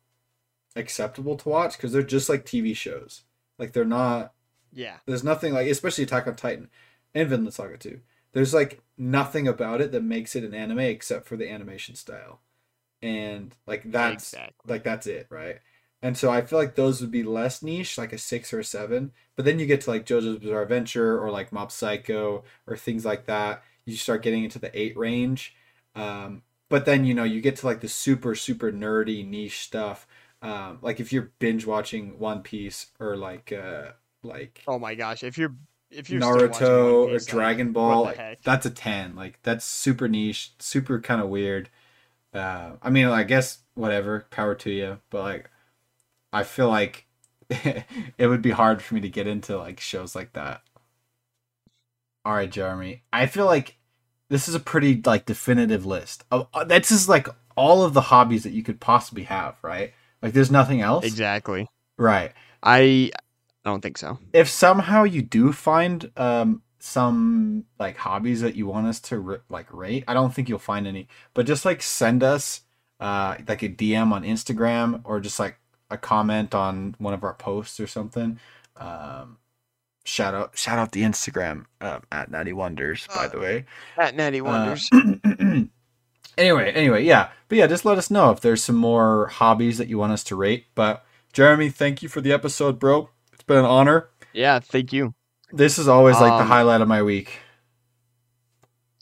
acceptable 0.76 1.36
to 1.38 1.50
watch 1.50 1.76
because 1.78 1.92
they're 1.92 2.04
just 2.04 2.30
like 2.30 2.46
TV 2.46 2.76
shows. 2.76 3.24
Like 3.58 3.74
they're 3.74 3.86
not 3.86 4.34
Yeah. 4.72 4.98
there's 5.06 5.24
nothing 5.24 5.54
like, 5.54 5.68
especially 5.68 6.04
Attack 6.04 6.28
on 6.28 6.36
Titan 6.36 6.70
and 7.16 7.30
Vinland 7.30 7.54
Saga 7.54 7.78
too. 7.78 8.02
There's 8.34 8.54
like 8.54 8.82
nothing 8.98 9.48
about 9.48 9.82
it 9.82 9.92
that 9.92 10.04
makes 10.04 10.36
it 10.36 10.44
an 10.44 10.54
anime 10.54 10.80
except 10.80 11.26
for 11.28 11.38
the 11.38 11.50
animation 11.50 11.96
style. 11.96 12.42
and 13.02 13.56
like 13.68 13.84
that's 13.92 14.34
Exactly. 14.34 14.72
like 14.74 14.84
that's 14.84 15.08
it, 15.08 15.28
right? 15.30 15.60
And 16.02 16.16
so 16.18 16.30
I 16.32 16.42
feel 16.42 16.60
like 16.60 16.76
those 16.76 17.02
would 17.02 17.12
be 17.12 17.24
less 17.24 17.64
niche, 17.64 17.98
like 17.98 18.14
a 18.14 18.18
six 18.18 18.54
or 18.54 18.60
a 18.60 18.64
seven. 18.64 19.12
But 19.36 19.46
then 19.46 19.60
you 19.60 19.66
get 19.66 19.82
to 19.82 19.90
like 19.90 20.06
JoJo's 20.06 20.40
Bizarre 20.40 20.62
Adventure 20.64 21.20
or 21.20 21.32
like 21.32 21.52
Mob 21.52 21.72
Psycho 21.72 22.44
or 22.68 22.78
things 22.78 23.04
like 23.06 23.26
that. 23.26 23.64
You 23.86 23.96
start 23.96 24.22
getting 24.22 24.44
into 24.44 24.60
the 24.60 24.78
eight 24.80 24.96
range. 24.98 25.56
Um, 25.96 26.44
but 26.70 26.86
then 26.86 27.06
you 27.06 27.14
know 27.14 27.24
you 27.24 27.42
get 27.42 27.56
to 27.58 27.66
like 27.66 27.82
the 27.82 27.88
super 27.88 28.36
super 28.36 28.72
nerdy 28.72 29.28
niche 29.28 29.60
stuff. 29.60 30.08
Um, 30.42 30.80
like 30.82 31.00
if 31.00 31.12
you're 31.12 31.32
binge 31.40 31.66
watching 31.66 32.20
One 32.20 32.44
Piece 32.44 32.88
or 33.00 33.16
like 33.18 33.52
uh 33.52 33.94
like 34.24 34.64
Oh 34.68 34.78
my 34.80 34.94
gosh, 34.96 35.24
if 35.24 35.38
you're 35.38 35.56
if 35.90 36.10
you're 36.10 36.22
Naruto 36.22 37.06
One 37.06 37.10
or 37.10 37.14
Piece, 37.14 37.28
like, 37.28 37.34
Dragon 37.34 37.72
Ball, 37.72 38.04
like, 38.04 38.44
that's 38.44 38.66
a 38.66 38.70
10. 38.70 39.16
Like 39.16 39.40
that's 39.44 39.66
super 39.66 40.08
niche, 40.08 40.54
super 40.60 41.00
kind 41.00 41.22
of 41.22 41.30
weird. 41.30 41.70
Uh, 42.34 42.74
I 42.82 42.90
mean, 42.90 43.08
I 43.08 43.24
guess 43.24 43.60
whatever, 43.76 44.26
power 44.30 44.56
to 44.56 44.72
you, 44.72 45.00
but 45.10 45.22
like 45.24 45.50
I 46.34 46.44
feel 46.44 46.68
like 46.70 47.06
it 47.50 48.28
would 48.28 48.42
be 48.42 48.52
hard 48.52 48.82
for 48.82 48.96
me 48.96 49.02
to 49.02 49.10
get 49.10 49.28
into 49.28 49.58
like 49.58 49.80
shows 49.80 50.16
like 50.16 50.34
that. 50.34 50.62
All 52.26 52.34
right, 52.34 52.52
Jeremy. 52.52 53.04
I 53.14 53.26
feel 53.26 53.46
like 53.46 53.78
this 54.30 54.48
is 54.48 54.56
a 54.56 54.60
pretty 54.60 55.02
like 55.06 55.26
definitive 55.26 55.86
list. 55.86 56.26
Of, 56.32 56.48
uh, 56.54 56.66
that's 56.66 56.90
just 56.90 57.08
like 57.08 57.28
all 57.56 57.84
of 57.84 57.94
the 57.94 58.02
hobbies 58.02 58.44
that 58.44 58.52
you 58.52 58.64
could 58.64 58.80
possibly 58.80 59.24
have, 59.24 59.56
right? 59.62 59.94
Like 60.22 60.34
there's 60.34 60.52
nothing 60.52 60.82
else. 60.82 61.06
exactly. 61.06 61.68
Right 61.98 62.34
I 62.64 63.12
I 63.66 63.70
don't 63.70 63.82
think 63.82 63.98
so. 63.98 64.20
if 64.34 64.50
somehow 64.50 65.04
you 65.04 65.22
do 65.22 65.52
find 65.52 66.12
um 66.18 66.62
some 66.80 67.66
like 67.80 67.98
hobbies 67.98 68.42
that 68.42 68.56
you 68.56 68.68
want 68.68 68.88
us 68.88 69.00
to 69.00 69.42
like 69.50 69.72
rate 69.74 70.04
i 70.08 70.14
don't 70.14 70.34
think 70.34 70.48
you'll 70.48 70.60
find 70.60 70.86
any 70.88 71.08
but 71.34 71.46
just 71.46 71.66
like 71.66 71.82
send 71.82 72.24
us 72.24 72.62
uh 73.00 73.36
like 73.48 73.64
a 73.64 73.68
dm 73.70 74.12
on 74.12 74.24
instagram 74.24 75.02
or 75.04 75.20
just 75.20 75.40
like 75.40 75.58
a 75.90 75.98
comment 75.98 76.54
on 76.54 76.96
one 76.98 77.14
of 77.14 77.24
our 77.24 77.34
posts 77.34 77.80
or 77.80 77.88
something 77.88 78.40
um 78.78 79.38
shout 80.06 80.34
out 80.34 80.58
shout 80.58 80.78
out 80.80 80.92
the 80.92 81.02
instagram 81.04 81.66
um, 81.82 82.02
at 82.12 82.30
natty 82.32 82.54
wonders 82.54 83.08
by 83.16 83.28
the 83.28 83.40
way 83.40 83.66
At 83.98 84.16
Natty 84.16 84.42
uh, 84.42 84.46
Wonders. 84.46 84.90
anyway, 86.38 86.72
anyway, 86.72 87.04
yeah. 87.04 87.30
But 87.50 87.58
yeah, 87.58 87.68
just 87.68 87.86
let 87.86 87.98
us 87.98 88.12
know 88.12 88.32
if 88.32 88.42
there's 88.42 88.64
some 88.64 88.76
more 88.76 89.28
hobbies 89.28 89.78
that 89.78 89.88
you 89.88 89.98
want 89.98 90.14
us 90.14 90.24
to 90.26 90.36
rate. 90.36 90.66
But 90.76 91.04
Jeremy, 91.34 91.70
thank 91.70 92.02
you 92.04 92.10
for 92.10 92.22
the 92.22 92.32
episode, 92.32 92.80
bro. 92.80 93.10
It's 93.34 93.44
been 93.44 93.58
an 93.58 93.66
honor. 93.66 94.10
yeah, 94.34 94.60
thank 94.60 94.94
you. 94.94 95.14
This 95.52 95.78
is 95.80 95.88
always 95.88 96.20
like 96.20 96.32
the 96.34 96.42
Um, 96.44 96.48
highlight 96.48 96.82
of 96.82 96.88
my 96.88 97.02
week. 97.02 97.40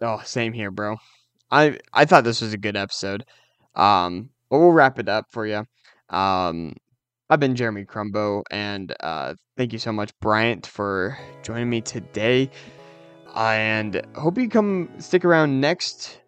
Oh, 0.02 0.22
same 0.26 0.54
here, 0.54 0.72
bro. 0.72 0.98
I 1.52 1.80
I 1.94 2.06
thought 2.06 2.24
this 2.24 2.42
was 2.42 2.54
a 2.54 2.58
good 2.58 2.76
episode. 2.76 3.26
Um, 3.76 4.30
but 4.50 4.60
we'll 4.60 4.72
wrap 4.72 5.00
it 5.00 5.10
up 5.10 5.32
for 5.32 5.46
you. 5.46 5.66
Um, 6.10 6.74
I've 7.30 7.40
been 7.40 7.56
Jeremy 7.56 7.86
Crumbo, 7.86 8.44
and 8.52 8.94
uh, 9.00 9.34
thank 9.58 9.74
you 9.74 9.80
so 9.80 9.92
much, 9.92 10.12
Bryant, 10.20 10.68
for 10.68 11.18
joining 11.44 11.70
me 11.70 11.82
today. 11.82 12.50
And 13.36 14.02
hope 14.16 14.38
you 14.38 14.48
come 14.48 14.90
stick 15.00 15.26
around 15.26 15.60
next 15.60 16.20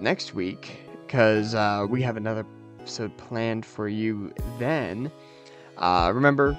next 0.00 0.34
week 0.34 0.80
because 1.06 1.54
uh, 1.54 1.86
we 1.88 2.02
have 2.02 2.16
another 2.16 2.44
episode 2.80 3.16
planned 3.16 3.64
for 3.64 3.88
you 3.88 4.32
then. 4.58 5.12
Uh, 5.76 6.10
remember, 6.14 6.56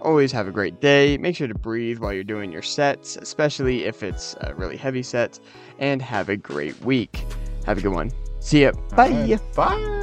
always 0.00 0.32
have 0.32 0.48
a 0.48 0.52
great 0.52 0.80
day. 0.80 1.18
Make 1.18 1.36
sure 1.36 1.48
to 1.48 1.54
breathe 1.54 1.98
while 1.98 2.12
you're 2.12 2.24
doing 2.24 2.52
your 2.52 2.62
sets, 2.62 3.16
especially 3.16 3.84
if 3.84 4.02
it's 4.02 4.34
a 4.40 4.54
really 4.54 4.76
heavy 4.76 5.02
set. 5.02 5.38
And 5.78 6.00
have 6.00 6.28
a 6.28 6.36
great 6.36 6.80
week. 6.82 7.24
Have 7.66 7.78
a 7.78 7.80
good 7.80 7.92
one. 7.92 8.10
See 8.40 8.62
ya. 8.62 8.72
Bye. 8.96 9.10
Alright, 9.10 9.54
Bye. 9.54 9.97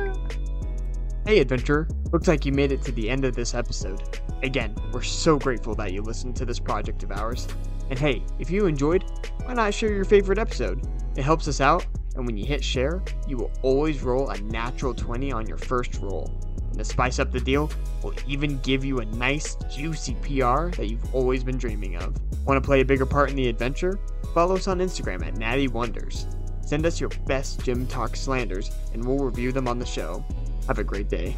Hey, 1.26 1.40
adventurer. 1.40 1.88
Looks 2.12 2.28
like 2.28 2.46
you 2.46 2.52
made 2.52 2.72
it 2.72 2.84
to 2.84 2.92
the 2.92 3.10
end 3.10 3.26
of 3.26 3.34
this 3.34 3.56
episode. 3.56 4.20
Again, 4.44 4.76
we're 4.94 5.02
so 5.02 5.40
grateful 5.40 5.74
that 5.74 5.92
you 5.92 6.04
listened 6.04 6.36
to 6.36 6.46
this 6.46 6.60
project 6.60 7.02
of 7.02 7.12
ours. 7.12 7.48
And 7.90 7.98
hey, 7.98 8.22
if 8.38 8.52
you 8.52 8.68
enjoyed, 8.68 9.04
why 9.44 9.56
not 9.56 9.74
share 9.74 9.92
your 9.92 10.06
favorite 10.06 10.38
episode? 10.38 10.88
It 11.18 11.24
helps 11.24 11.48
us 11.48 11.62
out, 11.62 11.84
and 12.16 12.28
when 12.28 12.38
you 12.38 12.46
hit 12.46 12.64
share, 12.64 13.02
you 13.28 13.38
will 13.38 13.52
always 13.64 14.04
roll 14.04 14.30
a 14.30 14.38
natural 14.42 14.94
20 14.94 15.32
on 15.32 15.48
your 15.48 15.58
first 15.58 15.96
roll. 15.96 16.32
And 16.70 16.78
to 16.78 16.86
spice 16.86 17.18
up 17.18 17.32
the 17.32 17.40
deal, 17.40 17.72
we'll 18.04 18.14
even 18.28 18.60
give 18.60 18.86
you 18.86 19.00
a 19.00 19.06
nice, 19.06 19.56
juicy 19.76 20.14
PR 20.22 20.70
that 20.78 20.90
you've 20.92 21.16
always 21.16 21.44
been 21.44 21.58
dreaming 21.58 21.96
of. 21.96 22.16
Want 22.46 22.64
to 22.64 22.66
play 22.66 22.82
a 22.82 22.86
bigger 22.86 23.08
part 23.08 23.32
in 23.32 23.36
the 23.36 23.50
adventure? 23.50 24.00
Follow 24.36 24.58
us 24.58 24.68
on 24.68 24.78
Instagram 24.78 25.26
at 25.26 25.38
Natty 25.38 25.70
Wonders. 25.70 26.28
Send 26.62 26.86
us 26.86 27.00
your 27.00 27.10
best 27.26 27.62
GymTok 27.62 28.16
slanders, 28.16 28.70
and 28.94 29.04
we'll 29.04 29.26
review 29.26 29.52
them 29.52 29.68
on 29.68 29.80
the 29.80 29.88
show. 29.88 30.24
Have 30.68 30.80
a 30.80 30.84
great 30.84 31.10
day. 31.10 31.36